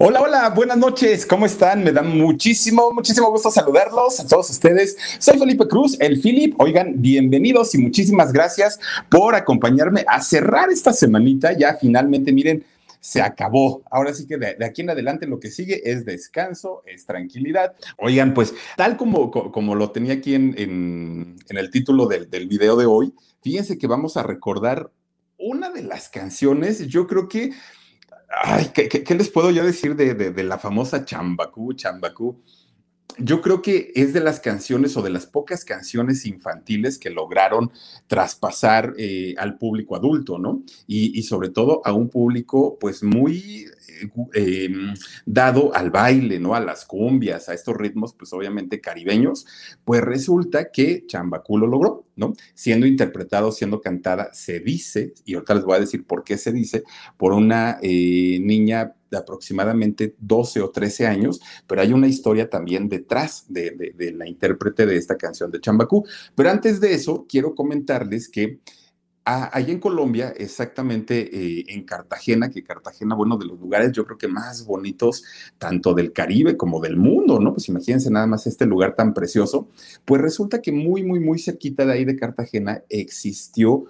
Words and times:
Hola, 0.00 0.20
hola, 0.20 0.50
buenas 0.50 0.78
noches, 0.78 1.26
¿cómo 1.26 1.44
están? 1.44 1.82
Me 1.82 1.90
da 1.90 2.02
muchísimo, 2.02 2.92
muchísimo 2.92 3.32
gusto 3.32 3.50
saludarlos 3.50 4.20
a 4.20 4.28
todos 4.28 4.48
ustedes. 4.48 4.96
Soy 5.18 5.36
Felipe 5.40 5.66
Cruz, 5.66 5.96
el 5.98 6.20
Philip. 6.20 6.54
Oigan, 6.60 7.02
bienvenidos 7.02 7.74
y 7.74 7.78
muchísimas 7.78 8.32
gracias 8.32 8.78
por 9.10 9.34
acompañarme 9.34 10.04
a 10.06 10.20
cerrar 10.22 10.70
esta 10.70 10.92
semanita. 10.92 11.52
Ya 11.52 11.74
finalmente, 11.74 12.32
miren, 12.32 12.64
se 13.00 13.20
acabó. 13.20 13.82
Ahora 13.90 14.14
sí 14.14 14.28
que 14.28 14.36
de, 14.36 14.64
aquí 14.64 14.82
en 14.82 14.90
adelante 14.90 15.26
lo 15.26 15.40
que 15.40 15.50
sigue 15.50 15.82
es 15.84 16.04
descanso, 16.04 16.84
es 16.86 17.04
tranquilidad. 17.04 17.74
Oigan, 17.96 18.34
pues 18.34 18.54
tal 18.76 18.96
como, 18.96 19.32
como 19.32 19.74
lo 19.74 19.90
tenía 19.90 20.12
aquí 20.12 20.36
en, 20.36 20.54
en, 20.56 21.36
el 21.48 21.70
título 21.72 22.06
del, 22.06 22.30
del 22.30 22.46
video 22.46 22.76
de 22.76 22.86
hoy, 22.86 23.12
fíjense 23.42 23.78
que 23.78 23.88
vamos 23.88 24.16
a 24.16 24.22
recordar 24.22 24.92
una 25.38 25.70
de 25.70 25.82
las 25.82 26.08
canciones, 26.08 26.86
yo 26.86 27.08
creo 27.08 27.28
que 27.28 27.52
Ay, 28.28 28.70
¿qué, 28.74 29.14
les 29.14 29.30
puedo 29.30 29.50
yo 29.50 29.64
decir 29.64 29.96
de, 29.96 30.44
la 30.44 30.58
famosa 30.58 31.04
Chambacú, 31.04 31.72
Chambacú? 31.72 32.42
Yo 33.20 33.40
creo 33.40 33.62
que 33.62 33.90
es 33.94 34.12
de 34.12 34.20
las 34.20 34.38
canciones 34.38 34.96
o 34.96 35.02
de 35.02 35.10
las 35.10 35.26
pocas 35.26 35.64
canciones 35.64 36.24
infantiles 36.24 36.98
que 36.98 37.10
lograron 37.10 37.72
traspasar 38.06 38.94
eh, 38.96 39.34
al 39.38 39.58
público 39.58 39.96
adulto, 39.96 40.38
¿no? 40.38 40.62
Y, 40.86 41.22
sobre 41.24 41.50
todo 41.50 41.82
a 41.84 41.92
un 41.92 42.08
público 42.08 42.78
pues 42.78 43.02
muy 43.02 43.66
eh, 44.34 44.68
dado 45.26 45.74
al 45.74 45.90
baile, 45.90 46.38
¿no? 46.38 46.54
A 46.54 46.60
las 46.60 46.84
cumbias, 46.84 47.48
a 47.48 47.54
estos 47.54 47.76
ritmos, 47.76 48.14
pues 48.14 48.32
obviamente 48.32 48.80
caribeños, 48.80 49.46
pues 49.84 50.00
resulta 50.02 50.70
que 50.70 51.04
Chambacú 51.06 51.58
lo 51.58 51.66
logró, 51.66 52.06
¿no? 52.14 52.34
Siendo 52.54 52.86
interpretado, 52.86 53.50
siendo 53.50 53.80
cantada, 53.80 54.32
se 54.32 54.60
dice, 54.60 55.14
y 55.24 55.34
ahorita 55.34 55.54
les 55.54 55.64
voy 55.64 55.76
a 55.76 55.80
decir 55.80 56.04
por 56.04 56.22
qué 56.22 56.38
se 56.38 56.52
dice, 56.52 56.84
por 57.16 57.32
una 57.32 57.78
eh, 57.82 58.38
niña 58.40 58.94
de 59.10 59.18
aproximadamente 59.18 60.14
12 60.18 60.60
o 60.60 60.70
13 60.70 61.06
años, 61.06 61.40
pero 61.66 61.80
hay 61.80 61.92
una 61.92 62.08
historia 62.08 62.48
también 62.48 62.88
detrás 62.88 63.44
de, 63.48 63.94
la 64.16 64.28
intérprete 64.28 64.86
de 64.86 64.96
esta 64.96 65.16
canción 65.16 65.50
de 65.50 65.60
Chambacú. 65.60 66.06
Pero 66.34 66.50
antes 66.50 66.80
de 66.80 66.94
eso, 66.94 67.26
quiero 67.28 67.54
comentarles 67.54 68.28
que 68.28 68.60
allí 69.24 69.72
en 69.72 69.80
Colombia, 69.80 70.32
exactamente 70.36 71.28
eh, 71.32 71.64
en 71.68 71.84
Cartagena, 71.84 72.48
que 72.48 72.64
Cartagena, 72.64 73.14
bueno, 73.14 73.36
de 73.36 73.44
los 73.44 73.60
lugares 73.60 73.92
yo 73.92 74.04
creo 74.06 74.16
que 74.16 74.28
más 74.28 74.64
bonitos, 74.64 75.22
tanto 75.58 75.92
del 75.92 76.12
Caribe 76.12 76.56
como 76.56 76.80
del 76.80 76.96
mundo, 76.96 77.38
¿no? 77.38 77.52
Pues 77.52 77.68
imagínense 77.68 78.10
nada 78.10 78.26
más 78.26 78.46
este 78.46 78.64
lugar 78.64 78.94
tan 78.94 79.12
precioso. 79.12 79.68
Pues 80.06 80.22
resulta 80.22 80.62
que 80.62 80.72
muy, 80.72 81.02
muy, 81.02 81.20
muy 81.20 81.38
cerquita 81.38 81.84
de 81.84 81.92
ahí 81.92 82.04
de 82.06 82.16
Cartagena 82.16 82.82
existió 82.88 83.84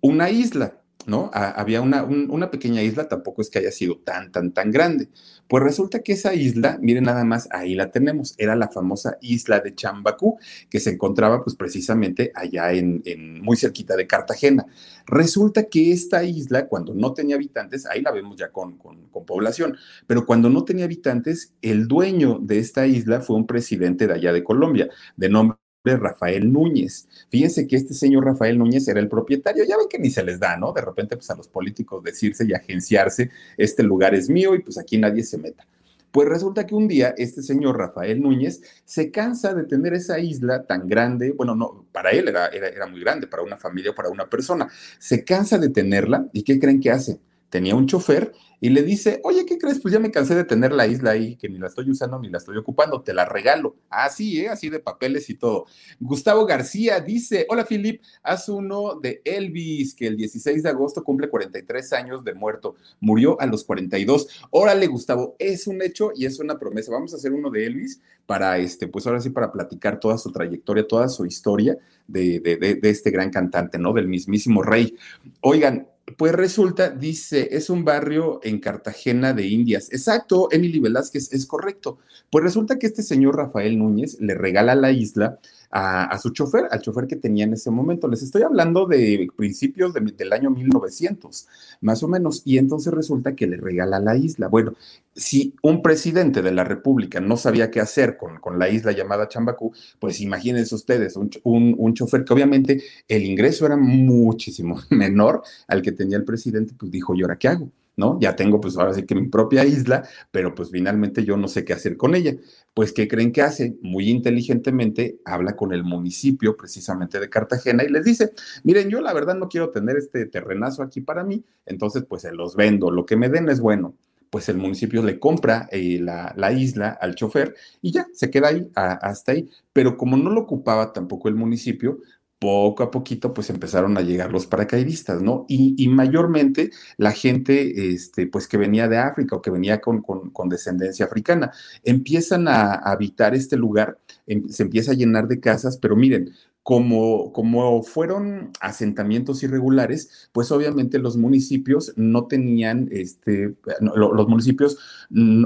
una 0.00 0.30
isla. 0.30 0.80
¿No? 1.08 1.30
había 1.32 1.80
una, 1.80 2.04
una, 2.04 2.50
pequeña 2.50 2.82
isla, 2.82 3.08
tampoco 3.08 3.42
es 3.42 3.50
que 3.50 3.58
haya 3.58 3.72
sido 3.72 3.98
tan, 3.98 4.30
tan, 4.30 4.52
tan 4.52 4.70
grande. 4.70 5.08
Pues 5.48 5.62
resulta 5.62 6.02
que 6.02 6.12
esa 6.12 6.34
isla, 6.34 6.78
miren 6.80 7.04
nada 7.04 7.24
más, 7.24 7.48
ahí 7.50 7.74
la 7.74 7.90
tenemos, 7.90 8.34
era 8.36 8.54
la 8.54 8.68
famosa 8.68 9.16
isla 9.22 9.60
de 9.60 9.74
Chambacú, 9.74 10.38
que 10.68 10.80
se 10.80 10.90
encontraba 10.90 11.42
pues 11.42 11.56
precisamente 11.56 12.30
allá 12.34 12.72
en, 12.72 13.02
muy 13.42 13.56
cerquita 13.56 13.96
de 13.96 14.06
Cartagena. 14.06 14.66
Resulta 15.06 15.64
que 15.64 15.92
esta 15.92 16.22
isla, 16.24 16.66
cuando 16.66 16.94
no 16.94 17.14
tenía 17.14 17.36
habitantes, 17.36 17.86
ahí 17.86 18.02
la 18.02 18.12
vemos 18.12 18.36
ya 18.36 18.50
con, 18.50 18.76
con 18.76 19.08
población, 19.24 19.76
pero 20.06 20.26
cuando 20.26 20.48
no 20.50 20.64
tenía 20.64 20.84
habitantes, 20.84 21.52
el 21.62 21.88
dueño 21.88 22.38
de 22.40 22.58
esta 22.58 22.86
isla 22.86 23.20
fue 23.20 23.36
un 23.36 23.46
presidente 23.46 24.06
de 24.06 24.14
allá 24.14 24.32
de 24.32 24.44
Colombia, 24.44 24.88
de 25.16 25.28
nombre 25.28 25.58
Rafael 25.96 26.52
Núñez. 26.52 27.08
Fíjense 27.30 27.66
que 27.66 27.76
este 27.76 27.94
señor 27.94 28.24
Rafael 28.24 28.58
Núñez 28.58 28.86
era 28.88 29.00
el 29.00 29.08
propietario, 29.08 29.64
ya 29.64 29.76
ven 29.76 29.88
que 29.88 29.98
ni 29.98 30.10
se 30.10 30.22
les 30.22 30.38
da, 30.38 30.56
¿no? 30.56 30.72
De 30.72 30.82
repente, 30.82 31.16
pues 31.16 31.30
a 31.30 31.36
los 31.36 31.48
políticos 31.48 32.02
decirse 32.02 32.44
y 32.46 32.54
agenciarse, 32.54 33.30
este 33.56 33.82
lugar 33.82 34.14
es 34.14 34.28
mío 34.28 34.54
y 34.54 34.60
pues 34.60 34.78
aquí 34.78 34.98
nadie 34.98 35.22
se 35.22 35.38
meta. 35.38 35.66
Pues 36.10 36.28
resulta 36.28 36.66
que 36.66 36.74
un 36.74 36.88
día 36.88 37.14
este 37.18 37.42
señor 37.42 37.76
Rafael 37.76 38.22
Núñez 38.22 38.62
se 38.84 39.10
cansa 39.10 39.54
de 39.54 39.64
tener 39.64 39.92
esa 39.94 40.18
isla 40.18 40.64
tan 40.64 40.88
grande, 40.88 41.32
bueno, 41.32 41.54
no, 41.54 41.84
para 41.92 42.10
él 42.10 42.28
era, 42.28 42.46
era, 42.46 42.86
muy 42.86 43.00
grande, 43.00 43.26
para 43.26 43.42
una 43.42 43.56
familia, 43.56 43.94
para 43.94 44.08
una 44.08 44.28
persona, 44.28 44.68
se 44.98 45.24
cansa 45.24 45.58
de 45.58 45.68
tenerla 45.68 46.26
y 46.32 46.42
¿qué 46.42 46.58
creen 46.58 46.80
que 46.80 46.90
hace? 46.90 47.20
Tenía 47.50 47.74
un 47.74 47.86
chofer 47.86 48.32
y 48.60 48.70
le 48.70 48.82
dice, 48.82 49.20
oye, 49.22 49.46
¿qué 49.46 49.56
crees? 49.56 49.80
Pues 49.80 49.94
ya 49.94 50.00
me 50.00 50.10
cansé 50.10 50.34
de 50.34 50.44
tener 50.44 50.72
la 50.72 50.86
isla 50.86 51.12
ahí, 51.12 51.36
que 51.36 51.48
ni 51.48 51.58
la 51.58 51.68
estoy 51.68 51.88
usando 51.90 52.18
ni 52.18 52.28
la 52.28 52.38
estoy 52.38 52.56
ocupando, 52.56 53.02
te 53.02 53.14
la 53.14 53.24
regalo. 53.24 53.76
Así, 53.88 54.40
¿eh? 54.40 54.48
Así 54.48 54.68
de 54.68 54.80
papeles 54.80 55.30
y 55.30 55.34
todo. 55.34 55.66
Gustavo 56.00 56.44
García 56.44 57.00
dice, 57.00 57.46
hola 57.48 57.64
Filip, 57.64 58.02
haz 58.22 58.48
uno 58.48 58.98
de 59.00 59.22
Elvis, 59.24 59.94
que 59.94 60.08
el 60.08 60.16
16 60.16 60.62
de 60.62 60.68
agosto 60.68 61.04
cumple 61.04 61.28
43 61.28 61.92
años 61.92 62.24
de 62.24 62.34
muerto, 62.34 62.74
murió 63.00 63.40
a 63.40 63.46
los 63.46 63.64
42. 63.64 64.26
Órale, 64.50 64.86
Gustavo, 64.88 65.36
es 65.38 65.66
un 65.66 65.80
hecho 65.80 66.10
y 66.14 66.26
es 66.26 66.40
una 66.40 66.58
promesa. 66.58 66.90
Vamos 66.90 67.12
a 67.12 67.16
hacer 67.16 67.32
uno 67.32 67.50
de 67.50 67.64
Elvis 67.64 68.00
para, 68.26 68.58
este, 68.58 68.88
pues 68.88 69.06
ahora 69.06 69.20
sí, 69.20 69.30
para 69.30 69.52
platicar 69.52 70.00
toda 70.00 70.18
su 70.18 70.32
trayectoria, 70.32 70.86
toda 70.86 71.08
su 71.08 71.24
historia 71.24 71.78
de, 72.08 72.40
de, 72.40 72.56
de, 72.56 72.74
de 72.74 72.90
este 72.90 73.10
gran 73.10 73.30
cantante, 73.30 73.78
¿no? 73.78 73.92
Del 73.92 74.08
mismísimo 74.08 74.62
rey. 74.62 74.96
Oigan, 75.40 75.86
pues 76.16 76.32
resulta, 76.32 76.90
dice, 76.90 77.48
es 77.52 77.70
un 77.70 77.84
barrio 77.84 78.40
en 78.42 78.60
Cartagena 78.60 79.32
de 79.32 79.46
Indias. 79.46 79.88
Exacto, 79.92 80.48
Emily 80.50 80.80
Velázquez, 80.80 81.32
es 81.32 81.46
correcto. 81.46 81.98
Pues 82.30 82.44
resulta 82.44 82.78
que 82.78 82.86
este 82.86 83.02
señor 83.02 83.36
Rafael 83.36 83.78
Núñez 83.78 84.20
le 84.20 84.34
regala 84.34 84.74
la 84.74 84.90
isla 84.92 85.38
a, 85.70 86.18
su 86.18 86.30
chofer, 86.30 86.66
al 86.70 86.80
chofer 86.80 87.06
que 87.06 87.16
tenía 87.16 87.44
en 87.44 87.52
ese 87.52 87.70
momento. 87.70 88.08
Les 88.08 88.22
estoy 88.22 88.42
hablando 88.42 88.86
de 88.86 89.28
principios 89.36 89.92
del 89.94 90.32
año 90.32 90.50
1900, 90.50 91.48
más 91.80 92.02
o 92.02 92.08
menos. 92.08 92.42
Y 92.44 92.58
entonces 92.58 92.92
resulta 92.92 93.34
que 93.34 93.46
le 93.46 93.56
regala 93.56 94.00
la 94.00 94.16
isla. 94.16 94.48
Bueno, 94.48 94.74
si 95.14 95.54
un 95.62 95.82
presidente 95.82 96.42
de 96.42 96.52
la 96.52 96.64
República 96.64 97.20
no 97.20 97.36
sabía 97.36 97.70
qué 97.70 97.80
hacer 97.80 98.16
con, 98.16 98.38
con 98.38 98.58
la 98.58 98.68
isla 98.68 98.92
llamada 98.92 99.28
Chambacú, 99.28 99.72
pues 99.98 100.20
imagínense 100.20 100.74
ustedes, 100.74 101.16
un, 101.16 101.30
un, 101.44 101.74
un, 101.76 101.94
chofer 101.94 102.24
que 102.24 102.32
obviamente 102.32 102.82
el 103.08 103.24
ingreso 103.24 103.66
era 103.66 103.76
muchísimo 103.76 104.80
menor 104.90 105.42
al 105.66 105.82
que 105.82 105.92
tenía 105.92 106.16
el 106.16 106.24
presidente, 106.24 106.74
pues 106.78 106.90
dijo, 106.90 107.14
¿y 107.14 107.22
ahora 107.22 107.36
qué 107.36 107.48
hago? 107.48 107.70
¿No? 107.98 108.18
Ya 108.20 108.36
tengo 108.36 108.60
pues 108.60 108.78
ahora 108.78 108.94
sí 108.94 109.04
que 109.04 109.14
mi 109.14 109.28
propia 109.28 109.64
isla, 109.64 110.08
pero 110.30 110.54
pues 110.54 110.70
finalmente 110.70 111.24
yo 111.24 111.36
no 111.36 111.48
sé 111.48 111.64
qué 111.64 111.74
hacer 111.74 111.96
con 111.96 112.14
ella. 112.14 112.34
Pues, 112.72 112.92
¿qué 112.92 113.08
creen 113.08 113.32
que 113.32 113.42
hace? 113.42 113.76
Muy 113.82 114.08
inteligentemente 114.08 115.18
habla 115.24 115.56
con 115.56 115.72
el 115.74 115.82
municipio 115.84 116.56
precisamente 116.56 117.18
de 117.18 117.28
Cartagena 117.28 117.82
y 117.84 117.88
les 117.88 118.04
dice, 118.04 118.32
miren, 118.62 118.88
yo 118.88 119.00
la 119.00 119.12
verdad 119.12 119.34
no 119.34 119.48
quiero 119.48 119.70
tener 119.70 119.96
este 119.96 120.26
terrenazo 120.26 120.82
aquí 120.82 121.00
para 121.00 121.24
mí, 121.24 121.44
entonces 121.66 122.04
pues 122.08 122.22
se 122.22 122.32
los 122.32 122.54
vendo, 122.56 122.90
lo 122.90 123.04
que 123.04 123.16
me 123.16 123.28
den 123.28 123.48
es 123.48 123.60
bueno 123.60 123.94
pues 124.30 124.48
el 124.48 124.58
municipio 124.58 125.02
le 125.02 125.18
compra 125.18 125.68
eh, 125.72 125.98
la, 126.00 126.34
la, 126.36 126.52
isla 126.52 126.90
al 127.00 127.14
chofer 127.14 127.54
y 127.80 127.92
ya 127.92 128.06
se 128.12 128.30
queda 128.30 128.48
ahí, 128.48 128.70
hasta 128.74 129.32
ahí. 129.32 129.48
Pero 129.72 129.96
como 129.96 130.16
no 130.16 130.30
lo 130.30 130.42
ocupaba 130.42 130.92
tampoco 130.92 131.28
el 131.28 131.34
municipio, 131.34 132.00
poco 132.38 132.82
a 132.82 132.90
poquito 132.90 133.34
pues 133.34 133.50
empezaron 133.50 133.96
a 133.98 134.02
llegar 134.02 134.30
los 134.30 134.46
paracaidistas, 134.46 135.22
¿no? 135.22 135.44
Y, 135.48 135.88
mayormente 135.88 136.70
la 136.96 137.12
gente, 137.12 137.92
este, 137.92 138.26
pues 138.26 138.46
que 138.46 138.56
venía 138.56 138.88
de 138.88 138.98
África 138.98 139.36
o 139.36 139.42
que 139.42 139.50
venía 139.50 139.80
con, 139.80 140.02
con, 140.02 140.48
descendencia 140.48 141.06
africana, 141.06 141.52
empiezan 141.82 142.48
a, 142.48 142.74
habitar 142.74 143.34
este 143.34 143.56
lugar, 143.56 143.98
em, 144.26 144.48
se 144.48 144.62
empieza 144.62 144.92
a 144.92 144.94
llenar 144.94 145.26
de 145.28 145.40
casas, 145.40 145.78
pero 145.78 145.96
miren, 145.96 146.32
como, 146.68 147.32
como, 147.32 147.82
fueron 147.82 148.50
asentamientos 148.60 149.42
irregulares, 149.42 150.28
pues 150.32 150.52
obviamente 150.52 150.98
los 150.98 151.16
municipios 151.16 151.94
no 151.96 152.26
tenían, 152.26 152.90
este, 152.92 153.54
los 153.80 154.28
municipios, 154.28 154.76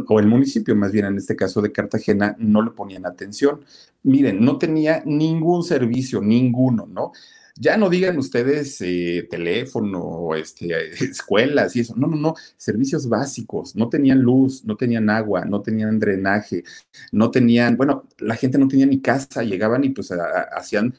o 0.09 0.19
el 0.19 0.27
municipio 0.27 0.75
más 0.75 0.91
bien 0.91 1.05
en 1.05 1.19
este 1.19 1.37
caso 1.37 1.62
de 1.62 1.71
Cartagena, 1.71 2.34
no 2.41 2.61
le 2.61 2.72
ponían 2.72 3.06
atención. 3.06 3.61
Miren, 4.03 4.44
no 4.44 4.59
tenía 4.59 5.05
ningún 5.06 5.62
servicio, 5.62 6.21
ninguno, 6.21 6.88
¿no? 6.88 7.12
Ya 7.56 7.77
no 7.77 7.88
digan 7.88 8.19
ustedes 8.19 8.81
eh, 8.81 9.28
teléfono, 9.31 10.34
este, 10.34 10.91
escuelas 11.05 11.77
y 11.77 11.81
eso. 11.81 11.94
No, 11.97 12.09
no, 12.09 12.16
no. 12.16 12.34
Servicios 12.56 13.09
básicos. 13.09 13.77
No 13.77 13.88
tenían 13.88 14.22
luz, 14.22 14.65
no 14.65 14.77
tenían 14.77 15.09
agua, 15.09 15.44
no 15.44 15.62
tenían 15.62 16.00
drenaje, 16.00 16.64
no 17.12 17.31
tenían, 17.31 17.76
bueno, 17.76 18.08
la 18.19 18.35
gente 18.35 18.58
no 18.58 18.67
tenía 18.67 18.87
ni 18.87 19.00
casa. 19.00 19.44
Llegaban 19.44 19.85
y 19.85 19.91
pues 19.91 20.11
hacían 20.56 20.94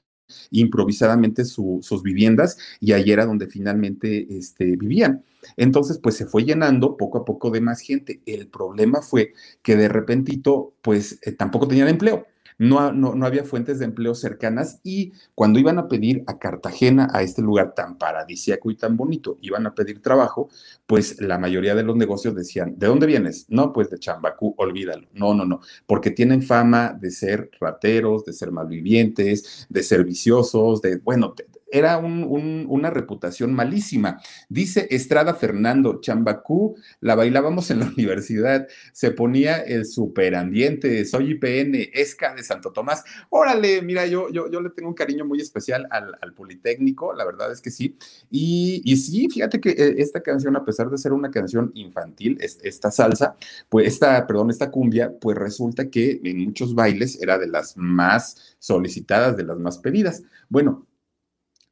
improvisadamente 0.51 1.45
sus 1.45 2.03
viviendas 2.03 2.57
y 2.79 2.93
ahí 2.93 3.11
era 3.11 3.25
donde 3.25 3.47
finalmente 3.47 4.27
este, 4.37 4.75
vivían. 4.75 5.23
Entonces, 5.57 5.99
pues 6.01 6.15
se 6.15 6.25
fue 6.25 6.43
llenando 6.43 6.97
poco 6.97 7.19
a 7.19 7.25
poco 7.25 7.51
de 7.51 7.61
más 7.61 7.81
gente. 7.81 8.21
El 8.25 8.47
problema 8.47 9.01
fue 9.01 9.33
que 9.61 9.75
de 9.75 9.89
repentito, 9.89 10.73
pues 10.81 11.19
eh, 11.23 11.33
tampoco 11.33 11.67
tenían 11.67 11.89
empleo 11.89 12.25
no, 12.57 12.91
no, 12.91 13.25
había 13.25 13.43
fuentes 13.43 13.79
de 13.79 13.85
empleo 13.85 14.15
cercanas 14.15 14.79
y 14.83 15.13
cuando 15.35 15.59
iban 15.59 15.77
a 15.79 15.87
pedir 15.87 16.23
a 16.27 16.37
Cartagena, 16.39 17.07
a 17.13 17.21
este 17.21 17.41
lugar 17.41 17.73
tan 17.75 17.97
paradisíaco 17.97 18.71
y 18.71 18.75
tan 18.75 18.97
bonito, 18.97 19.37
iban 19.41 19.65
a 19.65 19.75
pedir 19.75 20.01
trabajo, 20.01 20.49
pues 20.85 21.21
la 21.21 21.37
mayoría 21.37 21.75
de 21.75 21.83
los 21.83 21.95
negocios 21.95 22.35
decían, 22.35 22.75
¿de 22.77 22.87
dónde 22.87 23.07
vienes? 23.07 23.45
No, 23.49 23.73
pues 23.73 23.89
de 23.89 23.99
Chambacú, 23.99 24.53
olvídalo. 24.57 25.07
No, 25.13 25.33
no, 25.33 25.45
no, 25.45 25.61
porque 25.85 26.11
tienen 26.11 26.41
fama 26.41 26.93
de 26.99 27.11
ser 27.11 27.49
rateros, 27.59 28.25
de 28.25 28.33
ser 28.33 28.51
malvivientes, 28.51 29.67
de 29.69 29.83
ser 29.83 30.03
viciosos, 30.03 30.81
de, 30.81 30.97
bueno, 30.97 31.33
era 31.73 31.97
una 31.97 32.91
reputación 32.91 33.51
malísima. 33.51 34.21
Dice 34.47 34.87
Estrada 34.91 35.33
Fernando, 35.33 35.99
Chambacú, 35.99 36.75
la 37.01 37.15
bailábamos 37.15 37.71
en 37.71 37.79
la 37.79 37.85
universidad, 37.97 38.67
se 38.91 39.09
ponía 39.09 39.57
el 39.57 39.87
superambiente, 39.87 41.03
soy 41.05 41.31
IPN, 41.31 41.89
ESCA 41.91 42.35
de 42.35 42.43
Santo 42.43 42.71
Tomás. 42.71 43.03
Órale, 43.29 43.81
mira, 43.81 44.05
yo, 44.05 44.29
yo, 44.29 44.51
yo 44.51 44.61
le 44.61 44.69
tengo 44.69 44.89
un 44.89 44.95
cariño 44.95 45.25
muy 45.25 45.41
especial 45.41 45.87
al, 45.89 46.13
Politécnico, 46.33 47.13
la 47.13 47.25
verdad 47.25 47.51
es 47.51 47.61
que 47.61 47.71
sí. 47.71 47.95
Y, 48.29 48.81
y, 48.85 48.97
sí, 48.97 49.29
fíjate 49.29 49.59
que 49.59 49.69
eh, 49.71 49.95
esta 49.97 50.21
canción, 50.21 50.55
a 50.55 50.65
pesar 50.65 50.89
de 50.89 50.97
ser 50.97 51.13
una 51.13 51.31
canción 51.31 51.71
infantil, 51.73 52.37
esta 52.39 52.91
salsa, 52.91 53.35
pues 53.69 53.87
esta, 53.87 54.25
perdón, 54.27 54.49
esta 54.49 54.71
cumbia, 54.71 55.11
pues 55.19 55.37
resulta 55.37 55.89
que 55.89 56.19
en 56.23 56.45
muchos 56.45 56.75
bailes 56.75 57.21
era 57.21 57.37
de 57.37 57.47
las 57.47 57.77
más 57.77 58.55
solicitadas, 58.59 59.37
de 59.37 59.43
las 59.43 59.57
más 59.57 59.77
pedidas. 59.79 60.23
Bueno, 60.49 60.85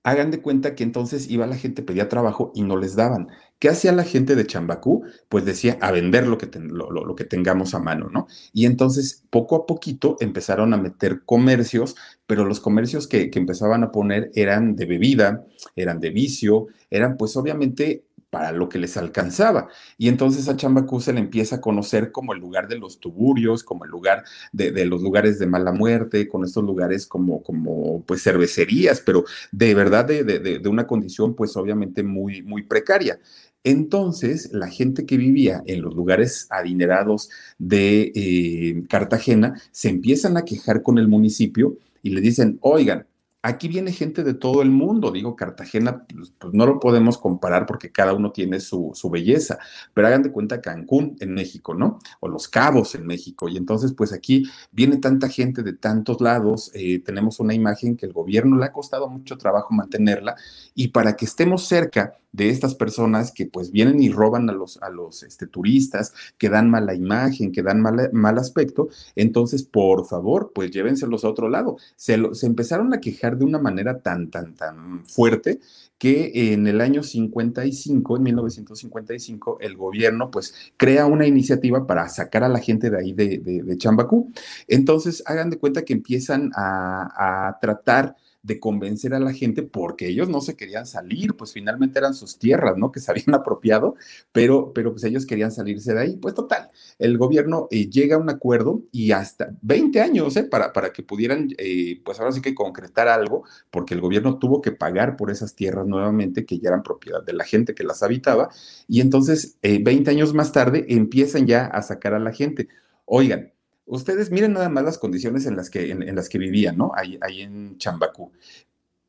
hagan 0.04 0.32
de 0.32 0.42
cuenta 0.42 0.76
que 0.76 0.84
entonces 0.84 1.30
iba 1.30 1.46
la 1.46 1.58
gente, 1.58 1.84
pedía 1.84 2.10
trabajo 2.10 2.52
y 2.56 2.64
no 2.64 2.78
les 2.78 2.96
daban. 2.96 3.28
¿Qué 3.60 3.70
hacía 3.70 3.92
la 3.92 4.04
gente 4.04 4.36
de 4.36 4.48
Chambacú? 4.48 5.04
Pues 5.30 5.46
decía 5.46 5.78
a 5.82 5.92
vender 5.92 6.26
lo 6.26 6.38
que, 6.40 6.50
lo, 6.60 7.16
que 7.16 7.26
tengamos 7.26 7.76
a 7.76 7.80
mano, 7.80 8.10
¿no? 8.10 8.28
Y 8.54 8.66
entonces 8.66 9.24
poco 9.30 9.56
a 9.56 9.66
poquito 9.68 10.18
empezaron 10.20 10.74
a 10.74 10.78
meter 10.78 11.24
comercios, 11.24 11.96
pero 12.26 12.46
los 12.46 12.60
comercios 12.60 13.08
que, 13.08 13.30
que 13.30 13.38
empezaban 13.38 13.84
a 13.84 13.92
poner 13.92 14.32
eran 14.34 14.76
de 14.76 14.86
bebida, 14.86 15.46
eran 15.76 16.00
de 16.00 16.10
vicio, 16.10 16.68
eran 16.90 17.18
pues 17.18 17.38
obviamente 17.38 18.06
para 18.32 18.52
lo 18.52 18.68
que 18.70 18.80
les 18.80 18.98
alcanzaba. 18.98 19.68
Y 20.00 20.08
entonces 20.08 20.48
a 20.48 20.56
Chambacú 20.56 21.00
se 21.00 21.14
le 21.14 21.20
empieza 21.20 21.58
a 21.58 21.62
conocer 21.62 22.12
como 22.12 22.34
el 22.34 22.40
lugar 22.40 22.68
de 22.68 22.80
los 22.80 23.00
tuburios, 23.00 23.64
como 23.64 23.86
el 23.86 23.92
lugar 23.92 24.24
de, 24.52 24.86
los 24.86 25.04
lugares 25.04 25.38
de 25.38 25.46
mala 25.46 25.72
muerte, 25.72 26.28
con 26.28 26.44
estos 26.44 26.64
lugares 26.64 27.06
como, 27.06 27.44
como 27.44 28.02
pues 28.04 28.24
cervecerías, 28.24 29.02
pero 29.02 29.26
de 29.52 29.76
verdad 29.76 30.06
de, 30.06 30.24
de 30.24 30.70
una 30.70 30.88
condición 30.88 31.36
pues 31.36 31.56
obviamente 31.56 32.02
muy, 32.02 32.42
muy 32.42 32.64
precaria. 32.64 33.20
Entonces, 33.64 34.52
la 34.54 34.68
gente 34.68 35.06
que 35.06 35.18
vivía 35.18 35.62
en 35.68 35.82
los 35.82 35.94
lugares 35.94 36.48
adinerados 36.50 37.30
de 37.60 38.12
eh, 38.16 38.84
Cartagena 38.90 39.62
se 39.72 39.90
empiezan 39.90 40.38
a 40.38 40.46
quejar 40.46 40.82
con 40.82 40.98
el 40.98 41.08
municipio 41.08 41.78
y 42.02 42.10
le 42.12 42.22
dicen, 42.22 42.58
oigan, 42.62 43.06
Aquí 43.44 43.68
viene 43.68 43.92
gente 43.92 44.24
de 44.24 44.36
todo 44.36 44.62
el 44.62 44.70
mundo, 44.70 45.12
digo, 45.12 45.36
Cartagena, 45.36 46.06
pues, 46.06 46.32
pues, 46.38 46.54
no 46.54 46.68
lo 46.68 46.80
podemos 46.80 47.18
comparar 47.18 47.66
porque 47.66 47.92
cada 47.92 48.14
uno 48.14 48.32
tiene 48.32 48.60
su, 48.60 48.94
belleza, 49.12 49.58
pero 49.94 50.08
hagan 50.08 50.22
de 50.22 50.32
cuenta 50.32 50.62
Cancún 50.62 51.16
en 51.20 51.34
México, 51.34 51.74
¿no? 51.74 51.98
O 52.20 52.28
Los 52.28 52.48
Cabos 52.48 52.94
en 52.94 53.08
México. 53.08 53.50
Y 53.50 53.58
entonces, 53.58 53.94
pues 53.94 54.14
aquí 54.14 54.44
viene 54.72 54.98
tanta 54.98 55.28
gente 55.28 55.64
de 55.64 55.74
tantos 55.74 56.22
lados, 56.22 56.72
eh, 56.76 57.00
tenemos 57.00 57.40
una 57.40 57.56
imagen 57.56 57.98
que 57.98 58.06
el 58.06 58.14
gobierno 58.14 58.58
le 58.58 58.66
ha 58.66 58.72
costado 58.72 59.10
mucho 59.10 59.38
trabajo 59.38 59.74
mantenerla 59.74 60.36
y 60.76 60.90
para 60.90 61.16
que 61.16 61.26
estemos 61.26 61.68
cerca 61.68 62.14
de 62.32 62.50
estas 62.50 62.76
personas 62.76 63.32
que 63.32 63.46
pues 63.46 63.72
vienen 63.72 64.02
y 64.02 64.10
roban 64.10 64.50
a 64.50 64.54
los, 64.54 64.82
a 64.82 64.90
los 64.90 65.24
este, 65.24 65.48
turistas, 65.48 66.14
que 66.38 66.50
dan 66.50 66.70
mala 66.70 66.96
imagen, 66.96 67.52
que 67.52 67.64
dan 67.64 67.82
mal 67.82 68.38
aspecto, 68.38 68.90
entonces 69.16 69.64
por 69.64 70.06
favor, 70.06 70.52
pues 70.54 70.72
llévenselos 70.72 71.26
a 71.26 71.30
otro 71.30 71.50
lado. 71.50 71.78
Se, 71.96 72.18
se 72.34 72.48
empezaron 72.48 72.94
a 72.94 73.02
quejar 73.02 73.38
de 73.38 73.46
una 73.46 73.60
manera 73.60 74.00
tan, 74.00 74.30
tan, 74.30 74.56
tan 74.56 75.06
fuerte 75.06 75.60
que 76.02 76.52
en 76.52 76.66
el 76.66 76.82
año 76.82 77.04
55, 77.04 78.18
en 78.18 78.24
1955, 78.24 79.60
el 79.62 79.78
gobierno 79.78 80.32
pues 80.32 80.56
crea 80.76 81.06
una 81.06 81.28
iniciativa 81.28 81.86
para 81.86 82.10
sacar 82.10 82.44
a 82.44 82.50
la 82.50 82.58
gente 82.58 82.90
de 82.90 82.98
ahí 82.98 83.14
de, 83.14 83.38
de, 83.38 83.78
Chambacú. 83.78 84.32
Entonces, 84.68 85.22
hagan 85.28 85.52
de 85.52 85.60
cuenta 85.60 85.86
que 85.86 85.94
empiezan 85.94 86.52
a, 86.56 87.50
a 87.50 87.60
tratar 87.60 88.16
de 88.44 88.60
convencer 88.60 89.14
a 89.14 89.20
la 89.20 89.34
gente 89.34 89.64
porque 89.64 90.08
ellos 90.08 90.30
no 90.30 90.42
se 90.42 90.56
querían 90.56 90.86
salir, 90.86 91.36
pues 91.36 91.54
finalmente 91.54 92.00
eran 92.00 92.14
sus 92.14 92.40
tierras, 92.40 92.78
¿no? 92.78 92.92
Que 92.92 93.00
se 93.00 93.12
habían 93.12 93.34
apropiado, 93.36 93.96
pero, 94.32 94.74
pero 94.74 94.92
pues 94.92 95.04
ellos 95.04 95.26
querían 95.26 95.52
salirse 95.52 95.94
de 95.94 96.00
ahí. 96.02 96.18
Pues 96.18 96.34
total, 96.34 96.70
el 97.00 97.18
gobierno 97.18 97.68
eh, 97.72 97.90
llega 97.90 98.16
a 98.16 98.20
un 98.20 98.30
acuerdo 98.30 98.84
y 98.92 99.12
hasta 99.12 99.54
20 99.62 100.02
años, 100.02 100.36
¿eh? 100.38 100.44
Para, 100.44 100.74
para 100.74 100.92
que 100.92 101.04
pudieran, 101.04 101.50
eh, 101.58 102.02
pues 102.04 102.20
ahora 102.20 102.32
sí 102.32 102.42
que 102.42 102.56
concretar 102.56 103.08
algo, 103.08 103.44
porque 103.70 103.94
el 103.94 104.02
gobierno 104.02 104.40
tuvo 104.40 104.62
que 104.62 104.72
pagar 104.72 105.16
por 105.18 105.32
esas 105.32 105.56
tierras 105.56 105.86
nuevamente 105.86 106.46
que 106.46 106.60
ya 106.60 106.70
eran 106.70 106.84
propiedad 106.84 107.24
de 107.24 107.34
la 107.34 107.44
gente 107.44 107.76
que 107.76 107.84
las 107.84 108.04
habitaba. 108.04 108.50
Y 108.88 109.02
entonces, 109.02 109.58
20 109.62 110.10
años 110.10 110.34
más 110.34 110.52
tarde, 110.52 110.86
empiezan 110.90 111.46
ya 111.48 111.66
a 111.66 111.82
sacar 111.82 112.14
a 112.14 112.20
la 112.20 112.32
gente. 112.32 112.68
Oigan, 113.06 113.52
Ustedes 113.92 114.32
miren 114.32 114.54
nada 114.54 114.70
más 114.70 114.86
las 114.86 114.98
condiciones 114.98 115.46
en 115.46 115.58
las 115.58 115.70
que, 115.70 115.92
en, 115.92 116.16
las 116.16 116.30
que 116.30 116.38
vivían, 116.38 116.78
¿no? 116.78 116.94
Ahí, 116.96 117.20
ahí 117.22 117.42
en 117.42 117.78
Chambacú 117.78 118.32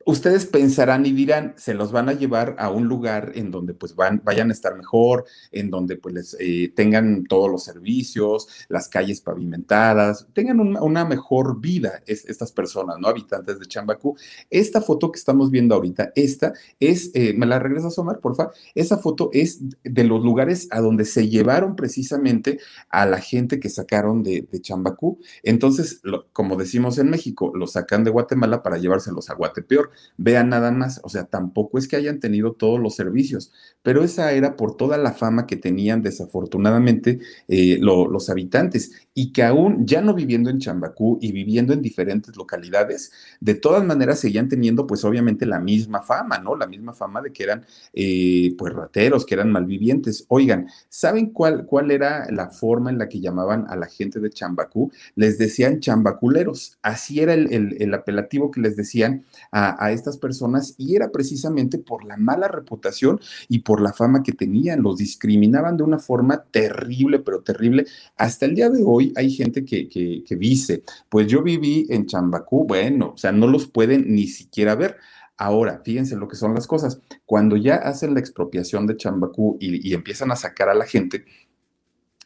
ustedes 0.06 0.46
pensarán 0.46 1.06
y 1.06 1.12
dirán, 1.12 1.54
se 1.56 1.74
los 1.74 1.92
van 1.92 2.08
a 2.08 2.12
llevar 2.12 2.56
a 2.58 2.70
un 2.70 2.88
lugar 2.88 3.32
en 3.34 3.50
donde 3.50 3.74
pues 3.74 3.94
van, 3.94 4.20
vayan 4.24 4.50
a 4.50 4.52
estar 4.52 4.76
mejor, 4.76 5.24
en 5.50 5.70
donde 5.70 5.96
pues 5.96 6.14
les, 6.14 6.36
eh, 6.40 6.72
tengan 6.74 7.24
todos 7.24 7.50
los 7.50 7.64
servicios, 7.64 8.48
las 8.68 8.88
calles 8.88 9.20
pavimentadas, 9.20 10.26
tengan 10.32 10.60
una 10.60 11.04
mejor 11.04 11.60
vida 11.60 12.02
estas 12.06 12.52
personas, 12.52 12.96
¿no? 12.98 13.08
Habitantes 13.08 13.58
de 13.58 13.66
Chambacú. 13.66 14.16
Esta 14.50 14.80
foto 14.80 15.10
que 15.12 15.18
estamos 15.18 15.50
viendo 15.50 15.74
ahorita, 15.74 16.12
esta 16.14 16.52
es, 16.80 17.10
eh, 17.14 17.34
¿me 17.36 17.46
la 17.46 17.58
regresas, 17.58 17.98
Omar, 17.98 18.20
por 18.20 18.36
favor? 18.36 18.54
Esa 18.74 18.98
foto 18.98 19.30
es 19.32 19.60
de 19.82 20.04
los 20.04 20.22
lugares 20.22 20.68
a 20.70 20.80
donde 20.80 21.04
se 21.04 21.28
llevaron 21.28 21.76
precisamente 21.76 22.58
a 22.88 23.06
la 23.06 23.20
gente 23.20 23.60
que 23.60 23.68
sacaron 23.68 24.22
de, 24.22 24.46
de 24.50 24.60
Chambacú. 24.60 25.18
Entonces, 25.42 26.00
como 26.32 26.56
decimos 26.56 26.98
en 26.98 27.10
México, 27.10 27.52
los 27.54 27.72
sacan 27.72 28.04
de 28.04 28.10
Guatemala 28.10 28.62
para 28.62 28.78
llevárselos 28.78 29.30
a 29.30 29.34
Guatepeor 29.34 29.91
vean 30.16 30.48
nada 30.48 30.70
más, 30.70 31.00
o 31.02 31.08
sea, 31.08 31.24
tampoco 31.24 31.78
es 31.78 31.88
que 31.88 31.96
hayan 31.96 32.20
tenido 32.20 32.52
todos 32.52 32.80
los 32.80 32.94
servicios, 32.94 33.52
pero 33.82 34.04
esa 34.04 34.32
era 34.32 34.56
por 34.56 34.76
toda 34.76 34.96
la 34.98 35.12
fama 35.12 35.46
que 35.46 35.56
tenían 35.56 36.02
desafortunadamente 36.02 37.20
eh, 37.48 37.78
los 37.80 38.30
habitantes 38.30 38.92
y 39.14 39.32
que 39.32 39.42
aún 39.42 39.86
ya 39.86 40.00
no 40.00 40.14
viviendo 40.14 40.50
en 40.50 40.58
Chambacú 40.58 41.18
y 41.20 41.32
viviendo 41.32 41.72
en 41.72 41.82
diferentes 41.82 42.36
localidades, 42.36 43.12
de 43.40 43.54
todas 43.54 43.84
maneras 43.84 44.20
seguían 44.20 44.48
teniendo 44.48 44.86
pues 44.86 45.04
obviamente 45.04 45.46
la 45.46 45.60
misma 45.60 46.02
fama, 46.02 46.38
¿no? 46.38 46.56
La 46.56 46.66
misma 46.66 46.92
fama 46.92 47.20
de 47.20 47.32
que 47.32 47.42
eran 47.42 47.66
eh, 47.92 48.54
pues 48.56 48.72
rateros, 48.72 49.26
que 49.26 49.34
eran 49.34 49.50
malvivientes. 49.50 50.24
Oigan, 50.28 50.68
¿saben 50.88 51.26
cuál, 51.30 51.66
cuál 51.66 51.90
era 51.90 52.30
la 52.30 52.50
forma 52.50 52.90
en 52.90 52.98
la 52.98 53.08
que 53.08 53.20
llamaban 53.20 53.66
a 53.68 53.76
la 53.76 53.86
gente 53.86 54.20
de 54.20 54.30
Chambacú? 54.30 54.90
Les 55.14 55.38
decían 55.38 55.80
chambaculeros, 55.80 56.78
así 56.82 57.20
era 57.20 57.34
el, 57.34 57.94
apelativo 57.94 58.50
que 58.50 58.60
les 58.60 58.76
decían 58.76 59.24
a, 59.50 59.81
a 59.82 59.90
estas 59.90 60.16
personas 60.16 60.74
y 60.78 60.94
era 60.94 61.10
precisamente 61.10 61.76
por 61.78 62.04
la 62.04 62.16
mala 62.16 62.46
reputación 62.46 63.18
y 63.48 63.60
por 63.60 63.80
la 63.80 63.92
fama 63.92 64.22
que 64.22 64.32
tenían, 64.32 64.82
los 64.82 64.98
discriminaban 64.98 65.76
de 65.76 65.82
una 65.82 65.98
forma 65.98 66.44
terrible, 66.50 67.18
pero 67.18 67.42
terrible. 67.42 67.86
Hasta 68.16 68.46
el 68.46 68.54
día 68.54 68.70
de 68.70 68.84
hoy 68.86 69.12
hay 69.16 69.30
gente 69.32 69.64
que, 69.64 69.88
que, 69.88 70.36
dice, 70.36 70.84
pues 71.08 71.26
yo 71.26 71.42
viví 71.42 71.86
en 71.90 72.06
Chambacú, 72.06 72.64
bueno, 72.64 73.12
o 73.14 73.18
sea, 73.18 73.32
no 73.32 73.48
los 73.48 73.66
pueden 73.66 74.14
ni 74.14 74.28
siquiera 74.28 74.76
ver. 74.76 74.96
Ahora, 75.36 75.80
fíjense 75.84 76.14
lo 76.14 76.28
que 76.28 76.36
son 76.36 76.54
las 76.54 76.68
cosas. 76.68 77.00
Cuando 77.26 77.56
ya 77.56 77.74
hacen 77.74 78.14
la 78.14 78.20
expropiación 78.20 78.86
de 78.86 78.96
Chambacú 78.96 79.56
y, 79.58 79.92
empiezan 79.92 80.30
a 80.30 80.36
sacar 80.36 80.68
a 80.68 80.74
la 80.74 80.86
gente, 80.86 81.24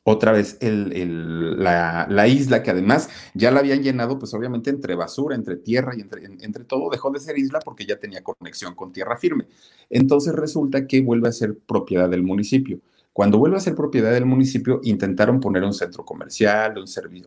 otra 0.08 0.30
vez 0.30 0.56
la, 0.60 2.28
isla, 2.28 2.62
que 2.62 2.70
además 2.70 3.08
ya 3.34 3.50
la 3.50 3.58
habían 3.58 3.82
llenado, 3.82 4.20
pues 4.20 4.32
obviamente 4.34 4.70
entre 4.70 4.94
basura, 4.94 5.34
entre 5.34 5.56
tierra 5.56 5.94
y 5.96 6.00
entre, 6.00 6.24
entre, 6.24 6.62
todo, 6.62 6.88
dejó 6.90 7.10
de 7.10 7.18
ser 7.18 7.36
isla 7.36 7.58
porque 7.58 7.84
ya 7.84 7.98
tenía 7.98 8.22
conexión 8.22 8.76
con 8.76 8.92
tierra 8.92 9.16
firme. 9.16 9.48
Entonces 9.90 10.32
resulta 10.32 10.86
que 10.86 11.00
vuelve 11.00 11.28
a 11.28 11.32
ser 11.32 11.58
propiedad 11.58 12.08
del 12.08 12.22
municipio. 12.22 12.78
Cuando 13.12 13.38
vuelve 13.38 13.56
a 13.56 13.60
ser 13.60 13.74
propiedad 13.74 14.12
del 14.12 14.26
municipio, 14.26 14.78
intentaron 14.84 15.40
poner 15.40 15.64
un 15.64 15.72
centro 15.72 16.04
comercial, 16.04 16.74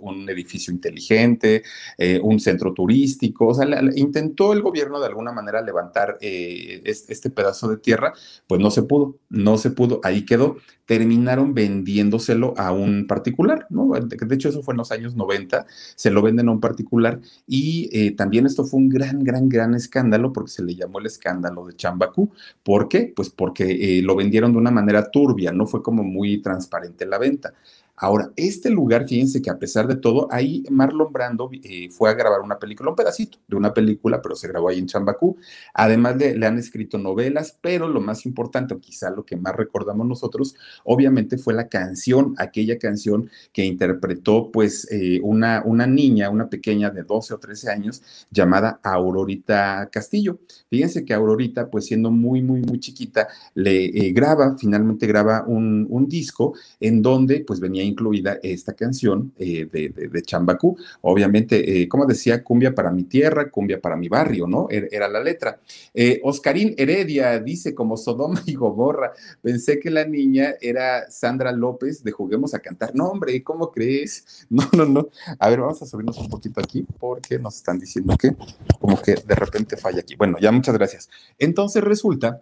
un, 0.02 0.30
edificio 0.30 0.72
inteligente, 0.72 1.64
eh, 1.98 2.20
un 2.22 2.40
centro 2.40 2.76
turístico. 2.76 3.48
O 3.48 3.54
sea, 3.56 3.68
intentó 3.96 4.54
el 4.54 4.62
gobierno 4.62 5.00
de 5.00 5.08
alguna 5.08 5.32
manera 5.32 5.64
levantar 5.64 6.20
eh, 6.22 6.84
este 6.86 7.32
pedazo 7.32 7.68
de 7.68 7.78
tierra, 7.78 8.14
pues 8.46 8.62
no 8.62 8.70
se 8.70 8.84
pudo, 8.84 9.18
no 9.30 9.58
se 9.58 9.72
pudo, 9.72 10.00
ahí 10.04 10.26
quedó 10.28 10.58
terminaron 10.90 11.54
vendiéndoselo 11.54 12.56
a 12.58 12.72
un 12.72 13.06
particular, 13.06 13.68
¿no? 13.70 13.92
De 13.92 14.34
hecho, 14.34 14.50
eso 14.50 14.64
fue 14.64 14.74
en 14.74 14.80
los 14.80 14.92
años 14.92 15.16
90, 15.16 15.68
se 15.96 16.10
lo 16.10 16.24
venden 16.24 16.50
a 16.50 16.52
un 16.52 16.60
particular 16.60 17.20
y 17.46 17.92
eh, 17.94 18.10
también 18.16 18.48
esto 18.48 18.66
fue 18.66 18.80
un 18.80 18.90
gran, 18.90 19.24
gran, 19.24 19.50
gran 19.50 19.76
escándalo 19.76 20.34
porque 20.34 20.50
se 20.50 20.64
le 20.64 20.74
llamó 20.74 20.98
el 20.98 21.06
escándalo 21.06 21.68
de 21.68 21.76
Chambacú. 21.76 22.32
¿Por 22.64 22.90
qué? 22.90 23.14
Pues 23.16 23.30
porque 23.30 24.00
eh, 24.00 24.02
lo 24.02 24.16
vendieron 24.16 24.52
de 24.52 24.58
una 24.58 24.72
manera 24.72 25.12
turbia, 25.12 25.52
no 25.52 25.68
fue 25.68 25.84
como 25.84 26.02
muy 26.02 26.42
transparente 26.42 27.06
la 27.06 27.20
venta. 27.20 27.54
Ahora, 28.02 28.32
este 28.38 28.70
lugar, 28.70 29.06
fíjense 29.06 29.42
que 29.42 29.50
a 29.50 29.60
pesar 29.60 29.86
de 29.86 29.98
todo, 29.98 30.30
ahí 30.32 30.64
Marlon 30.70 31.12
Brando 31.12 31.50
eh, 31.52 31.90
fue 31.90 32.10
a 32.10 32.14
grabar 32.14 32.40
una 32.40 32.58
película, 32.58 32.92
un 32.92 32.96
pedacito 32.96 33.40
de 33.46 33.58
una 33.58 33.74
película, 33.74 34.22
pero 34.22 34.38
se 34.38 34.48
grabó 34.48 34.70
ahí 34.70 34.80
en 34.80 34.88
Chambacú. 34.88 35.36
Además 35.74 36.18
de, 36.18 36.38
le 36.38 36.46
han 36.46 36.58
escrito 36.58 36.98
novelas, 36.98 37.58
pero 37.60 37.90
lo 37.90 38.00
más 38.00 38.26
importante, 38.26 38.74
o 38.74 38.80
quizá 38.80 39.10
lo 39.10 39.26
que 39.26 39.36
más 39.36 39.54
recordamos 39.54 40.08
nosotros, 40.08 40.56
obviamente 40.86 41.38
fue 41.38 41.54
la 41.54 41.68
canción, 41.68 42.36
aquella 42.38 42.80
canción 42.80 43.30
que 43.52 43.66
interpretó 43.66 44.50
pues 44.50 44.90
eh, 44.92 45.20
una, 45.22 45.62
una 45.66 45.86
niña, 45.86 46.30
una 46.30 46.50
pequeña 46.50 46.92
de 46.92 47.04
12 47.04 47.34
o 47.34 47.38
13 47.38 47.70
años, 47.70 48.02
llamada 48.32 48.80
Aurorita 48.82 49.90
Castillo. 49.92 50.40
Fíjense 50.70 51.04
que 51.04 51.14
Aurorita, 51.14 51.70
pues 51.70 51.88
siendo 51.88 52.12
muy, 52.12 52.42
muy, 52.42 52.62
muy 52.62 52.80
chiquita, 52.80 53.28
le 53.56 53.88
eh, 53.88 54.14
graba, 54.14 54.56
finalmente 54.58 55.06
graba 55.06 55.44
un, 55.46 55.86
un 55.90 56.08
disco 56.08 56.54
en 56.80 57.02
donde 57.02 57.44
pues 57.46 57.60
venía 57.60 57.89
incluida 57.90 58.40
esta 58.42 58.74
canción 58.74 59.34
eh, 59.38 59.68
de, 59.72 59.90
de, 59.90 60.22
Chambacú. 60.22 60.78
Obviamente, 61.02 61.82
eh, 61.82 61.88
como 61.88 62.06
decía, 62.06 62.44
cumbia 62.44 62.74
para 62.74 62.92
mi 62.92 63.04
tierra, 63.04 63.50
cumbia 63.50 63.82
para 63.82 63.96
mi 63.96 64.08
barrio, 64.08 64.48
¿no? 64.48 64.68
Er, 64.70 64.88
era, 64.92 65.08
la 65.08 65.22
letra. 65.22 65.60
Eh, 65.94 66.22
Oscarín 66.24 66.76
Heredia 66.78 67.40
dice 67.40 67.74
como 67.76 67.98
Sodoma 67.98 68.42
y 68.46 68.56
Gomorra, 68.56 69.12
pensé 69.42 69.80
que 69.80 69.90
la 69.90 70.06
niña 70.06 70.56
era 70.62 71.10
Sandra 71.10 71.52
López 71.52 72.04
de 72.04 72.12
Juguemos 72.12 72.54
a 72.54 72.60
Cantar. 72.60 72.96
No, 72.96 73.08
hombre, 73.08 73.44
¿cómo 73.44 73.72
crees? 73.72 74.48
No, 74.60 74.68
no, 74.74 74.86
no. 74.86 75.10
A 75.38 75.50
ver, 75.50 75.60
vamos 75.62 75.82
a 75.82 75.86
subirnos 75.86 76.18
un 76.18 76.28
poquito 76.28 76.60
aquí 76.60 76.86
porque 77.00 77.38
nos 77.40 77.56
están 77.56 77.80
diciendo 77.80 78.16
que 78.18 78.36
como 78.80 79.02
que 79.02 79.16
de 79.16 79.36
repente 79.36 79.78
falla 79.78 80.00
aquí. 80.00 80.16
Bueno, 80.16 80.38
ya 80.40 80.52
muchas 80.52 80.76
gracias. 80.76 81.10
Entonces 81.38 81.84
resulta 81.84 82.42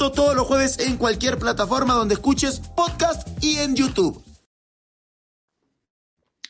Todos 0.09 0.35
los 0.35 0.47
jueves 0.47 0.79
en 0.79 0.97
cualquier 0.97 1.37
plataforma 1.37 1.93
donde 1.93 2.15
escuches 2.15 2.59
podcast 2.75 3.27
y 3.43 3.57
en 3.57 3.75
YouTube. 3.75 4.23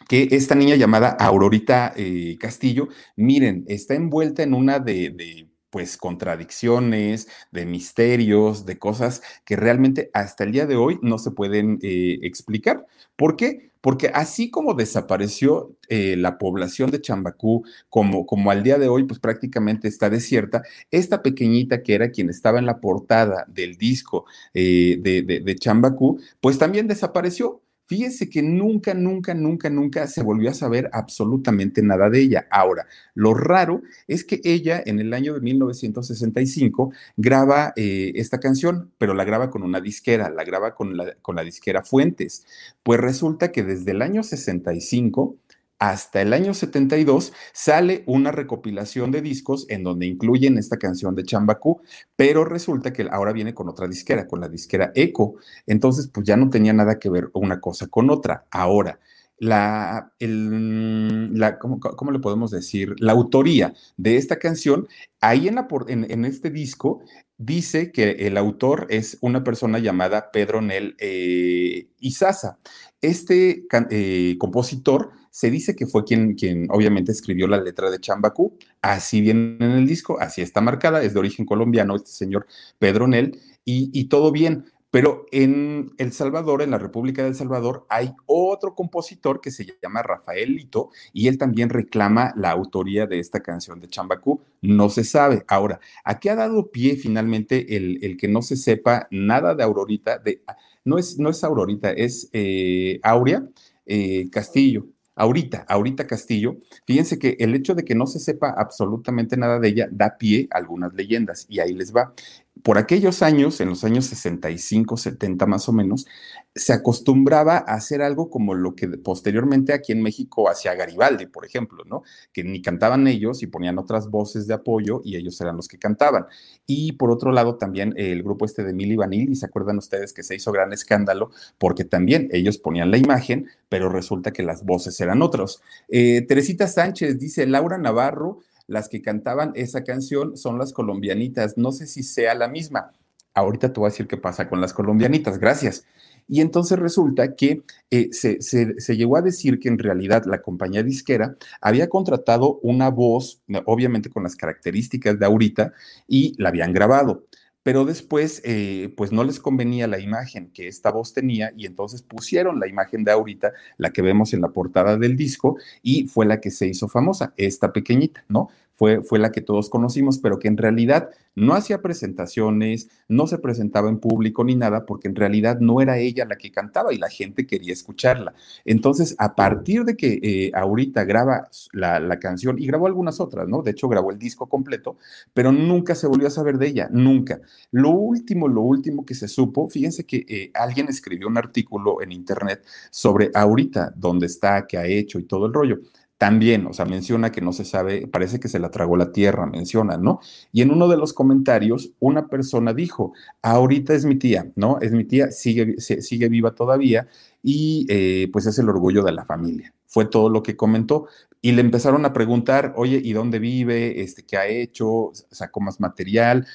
Que 0.08 0.30
esta 0.32 0.56
niña 0.56 0.76
llamada 0.76 1.10
Aurorita 1.10 1.92
eh, 1.98 2.38
Castillo, 2.40 2.88
miren, 3.18 3.66
está 3.68 3.94
envuelta 3.96 4.44
en 4.44 4.54
una 4.54 4.80
de, 4.80 5.50
pues 5.70 5.98
contradicciones, 5.98 7.28
de 7.52 7.66
misterios, 7.66 8.66
de 8.66 8.80
cosas 8.80 9.22
que 9.44 9.58
realmente 9.58 10.10
hasta 10.14 10.46
el 10.46 10.54
día 10.54 10.66
de 10.66 10.78
hoy 10.78 11.00
no 11.02 11.18
se 11.18 11.32
pueden 11.32 11.80
eh, 11.82 12.20
explicar. 12.24 12.86
¿Por 13.18 13.36
qué? 13.36 13.71
Porque 13.82 14.12
así 14.14 14.50
como 14.50 14.74
desapareció 14.76 15.76
eh, 15.90 16.16
la 16.16 16.38
población 16.38 16.92
de 16.92 17.02
Chambacú, 17.02 17.66
como, 17.90 18.26
como 18.26 18.52
al 18.52 18.64
día 18.64 18.78
de 18.78 18.88
hoy, 18.88 19.04
pues 19.04 19.20
prácticamente 19.20 19.88
está 19.88 20.10
desierta, 20.10 20.64
esta 20.92 21.22
pequeñita 21.22 21.84
que 21.84 21.96
era 21.96 22.12
quien 22.12 22.30
estaba 22.30 22.60
en 22.60 22.66
la 22.66 22.80
portada 22.80 23.46
del 23.48 23.76
disco 23.78 24.26
eh, 24.54 24.98
de, 25.02 25.24
de 25.24 25.56
Chambacú, 25.56 26.20
pues 26.40 26.58
también 26.58 26.88
desapareció. 26.88 27.62
Fíjense 27.92 28.30
que 28.30 28.42
nunca, 28.42 28.94
nunca, 28.94 29.34
nunca, 29.34 29.70
nunca 29.70 30.08
se 30.08 30.24
volvió 30.24 30.50
a 30.50 30.54
saber 30.54 30.90
absolutamente 30.94 31.82
nada 31.82 32.10
de 32.10 32.22
ella. 32.22 32.48
Ahora, 32.50 32.88
lo 33.16 33.34
raro 33.34 33.82
es 34.08 34.24
que 34.24 34.40
ella 34.46 34.82
en 34.86 35.00
el 35.00 35.14
año 35.14 35.34
de 35.34 35.42
1965 35.42 36.94
graba 37.18 37.74
eh, 37.76 38.14
esta 38.16 38.40
canción, 38.40 38.92
pero 38.98 39.14
la 39.14 39.26
graba 39.26 39.50
con 39.50 39.64
una 39.64 39.82
disquera, 39.82 40.30
la 40.30 40.46
graba 40.46 40.74
con 40.74 40.96
la, 40.96 41.16
con 41.22 41.36
la 41.36 41.44
disquera 41.44 41.84
Fuentes. 41.84 42.46
Pues 42.82 42.98
resulta 42.98 43.52
que 43.52 43.62
desde 43.62 43.92
el 43.92 44.02
año 44.02 44.24
65 44.24 45.36
hasta 45.82 46.22
el 46.22 46.32
año 46.32 46.54
72 46.54 47.34
sale 47.54 48.04
una 48.06 48.32
recopilación 48.32 49.10
de 49.10 49.24
discos 49.24 49.66
en 49.68 49.84
donde 49.84 50.06
incluyen 50.06 50.60
esta 50.60 50.78
canción 50.78 51.16
de 51.16 51.24
Chambacú, 51.24 51.82
pero 52.16 52.46
resulta 52.46 52.94
que 52.94 53.08
ahora 53.10 53.34
viene 53.34 53.56
con 53.56 53.68
otra 53.68 53.88
disquera, 53.88 54.28
con 54.28 54.42
la 54.42 54.48
disquera 54.48 54.92
Eco. 54.94 55.38
Entonces, 55.66 56.08
pues 56.08 56.28
ya 56.28 56.38
no 56.38 56.52
tenía 56.52 56.72
nada 56.72 57.00
que 57.00 57.10
ver 57.10 57.32
una 57.34 57.60
cosa 57.60 57.88
con 57.88 58.12
otra. 58.12 58.46
Ahora, 58.52 59.00
la, 59.40 60.14
la 60.20 61.58
¿cómo, 61.58 62.12
le 62.12 62.20
podemos 62.20 62.52
decir? 62.52 62.94
La 63.00 63.14
autoría 63.14 63.74
de 63.98 64.18
esta 64.18 64.38
canción, 64.38 64.88
ahí 65.20 65.48
en, 65.48 65.56
la, 65.56 65.68
en, 65.88 66.26
este 66.26 66.52
disco 66.52 67.02
dice 67.40 67.92
que 67.92 68.12
el 68.28 68.38
autor 68.38 68.86
es 68.92 69.18
una 69.22 69.44
persona 69.44 69.80
llamada 69.80 70.30
Pedro 70.32 70.62
Nel 70.62 70.96
eh, 71.00 71.88
Izaza. 72.00 72.60
Este 73.02 73.66
eh, 73.90 74.36
compositor 74.38 75.12
se 75.32 75.50
dice 75.50 75.76
que 75.76 75.88
fue 75.88 76.04
quien, 76.04 76.36
quien 76.36 76.68
obviamente 76.70 77.12
escribió 77.12 77.48
la 77.48 77.60
letra 77.60 77.90
de 77.90 78.00
Chambacú, 78.00 78.58
así 78.82 79.22
viene 79.22 79.58
en 79.60 79.72
el 79.72 79.88
disco, 79.88 80.20
así 80.20 80.42
está 80.42 80.62
marcada, 80.62 81.02
es 81.02 81.14
de 81.14 81.20
origen 81.20 81.46
colombiano 81.46 81.96
este 81.96 82.12
señor 82.12 82.46
Pedro 82.78 83.08
Nel, 83.08 83.40
y, 83.64 84.06
todo 84.06 84.32
bien. 84.32 84.66
Pero 84.90 85.26
en 85.32 85.94
El 85.98 86.12
Salvador, 86.12 86.62
en 86.62 86.72
la 86.72 86.78
República 86.78 87.24
del 87.24 87.36
Salvador, 87.36 87.86
hay 87.88 88.14
otro 88.26 88.76
compositor 88.76 89.40
que 89.40 89.50
se 89.50 89.66
llama 89.82 90.04
Rafael 90.04 90.54
Lito 90.54 90.90
y 91.14 91.30
él 91.30 91.38
también 91.38 91.70
reclama 91.70 92.34
la 92.36 92.52
autoría 92.52 93.08
de 93.08 93.20
esta 93.20 93.40
canción 93.40 93.80
de 93.80 93.88
Chambacú. 93.88 94.42
No 94.62 94.90
se 94.90 95.06
sabe. 95.06 95.46
Ahora, 95.48 95.80
¿a 96.04 96.20
qué 96.20 96.30
ha 96.30 96.36
dado 96.36 96.72
pie 96.72 96.98
finalmente 96.98 97.78
el, 97.78 98.04
el 98.04 98.18
que 98.18 98.28
no 98.28 98.42
se 98.42 98.58
sepa 98.58 99.08
nada 99.12 99.56
de 99.56 99.64
Aurorita? 99.64 100.18
De, 100.18 100.42
no, 100.86 100.98
es, 100.98 101.20
no 101.20 101.30
es 101.30 101.44
Aurorita, 101.44 101.92
es 101.92 102.30
eh, 102.34 103.00
Aurea 103.04 103.48
eh, 103.86 104.30
Castillo 104.30 104.88
ahorita, 105.16 105.66
ahorita 105.68 106.08
Castillo, 106.08 106.58
fíjense 106.86 107.20
que 107.20 107.36
el 107.40 107.54
hecho 107.54 107.76
de 107.76 107.84
que 107.84 107.96
no 107.96 108.08
se 108.08 108.20
sepa 108.20 108.56
absolutamente 108.58 109.38
nada 109.38 109.60
de 109.60 109.68
ella 109.68 109.88
da 109.92 110.18
pie 110.18 110.48
a 110.52 110.58
algunas 110.58 110.94
leyendas 110.94 111.46
y 111.50 111.60
ahí 111.60 111.74
les 111.74 111.96
va 111.96 112.14
por 112.64 112.78
aquellos 112.78 113.22
años, 113.22 113.60
en 113.62 113.70
los 113.70 113.84
años 113.84 114.06
65, 114.06 114.98
70 114.98 115.46
más 115.46 115.68
o 115.70 115.74
menos, 115.74 116.06
se 116.54 116.74
acostumbraba 116.74 117.58
a 117.58 117.76
hacer 117.76 118.02
algo 118.02 118.30
como 118.30 118.54
lo 118.54 118.76
que 118.76 118.88
posteriormente 118.88 119.74
aquí 119.74 119.94
en 119.94 120.02
México 120.02 120.50
hacía 120.50 120.76
Garibaldi, 120.76 121.28
por 121.28 121.46
ejemplo, 121.46 121.84
¿no? 121.86 122.04
Que 122.34 122.44
ni 122.44 122.62
cantaban 122.62 123.08
ellos 123.08 123.42
y 123.42 123.48
ponían 123.48 123.80
otras 123.80 124.10
voces 124.10 124.48
de 124.48 124.54
apoyo 124.54 125.02
y 125.04 125.16
ellos 125.16 125.40
eran 125.40 125.56
los 125.56 125.68
que 125.68 125.80
cantaban. 125.80 126.26
Y 126.66 126.94
por 126.94 127.10
otro 127.10 127.32
lado 127.32 127.56
también 127.56 127.94
el 127.98 128.22
grupo 128.22 128.46
este 128.46 128.64
de 128.64 128.74
Milly 128.74 128.98
Vanilli, 128.98 129.36
¿se 129.36 129.46
acuerdan 129.46 129.78
ustedes 129.78 130.12
que 130.14 130.24
se 130.24 130.36
hizo 130.36 130.52
gran 130.52 130.74
escándalo? 130.74 131.32
Porque 131.58 131.86
también 131.86 132.28
ellos 132.32 132.58
ponían 132.58 132.92
la 132.92 132.98
imagen, 132.98 133.48
pero 133.70 133.90
resulta 133.90 134.32
que 134.32 134.44
las 134.44 134.66
voces 134.66 135.00
eran 135.00 135.22
otros. 135.22 135.62
Eh, 135.88 136.22
Teresita 136.28 136.68
Sánchez 136.68 137.18
dice, 137.18 137.48
Laura 137.48 137.78
Navarro 137.78 138.40
las 138.72 138.88
que 138.88 139.02
cantaban 139.02 139.52
esa 139.56 139.84
canción 139.84 140.38
son 140.38 140.58
las 140.58 140.72
colombianitas. 140.72 141.58
No 141.58 141.74
sé 141.74 141.88
si 141.88 142.04
sea 142.04 142.34
la 142.36 142.48
misma. 142.48 142.94
Ahorita 143.34 143.74
te 143.74 143.80
voy 143.82 143.88
a 143.88 143.92
decir 143.92 144.08
qué 144.08 144.16
pasa 144.16 144.48
con 144.48 144.62
las 144.62 144.72
colombianitas. 144.72 145.40
Gracias. 145.40 145.86
Y 146.30 146.40
entonces 146.40 146.80
resulta 146.80 147.36
que 147.36 147.64
eh, 147.90 148.08
se, 148.14 148.42
se, 148.42 148.96
llegó 148.96 149.18
a 149.18 149.22
decir 149.22 149.60
que 149.60 149.68
en 149.68 149.78
realidad 149.78 150.24
la 150.26 150.42
compañía 150.42 150.84
disquera 150.84 151.36
había 151.60 151.90
contratado 151.90 152.60
una 152.64 152.90
voz, 152.90 153.42
obviamente 153.66 154.10
con 154.10 154.24
las 154.24 154.38
características 154.38 155.20
de 155.20 155.26
ahorita, 155.26 155.74
y 156.08 156.34
la 156.42 156.48
habían 156.48 156.72
grabado 156.72 157.26
pero 157.64 157.86
después 157.86 158.42
eh, 158.44 158.94
pues 158.98 159.12
no 159.12 159.24
les 159.24 159.40
convenía 159.40 159.88
la 159.88 160.00
imagen 160.00 160.52
que 160.52 160.68
esta 160.68 160.92
voz 160.92 161.14
tenía 161.14 161.54
y 161.56 161.66
entonces 161.66 162.02
pusieron 162.02 162.60
la 162.60 162.68
imagen 162.68 163.04
de 163.04 163.12
ahorita, 163.12 163.54
la 163.78 163.92
que 163.92 164.02
vemos 164.02 164.34
en 164.34 164.42
la 164.42 164.50
portada 164.50 164.98
del 164.98 165.16
disco 165.16 165.58
y 165.82 166.08
fue 166.08 166.26
la 166.26 166.42
que 166.42 166.52
se 166.52 166.68
hizo 166.68 166.88
famosa, 166.88 167.34
esta 167.38 167.72
pequeñita, 167.72 168.26
¿no? 168.28 168.50
Fue, 168.82 169.04
fue 169.04 169.20
la 169.20 169.32
que 169.32 169.42
todos 169.42 169.70
conocimos, 169.70 170.18
pero 170.18 170.40
que 170.40 170.48
en 170.48 170.58
realidad 170.58 171.12
no 171.36 171.54
hacía 171.54 171.84
presentaciones, 171.84 172.90
no 173.08 173.28
se 173.28 173.38
presentaba 173.38 173.90
en 173.90 174.00
público 174.00 174.44
ni 174.44 174.56
nada, 174.56 174.88
porque 174.88 175.08
en 175.08 175.16
realidad 175.16 175.60
no 175.60 175.82
era 175.82 176.00
ella 176.00 176.26
la 176.26 176.36
que 176.36 176.52
cantaba 176.52 176.92
y 176.92 176.98
la 176.98 177.08
gente 177.08 177.46
quería 177.46 177.74
escucharla. 177.74 178.34
Entonces, 178.66 179.14
a 179.20 179.36
partir 179.36 179.84
de 179.84 179.96
que 179.96 180.20
eh, 180.24 180.52
ahorita 180.56 181.04
graba 181.04 181.48
la, 181.74 182.18
canción 182.20 182.58
y 182.58 182.66
grabó 182.66 182.88
algunas 182.88 183.20
otras, 183.20 183.48
¿no? 183.48 183.62
De 183.62 183.70
hecho, 183.70 183.88
grabó 183.88 184.10
el 184.10 184.18
disco 184.18 184.50
completo, 184.50 184.98
pero 185.32 185.52
nunca 185.52 185.94
se 185.94 186.08
volvió 186.08 186.26
a 186.26 186.32
saber 186.32 186.58
de 186.58 186.66
ella, 186.66 186.90
nunca. 186.92 187.40
Lo 187.70 187.92
último, 187.92 188.48
lo 188.48 188.62
último 188.62 189.06
que 189.06 189.14
se 189.14 189.28
supo, 189.28 189.68
fíjense 189.68 190.08
que 190.08 190.26
eh, 190.28 190.50
alguien 190.56 190.90
escribió 190.90 191.28
un 191.28 191.38
artículo 191.38 192.02
en 192.02 192.12
internet 192.12 192.66
sobre 192.90 193.30
ahorita, 193.36 193.94
dónde 193.96 194.26
está, 194.26 194.66
qué 194.66 194.80
ha 194.80 194.88
hecho 194.88 195.20
y 195.20 195.26
todo 195.26 195.46
el 195.46 195.54
rollo 195.54 195.78
también, 196.22 196.68
o 196.68 196.74
sea, 196.74 196.86
menciona 196.86 197.32
que 197.32 197.42
no 197.42 197.52
se 197.52 197.66
sabe, 197.66 198.06
parece 198.06 198.40
que 198.40 198.48
se 198.48 198.60
la 198.60 198.70
tragó 198.70 198.96
la 198.96 199.12
tierra, 199.12 199.48
menciona, 199.48 199.98
¿no? 199.98 200.20
Y 200.52 200.62
en 200.62 200.70
uno 200.70 200.88
de 200.88 200.96
los 200.96 201.14
comentarios, 201.14 201.94
una 202.00 202.28
persona 202.28 202.76
dijo, 202.76 203.14
ahorita 203.42 203.96
es 203.96 204.06
mi 204.06 204.14
tía, 204.18 204.52
¿no? 204.56 204.80
Es 204.82 204.92
mi 204.92 205.04
tía, 205.04 205.32
sigue, 205.32 205.82
sigue 205.82 206.30
viva 206.30 206.54
todavía 206.54 207.08
y 207.42 207.88
eh, 207.90 208.30
pues 208.32 208.46
es 208.46 208.60
el 208.60 208.70
orgullo 208.70 209.02
de 209.02 209.14
la 209.14 209.26
familia. 209.26 209.74
Fue 209.88 210.06
todo 210.06 210.30
lo 210.30 210.44
que 210.44 210.56
comentó. 210.56 211.08
Y 211.42 211.54
le 211.54 211.62
empezaron 211.62 212.06
a 212.06 212.14
preguntar, 212.14 212.74
oye, 212.76 213.02
¿y 213.04 213.14
dónde 213.14 213.40
vive? 213.40 214.04
Este, 214.04 214.24
¿Qué 214.24 214.38
ha 214.38 214.46
hecho? 214.46 215.12
¿Sacó 215.32 215.60
más 215.60 215.80
material? 215.80 216.46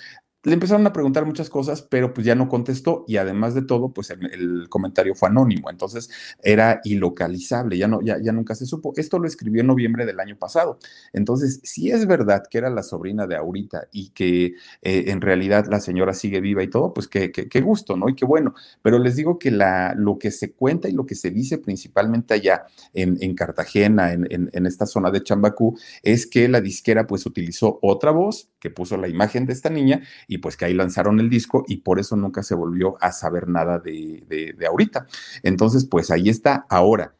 Le 0.46 0.54
empezaron 0.54 0.86
a 0.86 0.92
preguntar 0.92 1.26
muchas 1.26 1.50
cosas, 1.50 1.82
pero 1.82 2.14
pues 2.14 2.24
ya 2.24 2.36
no 2.36 2.48
contestó 2.48 3.04
y 3.08 3.16
además 3.16 3.52
de 3.56 3.62
todo, 3.62 3.88
pues 3.88 4.10
el, 4.10 4.68
comentario 4.68 5.16
fue 5.16 5.28
anónimo, 5.28 5.70
entonces 5.70 6.08
era 6.40 6.80
ilocalizable, 6.84 7.76
ya, 7.76 7.88
no, 7.88 8.00
ya, 8.00 8.20
nunca 8.30 8.54
se 8.54 8.64
supo. 8.64 8.92
Esto 8.96 9.18
lo 9.18 9.26
escribió 9.26 9.62
en 9.62 9.66
noviembre 9.66 10.06
del 10.06 10.20
año 10.20 10.36
pasado. 10.36 10.78
Entonces, 11.12 11.58
si 11.64 11.90
es 11.90 12.06
verdad 12.06 12.44
que 12.48 12.58
era 12.58 12.70
la 12.70 12.84
sobrina 12.84 13.26
de 13.26 13.34
Aurita 13.34 13.88
y 13.90 14.10
que 14.10 14.54
eh, 14.82 15.04
en 15.08 15.20
realidad 15.20 15.66
la 15.68 15.80
señora 15.80 16.14
sigue 16.14 16.40
viva 16.40 16.62
y 16.62 16.68
todo, 16.68 16.94
pues 16.94 17.08
qué, 17.08 17.32
qué, 17.32 17.60
gusto, 17.60 17.96
¿no? 17.96 18.08
Y 18.08 18.14
qué 18.14 18.24
bueno. 18.24 18.54
Pero 18.82 19.00
les 19.00 19.16
digo 19.16 19.40
que 19.40 19.50
la, 19.50 19.96
lo 19.96 20.16
que 20.16 20.30
se 20.30 20.52
cuenta 20.52 20.88
y 20.88 20.92
lo 20.92 21.06
que 21.06 21.16
se 21.16 21.32
dice 21.32 21.58
principalmente 21.58 22.34
allá 22.34 22.66
en, 22.94 23.18
en 23.20 23.34
Cartagena, 23.34 24.12
en, 24.12 24.28
en, 24.30 24.48
en 24.52 24.66
esta 24.66 24.86
zona 24.86 25.10
de 25.10 25.24
Chambacú, 25.24 25.76
es 26.04 26.24
que 26.28 26.48
la 26.48 26.60
disquera 26.60 27.08
pues 27.08 27.26
utilizó 27.26 27.80
otra 27.82 28.12
voz 28.12 28.48
puso 28.70 28.96
la 28.96 29.08
imagen 29.08 29.46
de 29.46 29.52
esta 29.52 29.70
niña 29.70 30.02
y 30.28 30.38
pues 30.38 30.56
que 30.56 30.64
ahí 30.64 30.75
lanzaron 30.75 31.20
el 31.20 31.30
disco 31.30 31.64
y 31.68 31.78
por 31.78 31.99
eso 31.99 32.16
nunca 32.16 32.42
se 32.42 32.54
volvió 32.54 32.96
a 33.00 33.12
saber 33.12 33.49
nada 33.49 33.78
de, 33.78 34.56
ahorita. 34.66 35.06
Entonces, 35.42 35.85
pues 35.85 36.11
ahí 36.11 36.28
está 36.28 36.66
ahora 36.68 37.14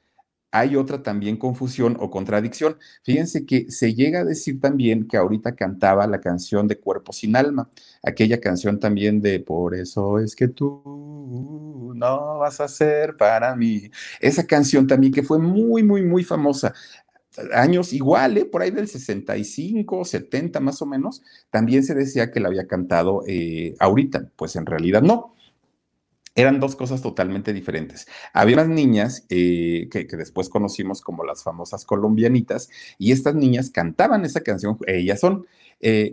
hay 0.53 0.75
otra 0.75 1.03
también 1.03 1.37
confusión 1.37 1.99
o 2.01 2.09
contradicción. 2.11 2.79
Fíjense 3.03 3.45
que 3.45 3.71
se 3.71 3.95
llega 3.95 4.21
a 4.21 4.25
decir 4.25 4.59
también 4.59 5.07
que 5.07 5.19
ahorita 5.19 5.55
cantaba 5.55 6.07
la 6.07 6.21
canción 6.21 6.67
de 6.67 6.79
Cuerpo 6.79 7.13
sin 7.13 7.37
Alma, 7.37 7.69
aquella 8.03 8.41
canción 8.41 8.79
también 8.81 9.21
de 9.21 9.41
Por 9.41 9.75
eso 9.75 10.19
es 10.19 10.35
que 10.35 10.49
tú 10.49 11.93
no 11.95 12.39
vas 12.39 12.61
a 12.61 12.69
ser 12.69 13.17
para 13.17 13.55
mí. 13.55 13.91
Esa 14.21 14.47
canción 14.47 14.87
también 14.87 15.13
que 15.13 15.23
fue 15.23 15.39
muy, 15.39 15.83
muy, 15.83 16.03
muy 16.03 16.25
famosa 16.25 16.73
años 17.53 17.93
igual, 17.93 18.39
¿eh? 18.39 18.45
por 18.45 18.63
ahí 18.63 18.71
del 18.71 18.89
65, 18.89 20.05
70 20.05 20.61
más 20.61 20.83
o 20.83 20.87
menos, 20.87 21.23
también 21.51 21.85
se 21.85 21.95
decía 21.95 22.31
que 22.31 22.41
la 22.41 22.49
había 22.49 22.67
cantado 22.67 23.23
eh, 23.27 23.75
ahorita, 23.79 24.31
pues 24.37 24.57
en 24.57 24.67
realidad 24.67 25.03
no. 25.03 25.35
Eran 26.35 26.61
dos 26.61 26.77
cosas 26.77 27.01
totalmente 27.01 27.55
diferentes. 27.55 28.07
Había 28.35 28.57
unas 28.57 28.69
niñas 28.69 29.25
eh, 29.31 29.89
que, 29.91 30.05
después 30.05 30.51
conocimos 30.51 31.01
como 31.01 31.25
las 31.25 31.43
famosas 31.43 31.87
colombianitas, 31.87 32.69
y 32.99 33.13
estas 33.13 33.35
niñas 33.35 33.71
cantaban 33.71 34.25
esa 34.27 34.43
canción, 34.43 34.77
ellas 34.87 35.21
son, 35.21 35.47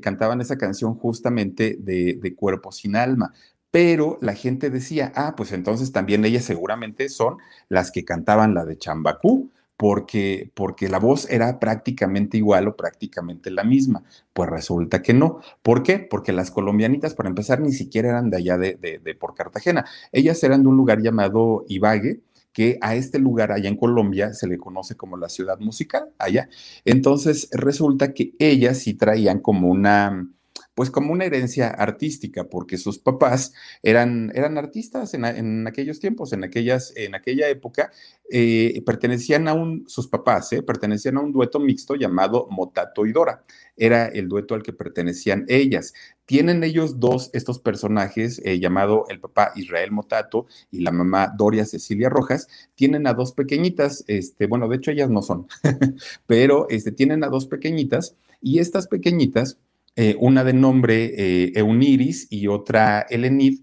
cantaban 0.01 0.39
esa 0.39 0.58
canción 0.58 0.96
justamente 0.96 1.77
de, 1.80 2.20
de 2.22 2.36
Cuerpo 2.36 2.72
sin 2.72 2.96
Alma, 2.96 3.34
pero 3.74 4.20
la 4.22 4.36
gente 4.36 4.70
decía, 4.70 5.12
ah, 5.15 5.34
pues 5.36 5.51
entonces 5.51 5.92
también 5.92 6.24
ellas 6.25 6.46
seguramente 6.46 7.10
son 7.10 7.38
las 7.70 7.89
que 7.89 8.06
cantaban 8.06 8.53
la 8.53 8.65
de 8.65 8.77
Chambacú, 8.77 9.50
porque, 9.84 10.50
porque 10.54 10.88
la 10.88 10.98
voz 10.98 11.30
era 11.30 11.60
prácticamente 11.60 12.38
igual 12.38 12.70
o 12.70 12.78
prácticamente 12.78 13.52
la 13.52 13.66
misma. 13.66 14.06
Pues 14.32 14.50
resulta 14.50 15.02
que 15.02 15.13
no. 15.13 15.42
¿Por 15.62 15.84
qué? 15.84 16.00
Porque 16.00 16.32
las 16.32 16.52
colombianitas, 16.52 17.16
para 17.16 17.28
empezar, 17.28 17.60
ni 17.60 17.74
siquiera 17.74 18.08
eran 18.08 18.30
de 18.30 18.38
allá 18.38 18.58
de, 18.58 18.75
de, 18.75 19.16
por 19.16 19.36
Cartagena. 19.36 19.84
Ellas 20.13 20.42
eran 20.42 20.63
de 20.63 20.70
un 20.70 20.78
lugar 20.78 21.02
llamado 21.02 21.66
Ibague, 21.68 22.22
que 22.54 22.78
a 22.80 22.96
este 22.96 23.20
lugar 23.20 23.52
allá 23.52 23.68
en 23.68 23.75
Colombia 23.75 24.34
se 24.34 24.48
le 24.48 24.58
conoce 24.58 24.96
como 24.96 25.18
la 25.18 25.28
ciudad 25.28 25.60
musical, 25.60 26.13
allá. 26.18 26.48
Entonces 26.86 27.50
resulta 27.52 28.13
que 28.13 28.36
ellas 28.40 28.78
sí 28.78 28.94
traían 28.94 29.40
como 29.42 29.68
una, 29.68 30.30
pues 30.75 30.89
como 30.89 31.13
una 31.13 31.25
herencia 31.25 31.70
artística, 31.70 32.46
porque 32.46 32.77
sus 32.77 33.00
papás 33.00 33.53
eran, 33.84 34.32
eran 34.34 34.58
artistas 34.58 35.13
en, 35.13 35.68
aquellos 35.68 36.00
tiempos, 36.00 36.34
en, 36.34 36.44
aquellas, 36.44 36.94
en 36.96 37.15
aquella 37.15 37.50
época, 37.50 37.92
eh, 38.30 38.82
pertenecían 38.86 39.48
a 39.48 39.53
un, 39.53 39.84
sus 39.88 40.08
papás, 40.08 40.51
eh, 40.53 40.63
pertenecían 40.63 41.18
a 41.18 41.22
un 41.22 41.32
dueto 41.32 41.60
mixto 41.60 41.96
llamado 41.96 42.48
Motato 42.50 43.06
y 43.06 43.12
Dora. 43.12 43.44
Era 43.75 44.08
el 44.08 44.27
dueto 44.27 44.56
al 44.56 44.63
que 44.63 44.74
pertenecían 44.74 45.46
ellas. 45.48 45.94
Tienen 46.25 46.63
ellos 46.63 47.00
dos, 47.00 47.30
estos 47.34 47.60
personajes, 47.60 48.42
eh, 48.46 48.60
llamado 48.60 49.06
el 49.10 49.20
papá 49.20 49.51
Israel 49.56 49.92
Motato 49.92 50.48
y 50.72 50.82
la 50.82 50.92
mamá 50.92 51.34
Doria 51.36 51.65
Cecilia 51.65 52.10
Rojas, 52.10 52.48
tienen 52.75 53.08
a 53.08 53.13
dos 53.13 53.34
pequeñitas, 53.34 54.03
este, 54.08 54.48
bueno, 54.48 54.68
de 54.68 54.77
hecho 54.77 54.92
ellas 54.92 55.10
no 55.10 55.22
son, 55.22 55.48
pero 56.27 56.68
este, 56.70 56.92
tienen 56.92 57.24
a 57.24 57.27
dos 57.27 57.46
pequeñitas 57.48 58.15
y 58.42 58.60
estas 58.60 58.88
pequeñitas, 58.88 59.58
eh, 59.96 60.16
una 60.20 60.44
de 60.44 60.54
nombre 60.54 61.14
eh, 61.18 61.52
Euniris 61.56 62.28
y 62.30 62.48
otra 62.48 63.02
Elenid, 63.10 63.60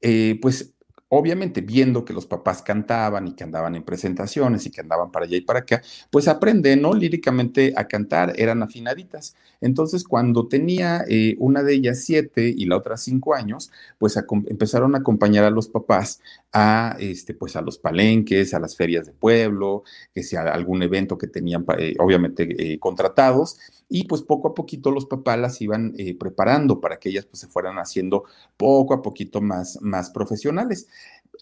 eh, 0.00 0.38
pues 0.42 0.74
obviamente 1.10 1.60
viendo 1.60 2.04
que 2.04 2.12
los 2.12 2.24
papás 2.24 2.62
cantaban 2.62 3.26
y 3.26 3.34
que 3.34 3.42
andaban 3.44 3.74
en 3.74 3.82
presentaciones 3.82 4.64
y 4.64 4.70
que 4.70 4.80
andaban 4.80 5.10
para 5.10 5.26
allá 5.26 5.36
y 5.36 5.40
para 5.40 5.60
acá, 5.60 5.82
pues 6.08 6.28
aprenden, 6.28 6.82
¿no? 6.82 6.94
Líricamente 6.94 7.74
a 7.76 7.86
cantar, 7.88 8.32
eran 8.36 8.62
afinaditas. 8.62 9.34
Entonces, 9.60 10.04
cuando 10.04 10.46
tenía 10.46 11.04
una 11.38 11.62
de 11.62 11.74
ellas 11.74 12.04
siete 12.04 12.54
y 12.56 12.64
la 12.66 12.76
otra 12.76 12.96
cinco 12.96 13.34
años, 13.34 13.70
pues 13.98 14.16
empezaron 14.46 14.94
a 14.94 14.98
acompañar 14.98 15.44
a 15.44 15.50
los 15.50 15.68
papás 15.68 16.20
a, 16.52 16.96
este, 17.00 17.34
pues 17.34 17.56
a 17.56 17.60
los 17.60 17.76
palenques, 17.78 18.54
a 18.54 18.60
las 18.60 18.76
ferias 18.76 19.06
de 19.06 19.12
pueblo, 19.12 19.82
que 20.14 20.22
sea 20.22 20.42
algún 20.42 20.82
evento 20.82 21.18
que 21.18 21.26
tenían, 21.26 21.66
obviamente, 21.98 22.78
contratados 22.78 23.58
y 23.92 24.04
pues 24.04 24.22
poco 24.22 24.48
a 24.48 24.54
poquito 24.54 24.92
los 24.92 25.04
papás 25.04 25.36
las 25.38 25.60
iban 25.60 25.92
eh, 25.98 26.16
preparando 26.16 26.80
para 26.80 26.98
que 26.98 27.08
ellas 27.08 27.26
pues 27.26 27.40
se 27.40 27.48
fueran 27.48 27.76
haciendo 27.78 28.24
poco 28.56 28.94
a 28.94 29.02
poquito 29.02 29.40
más, 29.40 29.82
más 29.82 30.10
profesionales. 30.10 30.88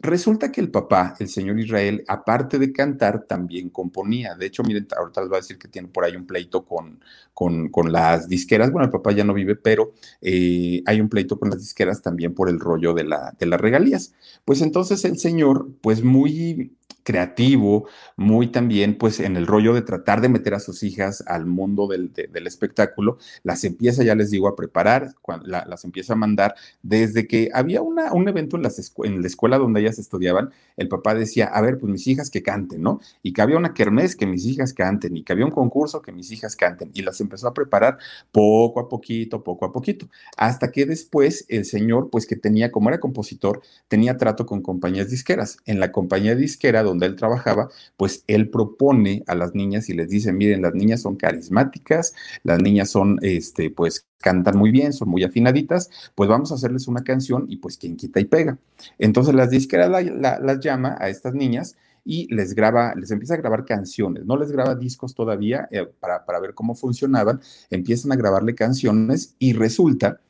Resulta 0.01 0.53
que 0.53 0.61
el 0.61 0.71
papá, 0.71 1.15
el 1.19 1.29
señor 1.29 1.59
Israel, 1.59 2.05
aparte 2.07 2.59
de 2.59 2.73
cantar, 2.73 3.25
también 3.25 3.71
componía. 3.71 4.37
De 4.37 4.47
hecho, 4.47 4.63
miren, 4.63 4.87
ahorita 4.97 5.23
les 5.23 5.29
voy 5.29 5.37
a 5.39 5.41
decir 5.41 5.59
que 5.59 5.67
tiene 5.67 5.89
por 5.89 6.05
ahí 6.05 6.15
un 6.15 6.25
pleito 6.25 6.65
con, 6.65 7.01
con, 7.35 7.69
con 7.69 7.91
las 7.91 8.29
disqueras. 8.29 8.71
Bueno, 8.71 8.85
el 8.87 8.93
papá 8.93 9.11
ya 9.13 9.25
no 9.25 9.35
vive, 9.35 9.57
pero 9.57 9.95
eh, 10.21 10.83
hay 10.87 11.01
un 11.01 11.09
pleito 11.09 11.39
con 11.39 11.51
las 11.51 11.59
disqueras 11.59 12.01
también 12.01 12.33
por 12.33 12.49
el 12.49 12.61
rollo 12.61 12.95
de, 12.95 13.05
la, 13.05 13.35
de 13.39 13.47
las 13.47 13.61
regalías. 13.61 14.15
Pues 14.45 14.63
entonces 14.63 15.05
el 15.05 15.19
señor, 15.19 15.69
pues 15.81 16.05
muy 16.05 16.78
creativo, 17.09 17.89
muy 18.17 18.49
también 18.49 18.99
pues 18.99 19.19
en 19.19 19.39
el 19.39 19.47
rollo 19.47 19.73
de 19.73 19.81
tratar 19.81 20.21
de 20.21 20.29
meter 20.29 20.53
a 20.53 20.61
sus 20.61 20.83
hijas 20.83 21.25
al 21.27 21.47
mundo 21.47 21.87
del, 21.87 22.13
espectáculo, 22.47 23.17
las 23.45 23.65
empieza, 23.65 24.03
ya 24.05 24.15
les 24.15 24.31
digo, 24.31 24.47
a 24.47 24.55
preparar, 24.55 25.15
las 25.47 25.85
empieza 25.87 26.13
a 26.13 26.17
mandar 26.17 26.55
desde 26.83 27.27
que 27.27 27.49
había 27.55 27.81
una, 27.81 28.13
un 28.13 28.29
evento 28.29 28.57
en, 28.57 28.63
las 28.63 28.93
en 29.05 29.23
la 29.23 29.27
escuela 29.27 29.57
donde 29.57 29.81
ellas 29.81 29.99
estudiaban, 29.99 30.51
el 30.77 30.89
papá 30.89 31.15
decía, 31.15 31.47
a 31.47 31.63
ver, 31.63 31.79
pues 31.79 31.91
mis 31.91 32.07
hijas 32.07 32.29
que 32.29 32.43
canten, 32.43 32.83
¿no? 32.83 33.01
Y 33.23 33.33
que 33.33 33.41
había 33.41 33.57
una 33.57 33.73
kermés 33.73 34.15
que 34.15 34.27
mis 34.27 34.45
hijas 34.45 34.75
canten, 34.75 35.17
y 35.17 35.23
que 35.23 35.33
había 35.33 35.47
un 35.47 35.51
concurso 35.51 36.03
que 36.03 36.13
mis 36.13 36.31
hijas 36.31 36.57
canten, 36.57 36.91
y 36.93 37.01
las 37.01 37.23
empezó 37.23 37.49
a 37.49 37.55
preparar 37.55 37.97
poco 38.33 38.81
a 38.81 38.89
poquito, 38.91 39.43
poco 39.43 39.65
a 39.65 39.73
poquito, 39.73 40.11
hasta 40.37 40.71
que 40.71 40.85
después 40.85 41.47
el 41.49 41.65
señor, 41.65 42.11
pues 42.11 42.27
que 42.27 42.37
tenía, 42.37 42.71
como 42.71 42.91
era 42.91 43.01
compositor, 43.01 43.63
tenía 43.89 44.19
trato 44.19 44.45
con 44.45 44.61
compañías 44.61 45.09
disqueras. 45.09 45.57
En 45.65 45.81
la 45.81 45.91
compañía 45.91 46.35
disquera 46.35 46.83
donde 46.83 46.98
él 47.07 47.17
trabajaba, 47.17 47.69
pues 47.97 48.25
él 48.27 48.51
propone 48.51 49.25
a 49.27 49.35
las 49.35 49.55
niñas 49.55 49.89
y 49.89 49.95
les 49.95 50.09
dice, 50.09 50.33
miren, 50.33 50.63
las 50.63 50.75
niñas 50.75 51.03
son 51.03 51.17
carismáticas, 51.17 52.15
las 52.45 52.61
niñas 52.61 52.91
son, 52.91 53.19
este, 53.23 53.71
pues 53.71 54.07
cantan 54.19 54.57
muy 54.59 54.71
bien, 54.71 54.93
son 54.93 55.09
muy 55.09 55.25
afinaditas, 55.25 55.91
pues 56.15 56.29
vamos 56.29 56.53
a 56.53 56.57
hacerles 56.57 56.89
una 56.89 57.05
canción 57.05 57.47
y 57.49 57.57
pues 57.59 57.77
quien 57.79 57.97
quita 57.97 58.21
y 58.21 58.25
pega. 58.25 58.59
Entonces 58.99 59.35
las 59.35 59.51
disqueras 59.51 59.91
las 59.91 60.61
llama 60.61 60.97
a 60.99 61.09
estas 61.09 61.35
niñas 61.35 61.77
y 62.05 62.33
les 62.35 62.55
graba, 62.55 62.95
les 62.95 63.11
empieza 63.11 63.35
a 63.35 63.37
grabar 63.37 63.65
canciones, 63.65 64.25
no 64.25 64.37
les 64.37 64.51
graba 64.51 64.75
discos 64.75 65.15
todavía 65.15 65.69
eh, 65.71 65.87
para, 66.01 66.25
para 66.25 66.41
ver 66.41 66.55
cómo 66.55 66.75
funcionaban, 66.75 67.41
empiezan 67.71 68.13
a 68.13 68.17
grabarle 68.17 68.55
canciones 68.55 69.35
y 69.39 69.53
resulta 69.53 70.21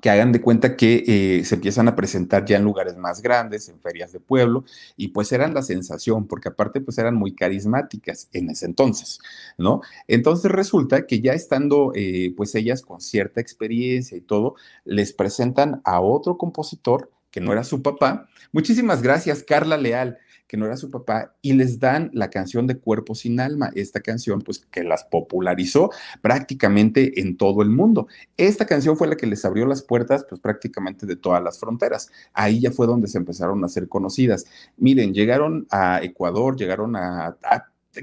que 0.00 0.10
hagan 0.10 0.32
de 0.32 0.40
cuenta 0.40 0.76
que 0.76 1.04
eh, 1.06 1.44
se 1.44 1.56
empiezan 1.56 1.88
a 1.88 1.96
presentar 1.96 2.44
ya 2.44 2.56
en 2.56 2.64
lugares 2.64 2.96
más 2.96 3.20
grandes, 3.20 3.68
en 3.68 3.80
ferias 3.80 4.12
de 4.12 4.20
pueblo, 4.20 4.64
y 4.96 5.08
pues 5.08 5.32
eran 5.32 5.54
la 5.54 5.62
sensación, 5.62 6.26
porque 6.26 6.48
aparte 6.48 6.80
pues 6.80 6.98
eran 6.98 7.14
muy 7.14 7.34
carismáticas 7.34 8.28
en 8.32 8.50
ese 8.50 8.66
entonces, 8.66 9.18
¿no? 9.56 9.80
Entonces 10.06 10.50
resulta 10.50 11.06
que 11.06 11.20
ya 11.20 11.32
estando 11.32 11.92
eh, 11.94 12.32
pues 12.36 12.54
ellas 12.54 12.82
con 12.82 13.00
cierta 13.00 13.40
experiencia 13.40 14.16
y 14.16 14.20
todo, 14.20 14.54
les 14.84 15.12
presentan 15.12 15.80
a 15.84 16.00
otro 16.00 16.38
compositor 16.38 17.10
que 17.30 17.40
no 17.40 17.52
era 17.52 17.64
su 17.64 17.82
papá. 17.82 18.28
Muchísimas 18.52 19.02
gracias, 19.02 19.42
Carla 19.42 19.76
Leal 19.76 20.18
que 20.48 20.56
no 20.56 20.64
era 20.64 20.78
su 20.78 20.90
papá, 20.90 21.34
y 21.42 21.52
les 21.52 21.78
dan 21.78 22.10
la 22.14 22.30
canción 22.30 22.66
de 22.66 22.78
Cuerpo 22.78 23.14
sin 23.14 23.38
Alma, 23.38 23.70
esta 23.74 24.00
canción 24.00 24.40
pues 24.40 24.58
que 24.58 24.82
las 24.82 25.04
popularizó 25.04 25.90
prácticamente 26.22 27.20
en 27.20 27.36
todo 27.36 27.62
el 27.62 27.68
mundo. 27.68 28.08
Esta 28.36 28.66
canción 28.66 28.96
fue 28.96 29.08
la 29.08 29.16
que 29.16 29.26
les 29.26 29.44
abrió 29.44 29.66
las 29.66 29.82
puertas 29.82 30.24
pues 30.28 30.40
prácticamente 30.40 31.06
de 31.06 31.16
todas 31.16 31.42
las 31.42 31.60
fronteras. 31.60 32.10
Ahí 32.32 32.60
ya 32.60 32.70
fue 32.70 32.86
donde 32.86 33.08
se 33.08 33.18
empezaron 33.18 33.62
a 33.62 33.68
ser 33.68 33.88
conocidas. 33.88 34.46
Miren, 34.78 35.12
llegaron 35.12 35.66
a 35.70 36.00
Ecuador, 36.02 36.56
llegaron 36.56 36.96
a, 36.96 37.36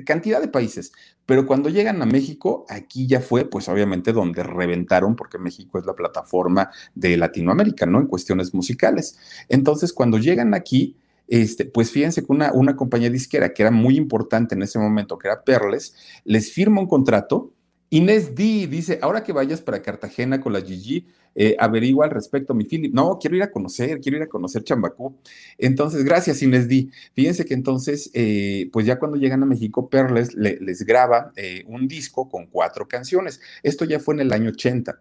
cantidad 0.06 0.40
de 0.40 0.48
países. 0.48 0.92
Pero 1.26 1.48
cuando 1.48 1.70
llegan 1.70 2.00
a 2.04 2.06
México, 2.06 2.66
aquí 2.70 3.08
ya 3.08 3.20
fue, 3.20 3.46
pues 3.46 3.68
obviamente, 3.68 4.14
donde 4.14 4.44
reventaron, 4.44 5.16
porque 5.16 5.40
México 5.40 5.80
es 5.80 5.86
la 5.88 5.96
plataforma 5.96 6.70
de 6.94 7.18
Latinoamérica, 7.18 7.88
¿no? 7.88 8.00
En 8.00 8.06
cuestiones 8.06 8.54
musicales. 8.54 9.18
Entonces, 9.50 9.92
cuando 9.92 10.20
llegan 10.20 10.54
aquí, 10.54 10.96
este, 11.28 11.66
pues 11.66 11.92
fíjense 11.92 12.22
que 12.22 12.32
una, 12.32 12.52
una 12.54 12.76
compañía 12.76 13.10
disquera 13.10 13.54
que 13.54 13.64
era 13.64 13.72
muy 13.72 13.98
importante 13.98 14.56
en 14.56 14.64
ese 14.64 14.80
momento, 14.80 15.18
que 15.18 15.28
era 15.28 15.44
Perles, 15.44 15.96
les 16.24 16.52
firma 16.52 16.82
un 16.82 16.88
contrato. 16.88 17.52
Inés 17.90 18.36
D 18.36 18.68
dice, 18.68 19.00
ahora 19.02 19.24
que 19.24 19.32
vayas 19.32 19.62
para 19.62 19.82
Cartagena 19.82 20.42
con 20.42 20.54
la 20.54 20.62
Gigi, 20.62 21.08
eh, 21.36 21.56
averigua 21.60 22.06
al 22.06 22.12
respecto, 22.12 22.54
mi 22.54 22.64
Philip. 22.64 22.94
No, 22.94 23.20
quiero 23.20 23.36
ir 23.36 23.44
a 23.44 23.52
conocer, 23.52 24.00
quiero 24.00 24.18
ir 24.18 24.24
a 24.24 24.28
conocer 24.28 24.64
Chambacú. 24.64 25.18
Entonces, 25.58 26.04
gracias, 26.04 26.42
Inés 26.42 26.68
D. 26.68 26.90
Fíjense 27.14 27.46
que 27.46 27.54
entonces, 27.54 28.10
eh, 28.14 28.70
pues 28.72 28.86
ya 28.86 28.98
cuando 28.98 29.18
llegan 29.18 29.44
a 29.44 29.46
México, 29.46 29.90
Perles 29.90 30.34
les 30.34 30.84
graba 30.84 31.32
eh, 31.36 31.64
un 31.68 31.88
disco 31.88 32.28
con 32.30 32.48
cuatro 32.48 32.88
canciones. 32.88 33.40
Esto 33.64 33.86
ya 33.86 34.00
fue 34.00 34.16
en 34.16 34.22
el 34.22 34.34
año 34.34 34.50
80 34.50 35.00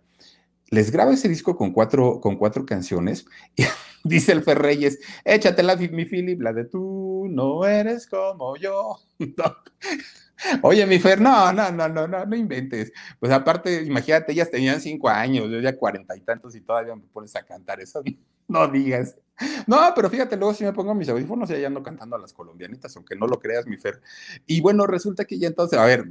les 0.70 0.90
graba 0.90 1.12
ese 1.12 1.28
disco 1.28 1.56
con 1.56 1.72
cuatro, 1.72 2.20
con 2.20 2.36
cuatro 2.36 2.66
canciones. 2.66 3.26
dice 4.24 4.32
el 4.32 4.42
Ferreyes, 4.42 4.98
échatela, 5.24 5.76
mi 5.76 6.04
Philip, 6.04 6.40
la 6.40 6.52
de 6.52 6.66
tú 6.66 7.26
no 7.30 7.64
eres 7.66 8.06
como 8.06 8.56
yo. 8.56 8.98
Oye, 10.62 10.86
mi 10.86 10.98
Fer, 10.98 11.20
no, 11.20 11.52
no, 11.52 11.70
no, 11.70 11.88
no, 11.88 12.06
no, 12.06 12.26
no 12.26 12.36
inventes. 12.36 12.92
Pues 13.18 13.32
aparte, 13.32 13.82
imagínate, 13.82 14.32
ellas 14.32 14.50
tenían 14.50 14.80
cinco 14.80 15.08
años, 15.08 15.48
yo 15.50 15.60
ya 15.60 15.76
cuarenta 15.76 16.16
y 16.16 16.20
tantos 16.20 16.54
y 16.56 16.60
todavía 16.60 16.94
me 16.94 17.02
pones 17.12 17.34
a 17.36 17.42
cantar 17.44 17.80
eso. 17.80 18.02
No 18.46 18.68
digas. 18.68 19.16
No, 19.66 19.78
pero 19.96 20.10
fíjate, 20.10 20.36
luego 20.36 20.52
si 20.52 20.64
me 20.64 20.72
pongo 20.74 20.94
mis 20.94 21.08
audífonos 21.08 21.48
y 21.48 21.58
ya 21.58 21.66
ando 21.66 21.82
cantando 21.82 22.14
a 22.16 22.18
las 22.18 22.34
colombianitas, 22.34 22.94
aunque 22.96 23.16
no 23.16 23.26
lo 23.26 23.40
creas, 23.40 23.66
mi 23.66 23.78
Fer. 23.78 24.02
Y 24.46 24.60
bueno, 24.60 24.86
resulta 24.86 25.24
que 25.24 25.38
ya 25.38 25.48
entonces, 25.48 25.78
a 25.78 25.86
ver, 25.86 26.04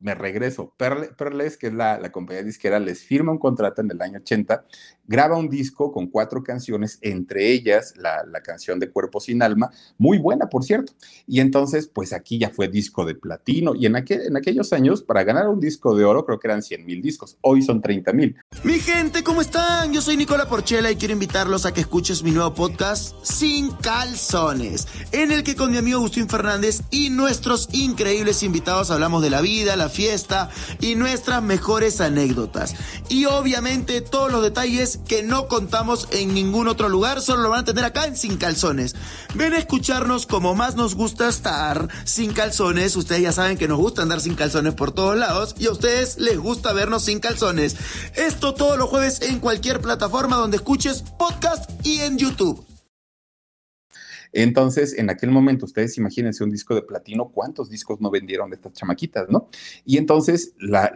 me, 0.00 0.14
regreso. 0.14 0.74
Perles, 0.76 1.56
que 1.56 1.68
es 1.68 1.74
la, 1.74 1.98
la, 1.98 2.12
compañía 2.12 2.42
disquera, 2.42 2.78
les 2.78 3.02
firma 3.02 3.32
un 3.32 3.38
contrato 3.38 3.80
en 3.82 3.90
el 3.90 4.00
año 4.00 4.18
80, 4.18 4.64
graba 5.06 5.36
un 5.36 5.48
disco 5.48 5.92
con 5.92 6.08
cuatro 6.08 6.42
canciones, 6.42 6.98
entre 7.02 7.50
ellas 7.52 7.94
la, 7.96 8.24
la, 8.24 8.40
canción 8.42 8.78
de 8.78 8.90
Cuerpo 8.90 9.20
sin 9.20 9.42
Alma, 9.42 9.70
muy 9.98 10.18
buena, 10.18 10.48
por 10.48 10.64
cierto. 10.64 10.92
Y 11.26 11.40
entonces, 11.40 11.88
pues 11.88 12.12
aquí 12.12 12.38
ya 12.38 12.50
fue 12.50 12.68
disco 12.68 13.04
de 13.04 13.14
platino. 13.14 13.74
Y 13.74 13.86
en, 13.86 13.96
aquel, 13.96 14.22
en 14.22 14.36
aquellos 14.36 14.72
años, 14.72 15.02
para 15.02 15.24
ganar 15.24 15.48
un 15.48 15.60
disco 15.60 15.94
de 15.96 16.04
oro, 16.04 16.24
creo 16.24 16.38
que 16.38 16.48
eran 16.48 16.62
100 16.62 16.84
mil 16.84 17.02
discos. 17.02 17.38
Hoy 17.40 17.62
son 17.62 17.80
30 17.80 18.12
mil. 18.12 18.36
Mi 18.64 18.78
gente, 18.78 19.22
¿cómo 19.22 19.40
están? 19.40 19.92
Yo 19.92 20.00
soy 20.00 20.16
Nicola 20.16 20.48
Porchela 20.48 20.90
y 20.90 20.96
quiero 20.96 21.14
invitarlos 21.14 21.66
a 21.66 21.72
que 21.72 21.80
escuches 21.80 22.22
mi 22.22 22.30
nuevo 22.30 22.54
podcast 22.54 23.16
Sin 23.24 23.70
Calzones, 23.70 24.86
en 25.12 25.32
el 25.32 25.42
que 25.42 25.56
con 25.56 25.70
mi 25.70 25.78
amigo 25.78 25.98
Agustín 25.98 26.28
Fernández 26.28 26.82
y 26.90 27.10
nuestros 27.10 27.68
increíbles 27.72 28.42
invitados 28.42 28.90
hablamos 28.90 29.22
de 29.22 29.30
la 29.30 29.40
vida, 29.40 29.76
la 29.76 29.85
fiesta 29.88 30.50
y 30.80 30.94
nuestras 30.94 31.42
mejores 31.42 32.00
anécdotas. 32.00 32.74
Y 33.08 33.26
obviamente 33.26 34.00
todos 34.00 34.30
los 34.30 34.42
detalles 34.42 34.98
que 35.06 35.22
no 35.22 35.48
contamos 35.48 36.08
en 36.10 36.34
ningún 36.34 36.68
otro 36.68 36.88
lugar, 36.88 37.20
solo 37.20 37.42
lo 37.42 37.50
van 37.50 37.60
a 37.60 37.64
tener 37.64 37.84
acá 37.84 38.06
en 38.06 38.16
Sin 38.16 38.36
Calzones. 38.36 38.94
Ven 39.34 39.52
a 39.52 39.58
escucharnos 39.58 40.26
como 40.26 40.54
más 40.54 40.76
nos 40.76 40.94
gusta 40.94 41.28
estar 41.28 41.88
sin 42.04 42.32
calzones. 42.32 42.96
Ustedes 42.96 43.22
ya 43.22 43.32
saben 43.32 43.58
que 43.58 43.68
nos 43.68 43.78
gusta 43.78 44.02
andar 44.02 44.20
sin 44.20 44.34
calzones 44.34 44.74
por 44.74 44.92
todos 44.92 45.16
lados 45.16 45.54
y 45.58 45.66
a 45.66 45.72
ustedes 45.72 46.18
les 46.18 46.38
gusta 46.38 46.72
vernos 46.72 47.04
sin 47.04 47.20
calzones. 47.20 47.76
Esto 48.14 48.54
todos 48.54 48.78
los 48.78 48.88
jueves 48.88 49.22
en 49.22 49.40
cualquier 49.40 49.80
plataforma 49.80 50.36
donde 50.36 50.56
escuches 50.56 51.02
podcast 51.18 51.70
y 51.84 52.00
en 52.00 52.18
YouTube. 52.18 52.75
Entonces, 54.38 54.98
en 54.98 55.08
aquel 55.08 55.30
momento, 55.30 55.64
ustedes 55.64 55.96
imagínense 55.96 56.44
un 56.44 56.50
disco 56.50 56.74
de 56.74 56.82
platino, 56.82 57.30
¿cuántos 57.30 57.70
discos 57.70 58.02
no 58.02 58.10
vendieron 58.10 58.50
de 58.50 58.56
estas 58.56 58.74
chamaquitas, 58.74 59.30
no? 59.30 59.48
Y 59.86 59.96
entonces 59.96 60.52
la, 60.58 60.92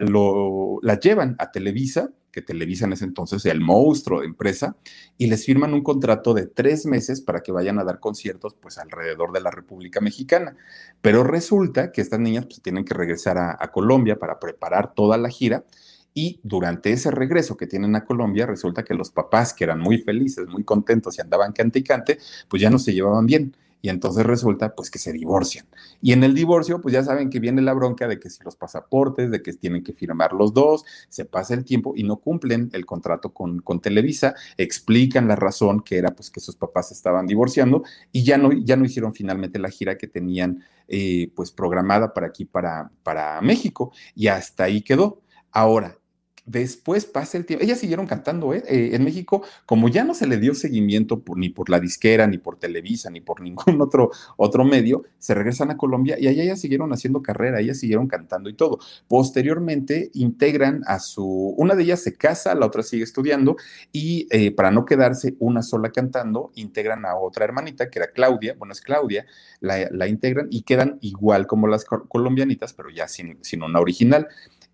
llevan 0.99 1.35
a 1.39 1.51
Televisa, 1.51 2.11
que 2.31 2.43
Televisa 2.43 2.85
en 2.85 2.93
ese 2.93 3.05
entonces 3.05 3.43
el 3.47 3.59
monstruo 3.59 4.19
de 4.19 4.27
empresa, 4.27 4.77
y 5.17 5.25
les 5.25 5.43
firman 5.43 5.73
un 5.73 5.81
contrato 5.81 6.35
de 6.35 6.45
tres 6.45 6.85
meses 6.85 7.19
para 7.19 7.41
que 7.41 7.51
vayan 7.51 7.79
a 7.79 7.83
dar 7.83 7.99
conciertos, 7.99 8.53
pues, 8.53 8.77
alrededor 8.77 9.31
de 9.31 9.41
la 9.41 9.49
República 9.49 10.01
Mexicana. 10.01 10.55
Pero 11.01 11.23
resulta 11.23 11.91
que 11.91 12.01
estas 12.01 12.19
niñas, 12.19 12.45
pues, 12.45 12.61
tienen 12.61 12.85
que 12.85 12.93
regresar 12.93 13.39
a 13.39 13.71
Colombia 13.71 14.19
para 14.19 14.39
preparar 14.39 14.93
toda 14.93 15.17
la 15.17 15.29
gira, 15.29 15.65
y 16.13 16.39
durante 16.43 16.91
ese 16.91 17.11
regreso 17.11 17.55
que 17.55 17.67
tienen 17.67 17.95
a 17.95 18.05
Colombia, 18.05 18.45
resulta 18.45 18.83
que 18.83 18.93
los 18.93 19.11
papás, 19.11 19.53
que 19.53 19.63
eran 19.63 19.79
muy 19.79 19.99
felices, 19.99 20.47
muy 20.47 20.63
contentos 20.63 21.17
y 21.17 21.21
andaban 21.21 21.53
cante 21.53 21.79
y 21.79 21.83
cante, 21.83 22.17
pues 22.49 22.61
ya 22.61 22.69
no 22.69 22.79
se 22.79 22.93
llevaban 22.93 23.25
bien. 23.25 23.55
Y 23.83 23.89
entonces 23.89 24.23
resulta 24.25 24.75
pues 24.75 24.91
que 24.91 24.99
se 24.99 25.11
divorcian. 25.11 25.65
Y 26.01 26.13
en 26.13 26.23
el 26.23 26.35
divorcio, 26.35 26.81
pues 26.81 26.93
ya 26.93 27.03
saben 27.03 27.31
que 27.31 27.39
viene 27.39 27.63
la 27.63 27.73
bronca 27.73 28.07
de 28.07 28.19
que 28.19 28.29
si 28.29 28.43
los 28.43 28.55
pasaportes, 28.55 29.31
de 29.31 29.41
que 29.41 29.53
tienen 29.53 29.83
que 29.83 29.93
firmar 29.93 30.33
los 30.33 30.53
dos, 30.53 30.85
se 31.09 31.25
pasa 31.25 31.55
el 31.55 31.65
tiempo 31.65 31.93
y 31.95 32.03
no 32.03 32.17
cumplen 32.17 32.69
el 32.73 32.85
contrato 32.85 33.33
con, 33.33 33.59
con 33.61 33.79
Televisa, 33.79 34.35
explican 34.57 35.27
la 35.27 35.35
razón 35.35 35.81
que 35.81 35.97
era 35.97 36.11
pues 36.11 36.29
que 36.29 36.39
sus 36.39 36.55
papás 36.55 36.91
estaban 36.91 37.25
divorciando 37.25 37.83
y 38.11 38.23
ya 38.23 38.37
no, 38.37 38.51
ya 38.51 38.75
no 38.77 38.85
hicieron 38.85 39.13
finalmente 39.13 39.57
la 39.57 39.69
gira 39.69 39.97
que 39.97 40.07
tenían 40.07 40.63
eh, 40.87 41.31
pues 41.35 41.51
programada 41.51 42.13
para 42.13 42.27
aquí, 42.27 42.45
para, 42.45 42.91
para 43.01 43.41
México. 43.41 43.91
Y 44.13 44.27
hasta 44.27 44.65
ahí 44.65 44.81
quedó. 44.83 45.21
Ahora, 45.51 45.97
Después 46.45 47.05
pasa 47.05 47.37
el 47.37 47.45
tiempo. 47.45 47.63
Ellas 47.63 47.79
siguieron 47.79 48.07
cantando 48.07 48.53
¿eh? 48.53 48.63
Eh, 48.67 48.91
en 48.93 49.03
México, 49.03 49.43
como 49.67 49.89
ya 49.89 50.03
no 50.03 50.15
se 50.15 50.25
le 50.25 50.37
dio 50.37 50.55
seguimiento 50.55 51.21
ni 51.35 51.49
por 51.49 51.69
la 51.69 51.79
disquera, 51.79 52.25
ni 52.25 52.39
por 52.39 52.57
Televisa, 52.57 53.11
ni 53.11 53.21
por 53.21 53.41
ningún 53.41 53.79
otro, 53.79 54.09
otro 54.37 54.63
medio, 54.63 55.03
se 55.19 55.35
regresan 55.35 55.69
a 55.69 55.77
Colombia 55.77 56.17
y 56.19 56.27
allá 56.27 56.43
ellas 56.43 56.59
siguieron 56.59 56.91
haciendo 56.93 57.21
carrera, 57.21 57.59
ellas 57.59 57.79
siguieron 57.79 58.07
cantando 58.07 58.49
y 58.49 58.53
todo. 58.53 58.79
Posteriormente 59.07 60.09
integran 60.15 60.81
a 60.87 60.99
su, 60.99 61.53
una 61.57 61.75
de 61.75 61.83
ellas 61.83 62.01
se 62.01 62.15
casa, 62.15 62.55
la 62.55 62.65
otra 62.65 62.81
sigue 62.81 63.03
estudiando 63.03 63.55
y 63.91 64.27
eh, 64.31 64.51
para 64.51 64.71
no 64.71 64.85
quedarse 64.85 65.35
una 65.39 65.61
sola 65.61 65.91
cantando, 65.91 66.51
integran 66.55 67.05
a 67.05 67.15
otra 67.15 67.45
hermanita 67.45 67.89
que 67.91 67.99
era 67.99 68.11
Claudia, 68.11 68.55
bueno 68.57 68.73
es 68.73 68.81
Claudia, 68.81 69.27
la, 69.59 69.87
la 69.91 70.07
integran 70.07 70.47
y 70.49 70.63
quedan 70.63 70.97
igual 71.01 71.45
como 71.45 71.67
las 71.67 71.85
colombianitas, 71.85 72.73
pero 72.73 72.89
ya 72.89 73.07
sin, 73.07 73.37
sin 73.43 73.61
una 73.61 73.79
original. 73.79 74.27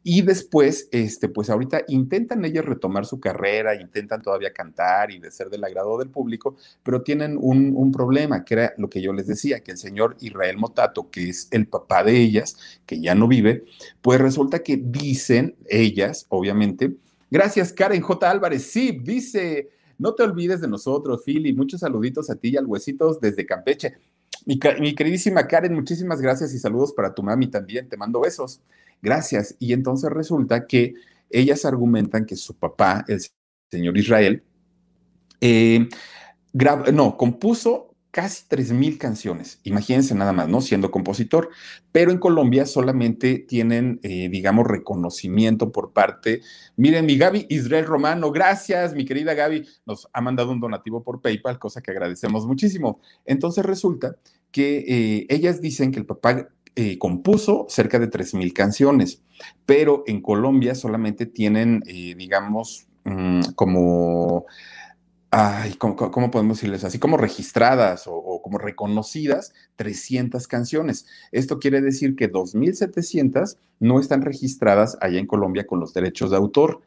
Y 0.10 0.22
después, 0.22 0.88
este, 0.94 1.28
pues 1.28 1.50
ahorita 1.50 1.82
intentan 1.90 2.46
ellas 2.46 2.64
retomar 2.64 3.06
su 3.06 3.20
carrera, 3.20 3.76
intentan 3.76 4.22
todavía 4.22 4.54
cantar 4.54 5.12
y 5.12 5.20
de 5.20 5.30
ser 5.32 5.50
del 5.50 5.66
agrado 5.66 5.98
del 5.98 6.08
público, 6.08 6.56
pero 6.82 7.02
tienen 7.02 7.38
un, 7.38 7.74
un, 7.76 7.92
problema, 7.92 8.46
que 8.46 8.54
era 8.54 8.74
lo 8.78 8.90
que 8.90 9.02
yo 9.02 9.12
les 9.12 9.28
decía, 9.28 9.60
que 9.60 9.72
el 9.72 9.78
señor 9.78 10.16
Israel 10.22 10.56
Motato, 10.56 11.10
que 11.12 11.28
es 11.28 11.50
el 11.52 11.68
papá 11.68 12.06
de 12.06 12.16
ellas, 12.22 12.80
que 12.86 13.02
ya 13.02 13.16
no 13.16 13.28
vive, 13.28 13.66
pues 14.02 14.22
resulta 14.22 14.60
que 14.60 14.78
dicen 14.78 15.58
ellas, 15.68 16.26
obviamente, 16.30 16.96
gracias 17.30 17.74
Karen 17.74 18.02
J. 18.02 18.32
Álvarez, 18.32 18.64
sí, 18.64 18.98
dice, 19.04 19.72
no 19.98 20.16
te 20.16 20.24
olvides 20.24 20.62
de 20.62 20.70
nosotros, 20.70 21.22
Philly, 21.26 21.52
muchos 21.52 21.82
saluditos 21.82 22.30
a 22.30 22.36
ti 22.36 22.52
y 22.52 22.56
al 22.56 22.66
Huesitos 22.66 23.20
desde 23.20 23.46
Campeche. 23.46 23.98
Mi, 24.46 24.58
mi 24.80 24.96
queridísima 24.96 25.46
Karen, 25.46 25.74
muchísimas 25.74 26.22
gracias 26.22 26.54
y 26.54 26.60
saludos 26.60 26.94
para 26.94 27.14
tu 27.14 27.24
mami 27.24 27.48
también, 27.48 27.90
te 27.90 27.98
mando 27.98 28.22
besos 28.22 28.62
gracias. 29.02 29.56
Y 29.60 29.74
entonces 29.74 30.10
resulta 30.12 30.68
que 30.68 30.94
ellas 31.30 31.66
argumentan 31.66 32.26
que 32.26 32.36
su 32.36 32.56
papá, 32.56 33.06
el 33.08 33.22
señor 33.70 33.98
Israel, 33.98 34.44
eh, 35.42 35.88
no, 36.94 37.18
compuso 37.18 37.88
casi 38.10 38.46
3.000 38.50 38.98
canciones, 38.98 39.60
imagínense 39.64 40.16
nada 40.16 40.34
más, 40.34 40.50
¿no? 40.50 40.62
Siendo 40.62 40.90
compositor, 40.90 41.50
pero 41.92 42.10
en 42.12 42.18
Colombia 42.18 42.66
solamente 42.66 43.38
tienen, 43.38 44.00
eh, 44.02 44.28
digamos, 44.30 44.66
reconocimiento 44.66 45.72
por 45.72 45.94
parte, 45.94 46.42
miren, 46.78 47.06
mi 47.06 47.16
Gaby 47.18 47.46
Israel 47.50 47.86
Romano, 47.86 48.32
gracias, 48.32 48.96
mi 48.96 49.06
querida 49.06 49.36
Gaby, 49.36 49.68
nos 49.86 50.08
ha 50.14 50.22
mandado 50.22 50.52
un 50.52 50.60
donativo 50.60 51.04
por 51.04 51.22
PayPal, 51.22 51.60
cosa 51.60 51.82
que 51.82 51.92
agradecemos 51.92 52.48
muchísimo. 52.48 53.02
Entonces 53.24 53.64
resulta 53.64 54.16
que 54.52 54.78
eh, 54.88 55.28
ellas 55.30 55.62
dicen 55.62 55.92
que 55.92 56.00
el 56.00 56.08
papá 56.08 56.48
eh, 56.80 57.00
compuso 57.00 57.66
cerca 57.70 57.98
de 57.98 58.08
3.000 58.08 58.54
canciones, 58.54 59.24
pero 59.66 60.04
en 60.06 60.22
Colombia 60.22 60.76
solamente 60.76 61.26
tienen, 61.26 61.82
eh, 61.88 62.14
digamos, 62.16 62.86
mmm, 63.04 63.42
como, 63.56 64.46
ay, 65.32 65.74
¿cómo, 65.80 65.96
¿cómo, 65.96 66.30
podemos 66.30 66.58
decirles? 66.58 66.84
Así 66.84 67.00
como 67.00 67.18
registradas 67.18 68.04
o, 68.06 68.44
como 68.44 68.60
reconocidas 68.60 69.56
300 69.76 70.48
canciones. 70.48 71.08
Esto 71.32 71.58
quiere 71.58 71.82
decir 71.82 72.16
que 72.16 72.32
2.700 72.32 73.58
no 73.80 74.00
están 74.00 74.22
registradas 74.22 75.00
allá 75.02 75.18
en 75.18 75.26
Colombia 75.26 75.66
con 75.66 75.80
los 75.80 75.96
derechos 75.96 76.30
de 76.30 76.38
autor. 76.38 76.82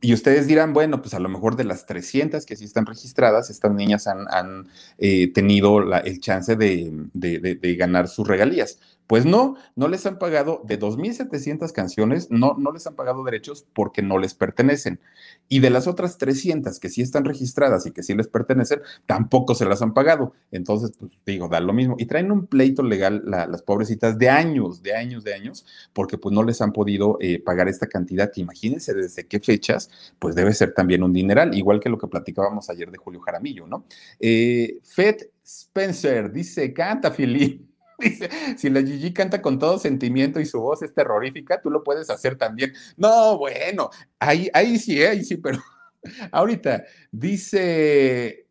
Y 0.00 0.14
ustedes 0.14 0.46
dirán, 0.46 0.72
bueno, 0.72 1.00
pues 1.02 1.14
a 1.14 1.18
lo 1.18 1.28
mejor 1.28 1.56
de 1.56 1.64
las 1.64 1.86
300 1.86 2.46
que 2.46 2.54
sí 2.54 2.64
están 2.64 2.86
registradas, 2.86 3.50
estas 3.50 3.72
niñas 3.72 4.06
han, 4.06 4.68
eh, 4.98 5.32
tenido 5.32 5.80
el 5.80 6.20
chance 6.20 6.54
de, 6.54 7.76
ganar 7.76 8.06
sus 8.06 8.28
regalías. 8.28 8.78
Pues 9.06 9.24
no, 9.24 9.56
no 9.74 9.88
les 9.88 10.06
han 10.06 10.18
pagado 10.18 10.62
de 10.64 10.78
2.700 10.78 11.72
canciones, 11.72 12.30
no, 12.30 12.54
no 12.58 12.72
les 12.72 12.86
han 12.86 12.94
pagado 12.94 13.24
derechos 13.24 13.66
porque 13.72 14.02
no 14.02 14.18
les 14.18 14.34
pertenecen. 14.34 15.00
Y 15.48 15.60
de 15.60 15.70
las 15.70 15.86
otras 15.86 16.18
300 16.18 16.80
que 16.80 16.88
sí 16.88 17.02
están 17.02 17.24
registradas 17.24 17.86
y 17.86 17.92
que 17.92 18.02
sí 18.02 18.14
les 18.14 18.28
pertenecen, 18.28 18.80
tampoco 19.06 19.54
se 19.54 19.64
las 19.64 19.82
han 19.82 19.94
pagado. 19.94 20.32
Entonces, 20.50 20.92
pues 20.98 21.12
digo, 21.24 21.48
da 21.48 21.60
lo 21.60 21.72
mismo. 21.72 21.96
Y 21.98 22.06
traen 22.06 22.32
un 22.32 22.46
pleito 22.46 22.82
legal 22.82 23.22
las 23.26 23.62
pobrecitas 23.62 24.18
de 24.18 24.28
años, 24.28 24.82
de 24.82 24.94
años, 24.94 25.24
de 25.24 25.34
años, 25.34 25.66
porque 25.92 26.18
pues 26.18 26.34
no 26.34 26.42
les 26.42 26.60
han 26.60 26.72
podido 26.72 27.18
eh, 27.20 27.40
pagar 27.40 27.68
esta 27.68 27.86
cantidad 27.86 28.30
imagínense 28.40 28.94
desde 28.94 29.26
qué 29.26 29.40
fechas, 29.40 29.90
pues 30.18 30.34
debe 30.34 30.52
ser 30.52 30.72
también 30.72 31.02
un 31.02 31.12
dineral, 31.12 31.54
igual 31.56 31.80
que 31.80 31.88
lo 31.88 31.98
que 31.98 32.06
platicábamos 32.08 32.70
ayer 32.70 32.90
de 32.90 32.98
Julio 32.98 33.20
Jaramillo, 33.20 33.66
¿no? 33.66 33.84
Eh, 34.18 34.78
Fed 34.82 35.16
Spencer 35.44 36.32
dice, 36.32 36.72
canta, 36.72 37.12
Philip. 37.12 37.66
Dice, 37.98 38.28
si 38.56 38.68
la 38.68 38.82
Gigi 38.82 39.12
canta 39.12 39.40
con 39.40 39.58
todo 39.58 39.78
sentimiento 39.78 40.38
y 40.38 40.46
su 40.46 40.60
voz 40.60 40.82
es 40.82 40.92
terrorífica, 40.92 41.60
tú 41.60 41.70
lo 41.70 41.82
puedes 41.82 42.10
hacer 42.10 42.36
también. 42.36 42.72
No, 42.96 43.38
bueno, 43.38 43.90
ahí, 44.18 44.50
ahí 44.52 44.78
sí, 44.78 45.02
ahí 45.02 45.24
sí, 45.24 45.36
pero 45.38 45.58
ahorita 46.30 46.84
dice, 47.10 48.46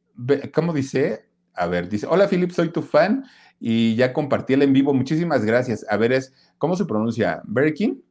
¿cómo 0.53 0.73
dice? 0.73 1.25
A 1.53 1.67
ver, 1.67 1.87
dice, 1.87 2.07
hola 2.07 2.27
Philip, 2.27 2.51
soy 2.51 2.69
tu 2.69 2.81
fan 2.81 3.23
y 3.59 3.95
ya 3.95 4.13
compartí 4.13 4.53
el 4.53 4.63
en 4.63 4.73
vivo. 4.73 4.93
Muchísimas 4.93 5.45
gracias. 5.45 5.85
A 5.89 5.97
ver, 5.97 6.11
es, 6.11 6.33
¿cómo 6.57 6.75
se 6.75 6.85
pronuncia? 6.85 7.41
¿Breaking? 7.45 8.03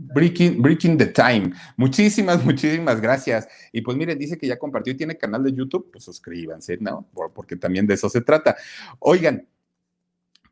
Breaking, 0.00 0.62
Breaking 0.62 0.96
the 0.96 1.06
Time. 1.06 1.52
Muchísimas, 1.76 2.44
muchísimas 2.44 3.00
gracias. 3.00 3.48
Y 3.72 3.80
pues 3.80 3.96
miren, 3.96 4.18
dice 4.18 4.38
que 4.38 4.46
ya 4.46 4.58
compartió 4.58 4.92
y 4.92 4.96
tiene 4.96 5.16
canal 5.18 5.42
de 5.42 5.52
YouTube, 5.52 5.90
pues 5.90 6.04
suscríbanse, 6.04 6.78
¿no? 6.80 7.08
Porque 7.34 7.56
también 7.56 7.86
de 7.86 7.94
eso 7.94 8.08
se 8.08 8.20
trata. 8.20 8.56
Oigan, 9.00 9.46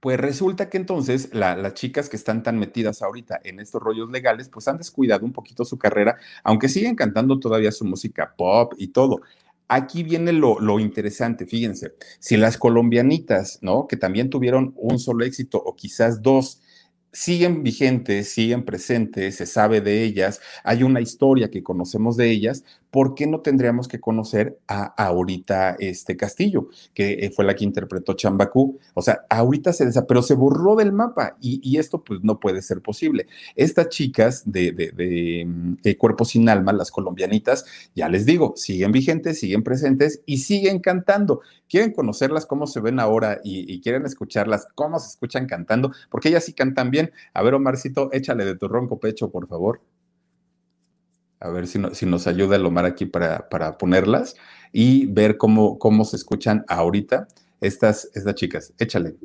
pues 0.00 0.18
resulta 0.18 0.68
que 0.68 0.76
entonces 0.76 1.30
las 1.32 1.74
chicas 1.74 2.08
que 2.08 2.16
están 2.16 2.42
tan 2.42 2.58
metidas 2.58 3.02
ahorita 3.02 3.40
en 3.44 3.60
estos 3.60 3.82
rollos 3.82 4.10
legales, 4.10 4.48
pues 4.48 4.68
han 4.68 4.78
descuidado 4.78 5.24
un 5.24 5.32
poquito 5.32 5.64
su 5.64 5.78
carrera, 5.78 6.16
aunque 6.44 6.68
siguen 6.68 6.94
cantando 6.94 7.38
todavía 7.38 7.72
su 7.72 7.84
música 7.84 8.34
pop 8.36 8.74
y 8.76 8.88
todo. 8.88 9.20
Aquí 9.68 10.04
viene 10.04 10.32
lo, 10.32 10.60
lo, 10.60 10.78
interesante, 10.78 11.44
fíjense, 11.44 11.94
si 12.20 12.36
las 12.36 12.56
colombianitas, 12.56 13.58
¿no? 13.62 13.88
Que 13.88 13.96
también 13.96 14.30
tuvieron 14.30 14.72
un 14.76 15.00
solo 15.00 15.24
éxito 15.24 15.58
o 15.58 15.74
quizás 15.74 16.22
dos, 16.22 16.60
siguen 17.16 17.62
vigentes, 17.62 18.30
siguen 18.30 18.64
presentes, 18.64 19.36
se 19.36 19.46
sabe 19.46 19.80
de 19.80 20.04
ellas, 20.04 20.40
hay 20.62 20.82
una 20.82 21.00
historia 21.00 21.50
que 21.50 21.62
conocemos 21.62 22.18
de 22.18 22.30
ellas, 22.30 22.62
¿por 22.90 23.14
qué 23.14 23.26
no 23.26 23.40
tendríamos 23.40 23.88
que 23.88 24.00
conocer 24.00 24.58
a 24.68 24.84
ahorita 24.84 25.76
este 25.78 26.16
Castillo, 26.16 26.68
que 26.94 27.12
eh, 27.12 27.30
fue 27.30 27.44
la 27.44 27.54
que 27.54 27.64
interpretó 27.64 28.14
Chambacú? 28.14 28.78
O 28.94 29.02
sea, 29.02 29.26
ahorita 29.28 29.72
se 29.72 29.86
desa, 29.86 30.06
pero 30.06 30.22
se 30.22 30.34
borró 30.34 30.76
del 30.76 30.92
mapa 30.92 31.36
y, 31.40 31.76
esto 31.76 32.02
pues 32.02 32.20
no 32.22 32.40
puede 32.40 32.62
ser 32.62 32.80
posible. 32.80 33.26
Estas 33.54 33.90
chicas 33.90 34.42
de, 34.46 34.72
de, 34.72 35.44
mm, 35.46 35.76
Cuerpo 35.98 36.24
Sin 36.24 36.48
Alma, 36.48 36.72
las 36.72 36.90
colombianitas, 36.90 37.66
ya 37.94 38.08
les 38.08 38.24
digo, 38.24 38.54
siguen 38.56 38.92
vigentes, 38.92 39.40
siguen 39.40 39.62
presentes 39.62 40.22
y 40.26 40.38
siguen 40.38 40.80
cantando. 40.80 41.40
¿Quieren 41.68 41.92
conocerlas 41.92 42.46
cómo 42.46 42.66
se 42.66 42.80
ven 42.80 43.00
ahora 43.00 43.40
y, 43.44 43.72
y 43.72 43.80
quieren 43.80 44.06
escucharlas 44.06 44.68
cómo 44.74 44.98
se 44.98 45.08
escuchan 45.08 45.46
cantando? 45.46 45.92
Porque 46.10 46.28
ellas 46.28 46.44
sí 46.44 46.52
cantan 46.54 46.90
bien. 46.90 47.12
A 47.34 47.42
ver, 47.42 47.54
Omarcito, 47.54 48.10
échale 48.12 48.44
de 48.44 48.56
tu 48.56 48.68
ronco 48.68 48.98
pecho, 48.98 49.30
por 49.30 49.48
favor. 49.48 49.80
A 51.40 51.50
ver 51.50 51.66
si, 51.66 51.78
nos 51.78 52.26
ayuda 52.26 52.56
el 52.56 52.66
Omar 52.66 52.86
aquí 52.86 53.06
para, 53.06 53.78
ponerlas 53.78 54.36
y 54.72 55.06
ver 55.06 55.36
cómo, 55.36 55.78
cómo 55.78 56.04
se 56.04 56.16
escuchan 56.16 56.64
ahorita 56.68 57.28
estas, 57.60 58.10
estas 58.14 58.34
chicas. 58.34 58.72
Échale. 58.78 59.16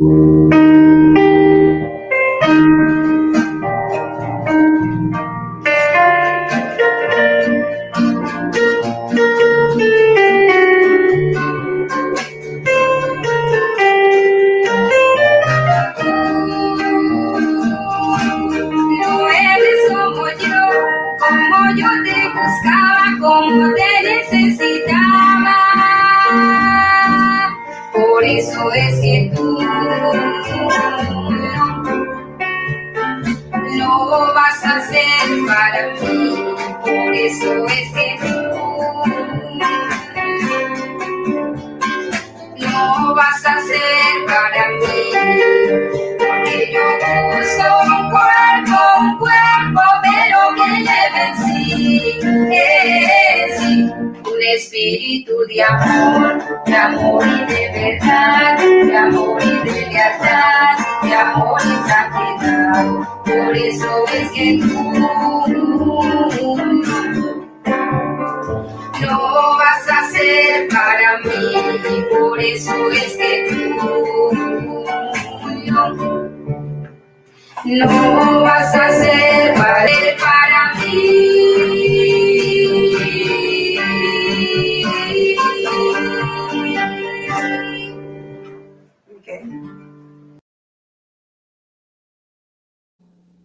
Por 63.31 63.57
eso 63.57 64.05
es 64.13 64.31
que 64.31 64.59
tú 64.61 64.91
no 69.01 69.57
vas 69.57 69.87
a 69.89 70.09
ser 70.11 70.67
para 70.67 71.17
mí. 71.19 71.53
Por 72.09 72.43
eso 72.43 72.91
es 72.91 73.15
que 73.15 73.47
tú 73.49 74.33
no, 77.65 78.41
vas 78.41 78.75
a 78.75 78.89
ser 78.89 79.53
para, 79.53 79.85
para 80.19 80.73
mí. 80.81 81.30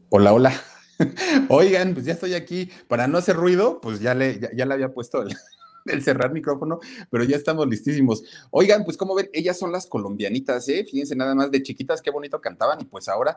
Hola, 0.08 0.32
hola. 0.32 0.52
Oigan, 1.48 1.92
pues 1.94 2.06
ya 2.06 2.12
estoy 2.12 2.34
aquí. 2.34 2.70
Para 2.86 3.08
no 3.08 3.18
hacer 3.18 3.34
ruido, 3.34 3.80
pues 3.80 3.98
ya 3.98 4.14
le, 4.14 4.38
ya, 4.54 4.64
le 4.64 4.74
había 4.74 4.94
puesto 4.94 5.24
el, 5.86 6.02
cerrar 6.02 6.32
micrófono, 6.32 6.78
pero 7.10 7.24
ya 7.24 7.36
estamos 7.36 7.66
listísimos. 7.66 8.22
Oigan, 8.50 8.84
pues 8.84 8.96
como 8.96 9.16
ven, 9.16 9.28
ellas 9.32 9.58
son 9.58 9.72
las 9.72 9.86
colombianitas, 9.86 10.68
¿eh? 10.68 10.86
Fíjense 10.88 11.16
nada 11.16 11.34
más 11.34 11.50
de 11.50 11.62
chiquitas, 11.62 12.00
qué 12.00 12.10
bonito 12.10 12.40
cantaban 12.40 12.80
y 12.80 12.84
pues 12.84 13.08
ahora 13.08 13.36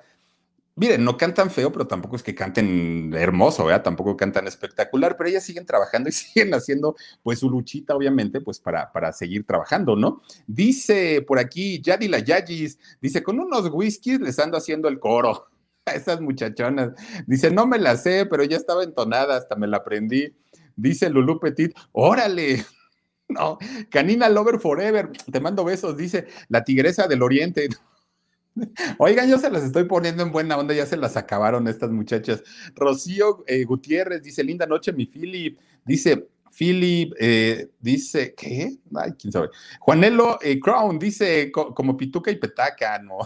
Miren, 0.75 1.03
no 1.03 1.17
cantan 1.17 1.51
feo, 1.51 1.73
pero 1.73 1.87
tampoco 1.87 2.15
es 2.15 2.23
que 2.23 2.33
canten 2.33 3.13
hermoso, 3.13 3.65
¿verdad? 3.65 3.83
Tampoco 3.83 4.15
cantan 4.15 4.47
espectacular, 4.47 5.17
pero 5.17 5.29
ellas 5.29 5.43
siguen 5.43 5.65
trabajando 5.65 6.07
y 6.07 6.11
siguen 6.13 6.53
haciendo 6.53 6.95
pues 7.21 7.39
su 7.39 7.49
luchita, 7.49 7.95
obviamente, 7.95 8.39
pues 8.39 8.59
para, 8.61 8.89
para 8.93 9.11
seguir 9.11 9.45
trabajando, 9.45 9.97
¿no? 9.97 10.21
Dice 10.47 11.21
por 11.27 11.37
aquí 11.37 11.81
Yadila 11.81 12.19
Yagis, 12.19 12.79
dice, 13.01 13.21
con 13.21 13.41
unos 13.41 13.69
whiskies 13.69 14.21
les 14.21 14.39
ando 14.39 14.55
haciendo 14.55 14.87
el 14.87 14.99
coro 14.99 15.49
esas 15.89 16.21
muchachonas. 16.21 16.91
Dice, 17.27 17.51
no 17.51 17.65
me 17.67 17.79
la 17.79 17.97
sé, 17.97 18.25
pero 18.25 18.43
ya 18.43 18.57
estaba 18.57 18.83
entonada, 18.83 19.37
hasta 19.37 19.55
me 19.55 19.67
la 19.67 19.77
aprendí. 19.77 20.35
Dice 20.75 21.09
Lulu 21.09 21.39
Petit, 21.39 21.73
órale. 21.91 22.65
No, 23.31 23.59
Canina 23.91 24.27
Lover 24.27 24.59
Forever, 24.59 25.11
te 25.31 25.39
mando 25.39 25.63
besos, 25.63 25.95
dice 25.95 26.25
la 26.47 26.63
tigresa 26.63 27.07
del 27.07 27.21
oriente. 27.21 27.69
Oigan, 28.97 29.29
yo 29.29 29.37
se 29.37 29.51
las 29.51 29.63
estoy 29.63 29.83
poniendo 29.83 30.23
en 30.23 30.31
buena 30.31 30.57
onda, 30.57 30.73
ya 30.73 30.87
se 30.87 30.97
las 30.97 31.15
acabaron 31.15 31.67
estas 31.67 31.91
muchachas. 31.91 32.43
Rocío 32.75 33.43
eh, 33.45 33.63
Gutiérrez 33.65 34.23
dice, 34.23 34.43
linda 34.43 34.65
noche, 34.65 34.91
mi 34.93 35.05
Philip. 35.05 35.59
Dice, 35.85 36.27
Philip, 36.51 37.13
eh, 37.19 37.69
dice, 37.79 38.33
¿qué? 38.35 38.77
Ay, 38.95 39.13
quién 39.19 39.31
sabe. 39.31 39.49
Juanelo 39.79 40.39
eh, 40.41 40.59
Crown 40.59 40.97
dice, 40.97 41.51
como 41.51 41.95
pituca 41.95 42.31
y 42.31 42.37
petaca, 42.37 42.99
¿no? 42.99 43.19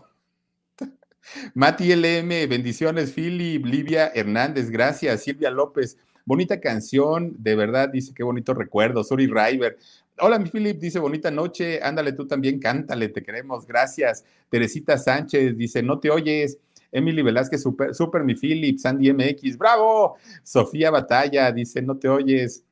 Mati 1.53 1.95
LM, 1.95 2.47
bendiciones, 2.47 3.11
Philip, 3.11 3.65
Livia 3.65 4.11
Hernández, 4.13 4.69
gracias, 4.69 5.23
Silvia 5.23 5.49
López, 5.49 5.97
bonita 6.25 6.59
canción, 6.59 7.35
de 7.37 7.55
verdad, 7.55 7.89
dice 7.89 8.13
qué 8.13 8.23
bonito 8.23 8.53
recuerdo, 8.53 9.03
Suri 9.03 9.27
River. 9.27 9.77
Hola, 10.19 10.37
mi 10.37 10.49
Philip, 10.49 10.79
dice 10.79 10.99
bonita 10.99 11.31
noche, 11.31 11.81
ándale 11.81 12.13
tú 12.13 12.27
también, 12.27 12.59
cántale, 12.59 13.09
te 13.09 13.23
queremos, 13.23 13.65
gracias. 13.65 14.23
Teresita 14.49 14.97
Sánchez 14.97 15.57
dice, 15.57 15.81
no 15.81 15.99
te 15.99 16.09
oyes. 16.09 16.59
Emily 16.91 17.23
Velázquez, 17.23 17.63
super, 17.63 17.95
super 17.95 18.23
mi 18.23 18.35
Philip, 18.35 18.77
Sandy 18.77 19.11
MX, 19.11 19.57
bravo. 19.57 20.17
Sofía 20.43 20.91
Batalla 20.91 21.51
dice, 21.51 21.81
no 21.81 21.97
te 21.97 22.07
oyes. 22.07 22.63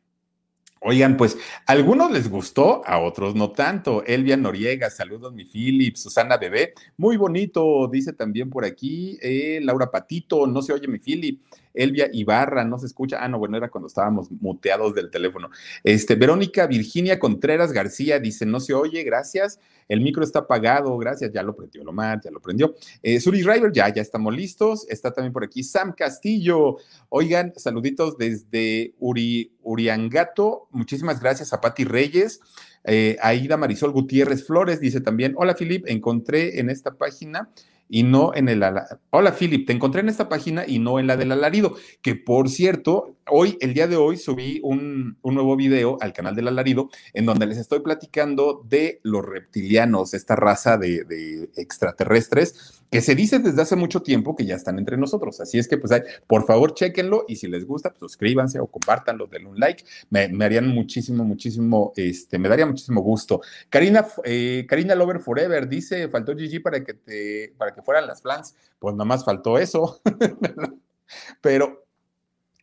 Oigan, 0.84 1.16
pues 1.16 1.38
a 1.68 1.74
algunos 1.74 2.12
les 2.12 2.28
gustó, 2.28 2.82
a 2.88 3.00
otros 3.00 3.36
no 3.36 3.52
tanto. 3.52 4.04
Elvia 4.04 4.36
Noriega, 4.36 4.90
saludos 4.90 5.32
mi 5.32 5.46
Philip, 5.46 5.96
Susana 5.96 6.38
Bebé, 6.38 6.74
muy 6.98 7.18
bonito, 7.18 7.88
dice 7.88 8.14
también 8.14 8.50
por 8.50 8.66
aquí, 8.66 9.16
eh, 9.22 9.60
Laura 9.62 9.92
Patito, 9.92 10.48
no 10.48 10.64
se 10.64 10.74
oye 10.74 10.88
mi 10.88 10.98
Philip. 10.98 11.40
Elvia 11.74 12.10
Ibarra, 12.12 12.64
no 12.64 12.78
se 12.78 12.86
escucha. 12.86 13.18
Ah, 13.22 13.28
no, 13.28 13.40
bueno, 13.40 13.58
era 13.58 13.70
cuando 13.70 13.88
estábamos 13.88 14.32
muteados 14.32 14.94
del 14.94 15.10
teléfono. 15.10 15.50
Este, 15.84 16.16
Verónica 16.16 16.68
Virginia 16.68 17.20
Contreras 17.20 17.72
García 17.72 18.20
dice: 18.20 18.46
No 18.46 18.60
se 18.60 18.74
oye, 18.74 19.04
gracias. 19.04 19.60
El 19.88 20.00
micro 20.00 20.24
está 20.24 20.40
apagado, 20.40 20.98
gracias. 20.98 21.34
Ya 21.34 21.44
lo 21.44 21.54
prendió 21.54 21.84
Lomar, 21.84 22.22
ya 22.24 22.32
lo 22.32 22.40
prendió. 22.40 22.76
Eh, 23.04 23.20
River, 23.26 23.72
ya, 23.74 23.94
ya 23.94 24.02
estamos 24.02 24.34
listos. 24.34 24.86
Está 24.90 25.12
también 25.12 25.34
por 25.34 25.44
aquí 25.44 25.64
Sam 25.64 25.94
Castillo. 25.94 26.78
Oigan, 27.10 27.54
saluditos 27.58 28.18
desde 28.18 28.94
Uri, 29.00 29.52
Uriangato. 29.64 30.68
Muchísimas 30.72 31.20
gracias 31.20 31.52
a 31.52 31.60
Patti 31.60 31.84
Reyes. 31.84 32.40
Eh, 32.84 33.18
Aida 33.22 33.58
Marisol 33.58 33.92
Gutiérrez 33.92 34.46
Flores 34.46 34.80
dice 34.80 35.02
también: 35.02 35.34
Hola, 35.38 35.56
Filip, 35.56 35.86
encontré 35.88 36.60
en 36.60 36.70
esta 36.70 36.92
página 36.92 37.50
y 37.92 38.04
no 38.04 38.34
en 38.34 38.48
el... 38.48 38.64
Hola, 39.10 39.36
Philip, 39.38 39.68
te 39.68 39.74
encontré 39.74 40.00
en 40.00 40.08
esta 40.08 40.30
página 40.30 40.64
y 40.66 40.80
no 40.80 40.98
en 40.98 41.08
la 41.08 41.18
del 41.18 41.34
alarido, 41.34 41.76
que 42.02 42.16
por 42.16 42.50
cierto, 42.50 43.18
hoy, 43.28 43.58
el 43.60 43.74
día 43.74 43.86
de 43.88 43.98
hoy, 43.98 44.16
subí 44.16 44.62
un, 44.64 45.18
nuevo 45.22 45.58
video 45.58 45.98
al 46.00 46.14
canal 46.14 46.34
del 46.34 46.48
alarido 46.48 46.90
en 47.14 47.26
donde 47.26 47.48
les 47.48 47.58
estoy 47.58 47.82
platicando 47.82 48.64
de 48.66 49.02
los 49.04 49.26
reptilianos, 49.26 50.14
esta 50.14 50.38
raza 50.38 50.78
de, 50.78 51.04
de 51.04 51.50
extraterrestres 51.58 52.81
que 52.92 53.00
se 53.00 53.16
dice 53.16 53.40
desde 53.40 53.62
hace 53.62 53.78
mucho 53.78 54.02
tiempo 54.02 54.36
que 54.36 54.46
ya 54.46 54.56
están 54.56 54.78
entre 54.78 54.98
nosotros. 54.98 55.40
Así 55.40 55.58
es 55.58 55.68
que, 55.70 55.78
pues, 55.78 55.92
por 56.28 56.46
favor, 56.46 56.74
chéquenlo 56.74 57.24
y 57.26 57.38
si 57.38 57.48
les 57.48 57.66
gusta, 57.66 57.90
pues 57.90 58.00
suscríbanse 58.02 58.60
o 58.60 58.68
compártanlo, 58.68 59.28
denle 59.28 59.48
un 59.48 59.58
like. 59.58 59.86
Me, 60.10 60.30
harían 60.44 60.68
muchísimo, 60.68 61.24
muchísimo, 61.24 61.94
este, 61.96 62.38
me 62.38 62.50
daría 62.50 62.66
muchísimo 62.66 63.02
gusto. 63.02 63.42
Karina, 63.70 64.06
eh, 64.26 64.66
Karina 64.68 64.94
Lover 64.94 65.20
Forever 65.22 65.70
dice, 65.70 66.10
faltó 66.10 66.34
GG 66.34 66.62
para 66.62 66.84
que 66.84 66.94
te, 66.94 67.54
para 67.58 67.74
que 67.74 67.82
fueran 67.82 68.08
las 68.08 68.22
plans. 68.22 68.56
Pues 68.78 68.94
nomás 68.94 69.24
faltó 69.24 69.58
eso. 69.58 70.02
Pero 71.42 71.86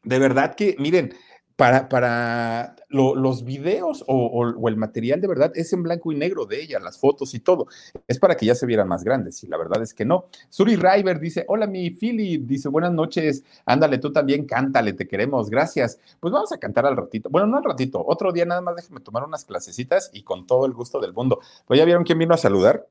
de 0.03 0.19
verdad 0.19 0.55
que, 0.55 0.77
miren, 0.79 1.15
para, 1.59 1.89
para 1.89 2.77
los 2.89 3.43
videos 3.43 4.05
o, 4.07 4.69
el 4.69 4.77
material 4.77 5.21
de 5.21 5.27
verdad 5.27 5.51
es 5.57 5.73
en 5.73 5.83
blanco 5.83 6.13
y 6.13 6.15
negro 6.15 6.47
de 6.47 6.63
ella, 6.63 6.79
las 6.79 6.99
fotos 7.01 7.35
y 7.35 7.41
todo. 7.41 7.67
Es 8.07 8.21
para 8.21 8.37
que 8.37 8.47
ya 8.47 8.55
se 8.55 8.65
vieran 8.65 8.87
más 8.87 9.03
grandes 9.03 9.43
y 9.43 9.49
la 9.49 9.57
verdad 9.57 9.83
es 9.83 9.93
que 9.93 10.05
no. 10.05 10.27
Suri 10.51 10.77
River 10.77 11.19
dice, 11.19 11.45
hola 11.49 11.67
mi 11.67 11.91
Philip, 11.91 12.47
dice, 12.47 12.69
buenas 12.69 12.93
noches, 12.93 13.43
ándale 13.67 13.99
tú 13.99 14.13
también, 14.13 14.47
cántale, 14.47 14.93
te 14.93 15.09
queremos, 15.09 15.51
gracias. 15.51 15.99
Pues 16.21 16.33
vamos 16.33 16.53
a 16.53 16.59
cantar 16.59 16.87
al 16.87 16.97
ratito. 16.97 17.29
Bueno, 17.29 17.49
no 17.49 17.57
al 17.57 17.65
ratito, 17.65 18.05
otro 18.07 18.31
día 18.31 18.45
nada 18.45 18.61
más 18.61 18.77
déjeme 18.77 19.01
tomar 19.01 19.25
unas 19.25 19.45
clasecitas 19.45 20.11
y 20.13 20.23
con 20.23 20.47
todo 20.47 20.65
el 20.65 20.73
gusto 20.75 21.01
del 21.01 21.13
mundo. 21.13 21.41
Pues 21.67 21.77
ya 21.77 21.85
vieron 21.85 22.05
quién 22.05 22.21
vino 22.21 22.35
a 22.35 22.39
saludar. 22.39 22.87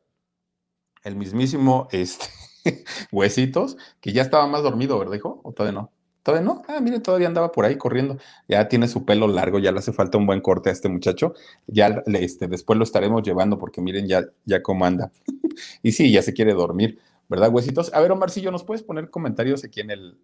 El 1.06 1.16
mismísimo, 1.16 1.88
este, 1.92 2.26
Huesitos, 3.14 3.78
que 4.02 4.12
ya 4.12 4.24
estaba 4.24 4.46
más 4.46 4.62
dormido, 4.62 5.00
¿verdad, 5.00 5.14
hijo? 5.14 5.40
¿O 5.44 5.54
todavía 5.54 5.80
no? 5.80 5.97
Todavía 6.28 6.46
no. 6.46 6.62
Ah, 6.68 6.82
mire, 6.82 7.00
todavía 7.00 7.30
andaba 7.30 7.54
por 7.54 7.64
ahí 7.64 7.78
corriendo. 7.78 8.18
Ya 8.50 8.68
tiene 8.68 8.90
su 8.90 9.06
pelo 9.06 9.30
largo, 9.30 9.60
ya 9.60 9.72
le 9.72 9.80
hace 9.80 9.94
falta 9.94 10.18
un 10.18 10.26
buen 10.26 10.42
corte 10.42 10.68
a 10.68 10.74
este 10.74 10.90
muchacho. 10.90 11.34
Ya 11.68 12.04
este, 12.06 12.50
después 12.50 12.78
lo 12.78 12.84
estaremos 12.84 13.24
llevando 13.24 13.58
porque 13.58 13.80
miren 13.80 14.10
ya, 14.10 14.26
ya 14.44 14.62
cómo 14.62 14.84
anda. 14.84 15.10
y 15.84 15.94
sí, 15.94 16.12
ya 16.12 16.22
se 16.22 16.34
quiere 16.34 16.54
dormir, 16.54 17.00
¿verdad, 17.30 17.50
huesitos? 17.50 17.94
A 17.94 18.02
ver, 18.02 18.12
Omarcillo, 18.12 18.52
¿nos 18.52 18.66
puedes 18.66 18.84
poner 18.84 19.10
comentarios 19.10 19.64
aquí 19.64 19.80
en 19.80 19.90
el, 19.90 20.18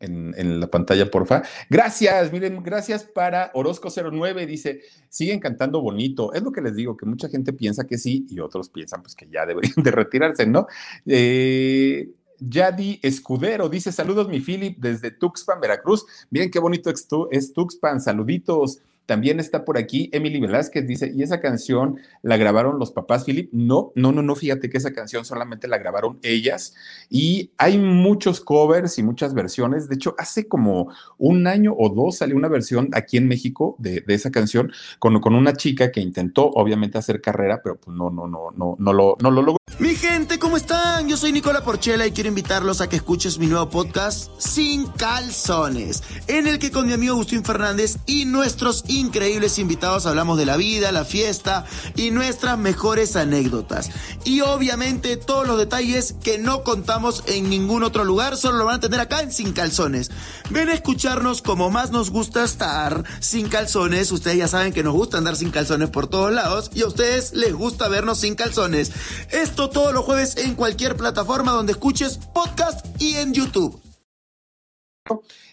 en, 0.00 0.58
la 0.58 0.66
pantalla, 0.66 1.08
porfa. 1.08 1.44
Gracias, 1.70 2.32
miren, 2.32 2.60
gracias 2.64 3.04
para 3.04 3.52
Orozco09, 3.52 4.46
dice, 4.46 4.80
siguen 5.08 5.38
cantando 5.38 5.80
bonito. 5.80 6.32
Es 6.34 6.42
lo 6.42 6.50
que 6.50 6.62
les 6.62 6.74
digo, 6.74 6.96
que 6.96 7.06
mucha 7.06 7.28
gente 7.28 7.52
piensa 7.52 7.86
que 7.86 7.96
sí 7.96 8.26
y 8.28 8.40
otros 8.40 8.70
piensan 8.70 9.02
pues 9.02 9.14
que 9.14 9.28
ya 9.28 9.46
deberían 9.46 9.84
de 9.84 9.92
retirarse, 9.92 10.48
¿no? 10.48 10.66
Eh, 11.06 12.08
Yadi 12.38 13.00
Escudero 13.02 13.68
dice: 13.68 13.92
Saludos, 13.92 14.28
mi 14.28 14.40
Philip, 14.40 14.78
desde 14.78 15.10
Tuxpan, 15.10 15.60
Veracruz. 15.60 16.04
Miren 16.30 16.50
qué 16.50 16.58
bonito 16.58 16.90
es 17.30 17.52
Tuxpan, 17.52 18.00
saluditos. 18.00 18.80
También 19.06 19.40
está 19.40 19.64
por 19.64 19.76
aquí 19.76 20.08
Emily 20.12 20.40
Velázquez, 20.40 20.86
dice, 20.86 21.12
¿y 21.14 21.22
esa 21.22 21.40
canción 21.40 21.98
la 22.22 22.36
grabaron 22.36 22.78
los 22.78 22.90
papás, 22.90 23.24
Philip? 23.24 23.50
No, 23.52 23.92
no, 23.94 24.12
no, 24.12 24.22
no, 24.22 24.34
fíjate 24.34 24.70
que 24.70 24.78
esa 24.78 24.92
canción 24.92 25.24
solamente 25.24 25.68
la 25.68 25.78
grabaron 25.78 26.18
ellas 26.22 26.74
y 27.10 27.50
hay 27.58 27.78
muchos 27.78 28.40
covers 28.40 28.98
y 28.98 29.02
muchas 29.02 29.34
versiones. 29.34 29.88
De 29.88 29.96
hecho, 29.96 30.14
hace 30.18 30.48
como 30.48 30.92
un 31.18 31.46
año 31.46 31.74
o 31.76 31.88
dos 31.90 32.16
salió 32.18 32.36
una 32.36 32.48
versión 32.48 32.88
aquí 32.92 33.16
en 33.16 33.28
México 33.28 33.76
de, 33.78 34.02
esa 34.08 34.30
canción 34.30 34.72
con, 34.98 35.20
con 35.20 35.34
una 35.34 35.54
chica 35.54 35.90
que 35.90 36.00
intentó 36.00 36.50
obviamente 36.50 36.98
hacer 36.98 37.20
carrera, 37.20 37.60
pero 37.62 37.76
pues 37.76 37.96
no, 37.96 38.10
no, 38.10 38.26
no, 38.26 38.50
no, 38.56 38.76
no 38.78 38.92
lo, 38.92 39.16
no 39.20 39.30
lo 39.30 39.42
logró. 39.42 39.58
Mi 39.80 39.96
gente, 39.96 40.38
¿cómo 40.38 40.56
están? 40.56 41.08
Yo 41.08 41.16
soy 41.16 41.32
Nicola 41.32 41.64
Porchela 41.64 42.06
y 42.06 42.12
quiero 42.12 42.28
invitarlos 42.28 42.80
a 42.80 42.88
que 42.88 42.96
escuches 42.96 43.38
mi 43.38 43.48
nuevo 43.48 43.68
podcast 43.70 44.30
Sin 44.38 44.86
Calzones, 44.86 46.02
en 46.28 46.46
el 46.46 46.60
que 46.60 46.70
con 46.70 46.86
mi 46.86 46.92
amigo 46.92 47.14
Agustín 47.14 47.44
Fernández 47.44 47.98
y 48.06 48.24
nuestros 48.24 48.84
increíbles 48.98 49.58
invitados 49.58 50.06
hablamos 50.06 50.38
de 50.38 50.46
la 50.46 50.56
vida, 50.56 50.92
la 50.92 51.04
fiesta 51.04 51.64
y 51.96 52.10
nuestras 52.10 52.58
mejores 52.58 53.16
anécdotas. 53.16 53.90
Y 54.24 54.40
obviamente 54.40 55.16
todos 55.16 55.46
los 55.46 55.58
detalles 55.58 56.14
que 56.22 56.38
no 56.38 56.62
contamos 56.62 57.24
en 57.26 57.50
ningún 57.50 57.82
otro 57.82 58.04
lugar, 58.04 58.36
solo 58.36 58.58
lo 58.58 58.64
van 58.64 58.76
a 58.76 58.80
tener 58.80 59.00
acá 59.00 59.22
en 59.22 59.32
Sin 59.32 59.52
Calzones. 59.52 60.10
Ven 60.50 60.68
a 60.68 60.74
escucharnos 60.74 61.42
como 61.42 61.70
más 61.70 61.90
nos 61.90 62.10
gusta 62.10 62.44
estar 62.44 63.04
sin 63.20 63.48
calzones. 63.48 64.12
Ustedes 64.12 64.38
ya 64.38 64.48
saben 64.48 64.72
que 64.72 64.82
nos 64.82 64.94
gusta 64.94 65.18
andar 65.18 65.36
sin 65.36 65.50
calzones 65.50 65.90
por 65.90 66.06
todos 66.06 66.32
lados 66.32 66.70
y 66.74 66.82
a 66.82 66.86
ustedes 66.86 67.32
les 67.34 67.52
gusta 67.54 67.88
vernos 67.88 68.20
sin 68.20 68.34
calzones. 68.34 68.92
Esto 69.30 69.70
todos 69.70 69.92
los 69.92 70.04
jueves 70.04 70.36
en 70.36 70.54
cualquier 70.54 70.96
plataforma 70.96 71.52
donde 71.52 71.72
escuches 71.72 72.18
podcast 72.32 72.86
y 73.00 73.16
en 73.16 73.32
YouTube. 73.32 73.80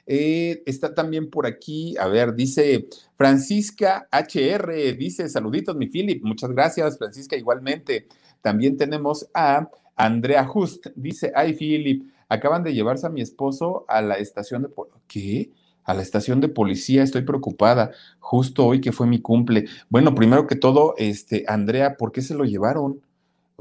Eh, 0.05 0.63
está 0.65 0.93
también 0.93 1.29
por 1.29 1.45
aquí, 1.45 1.95
a 1.97 2.07
ver, 2.07 2.33
dice 2.35 2.87
Francisca 3.21 4.07
HR, 4.11 4.97
dice 4.97 5.29
saluditos, 5.29 5.75
mi 5.75 5.85
Philip, 5.85 6.23
muchas 6.23 6.49
gracias, 6.49 6.97
Francisca, 6.97 7.35
igualmente. 7.35 8.07
También 8.41 8.77
tenemos 8.77 9.29
a 9.35 9.69
Andrea 9.95 10.43
Just, 10.43 10.87
dice, 10.95 11.31
ay, 11.35 11.53
Philip, 11.53 12.09
acaban 12.29 12.63
de 12.63 12.73
llevarse 12.73 13.05
a 13.05 13.11
mi 13.11 13.21
esposo 13.21 13.85
a 13.87 14.01
la 14.01 14.15
estación 14.15 14.63
de... 14.63 14.69
¿Qué? 15.05 15.51
A 15.83 15.93
la 15.93 16.01
estación 16.01 16.41
de 16.41 16.47
policía, 16.47 17.03
estoy 17.03 17.21
preocupada, 17.21 17.91
justo 18.17 18.65
hoy 18.65 18.81
que 18.81 18.91
fue 18.91 19.05
mi 19.05 19.21
cumple. 19.21 19.65
Bueno, 19.87 20.15
primero 20.15 20.47
que 20.47 20.55
todo, 20.55 20.95
este, 20.97 21.45
Andrea, 21.47 21.97
¿por 21.97 22.11
qué 22.11 22.23
se 22.23 22.33
lo 22.33 22.43
llevaron? 22.43 23.01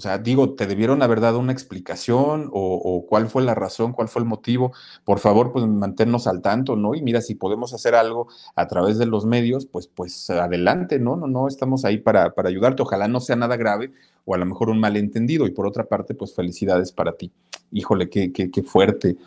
O 0.01 0.03
sea, 0.03 0.17
digo, 0.17 0.55
te 0.55 0.67
debieron 0.67 1.03
haber 1.03 1.21
dado 1.21 1.39
una 1.39 1.53
explicación 1.53 2.49
o, 2.55 3.05
cuál 3.07 3.27
fue 3.29 3.43
la 3.43 3.55
razón, 3.55 3.93
cuál 3.93 4.09
fue 4.09 4.23
el 4.23 4.27
motivo. 4.27 4.73
Por 5.05 5.19
favor, 5.19 5.53
pues 5.53 5.67
manténnos 5.67 6.27
al 6.27 6.41
tanto, 6.41 6.75
¿no? 6.75 6.95
Y 6.95 7.03
mira, 7.03 7.21
si 7.21 7.35
podemos 7.35 7.75
hacer 7.75 7.95
algo 7.95 8.27
a 8.57 8.67
través 8.67 8.97
de 8.97 9.05
los 9.05 9.27
medios, 9.27 9.67
pues, 9.67 9.89
pues 9.89 10.31
adelante, 10.31 10.99
¿no? 10.99 11.17
No, 11.17 11.27
no, 11.27 11.49
estamos 11.49 11.85
ahí 11.85 11.99
para, 11.99 12.33
para 12.33 12.49
ayudarte. 12.49 12.81
Ojalá 12.81 13.09
no 13.09 13.21
sea 13.21 13.37
nada 13.37 13.59
grave 13.59 13.93
o 14.25 14.35
a 14.35 14.39
lo 14.39 14.47
mejor 14.47 14.71
un 14.71 14.81
malentendido. 14.81 15.47
Y 15.47 15.51
por 15.51 15.67
otra 15.67 15.85
parte, 15.85 16.15
pues 16.15 16.35
felicidades 16.35 16.93
para 16.93 17.13
ti. 17.13 17.31
Híjole, 17.71 18.09
qué, 18.09 18.33
qué, 18.33 18.51
qué 18.51 18.63
fuerte. 18.63 19.19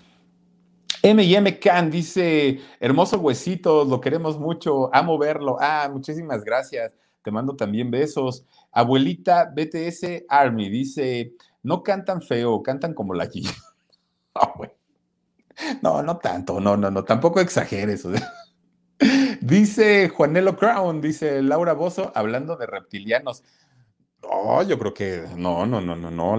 M&M 1.04 1.60
Can 1.60 1.92
dice, 1.92 2.62
hermoso 2.80 3.20
huesito, 3.20 3.86
lo 3.86 4.02
queremos 4.02 4.40
mucho, 4.40 4.90
amo 4.92 5.20
verlo. 5.20 5.56
Ah, 5.60 5.88
muchísimas 5.94 6.44
gracias. 6.44 6.96
Te 7.24 7.32
mando 7.32 7.56
también 7.56 7.90
besos. 7.90 8.46
Abuelita 8.72 9.46
BTS 9.46 10.26
Army 10.28 10.70
dice, 10.70 11.34
no 11.64 11.82
cantan 11.82 12.22
feo, 12.22 12.62
cantan 12.62 12.94
como 12.94 13.14
la 13.14 13.26
G. 13.26 13.44
no, 15.82 16.04
no 16.04 16.18
tanto, 16.18 16.60
no, 16.60 16.78
no, 16.78 16.92
no, 16.92 17.04
tampoco 17.04 17.40
exageres. 17.40 18.06
dice 19.42 20.10
Juanelo 20.10 20.56
Crown, 20.56 21.02
dice 21.02 21.42
Laura 21.42 21.74
Bozo, 21.74 22.12
hablando 22.16 22.56
de 22.58 22.68
reptilianos. 22.68 23.44
No, 24.22 24.64
yo 24.64 24.78
creo 24.80 24.94
que 24.94 25.26
no, 25.36 25.66
no, 25.66 25.82
no, 25.82 25.96
no, 25.96 26.12
no, 26.12 26.38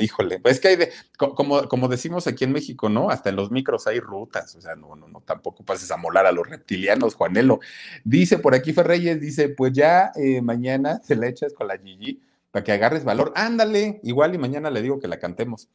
híjole, 0.00 0.40
es 0.44 0.60
que 0.60 0.68
hay 0.68 0.76
de, 0.76 0.92
como, 1.16 1.68
como 1.68 1.88
decimos 1.88 2.26
aquí 2.26 2.44
en 2.44 2.52
México, 2.52 2.88
¿no? 2.88 3.10
Hasta 3.10 3.30
en 3.30 3.36
los 3.36 3.50
micros 3.50 3.86
hay 3.86 4.00
rutas, 4.00 4.54
o 4.56 4.60
sea, 4.60 4.76
no, 4.76 4.96
no, 4.96 5.08
no, 5.08 5.20
tampoco 5.20 5.64
pases 5.64 5.90
a 5.90 5.96
molar 5.96 6.26
a 6.26 6.32
los 6.32 6.48
reptilianos, 6.48 7.14
Juanelo. 7.14 7.60
Dice 8.04 8.38
por 8.38 8.54
aquí 8.54 8.72
Ferreyes, 8.72 9.20
dice, 9.20 9.48
pues 9.48 9.72
ya 9.72 10.12
eh, 10.16 10.40
mañana 10.42 11.00
se 11.02 11.16
la 11.16 11.28
echas 11.28 11.52
con 11.52 11.68
la 11.68 11.78
Gigi 11.78 12.20
para 12.50 12.64
que 12.64 12.72
agarres 12.72 13.04
valor. 13.04 13.32
Ándale, 13.34 14.00
igual 14.02 14.34
y 14.34 14.38
mañana 14.38 14.70
le 14.70 14.82
digo 14.82 14.98
que 14.98 15.08
la 15.08 15.18
cantemos. 15.18 15.68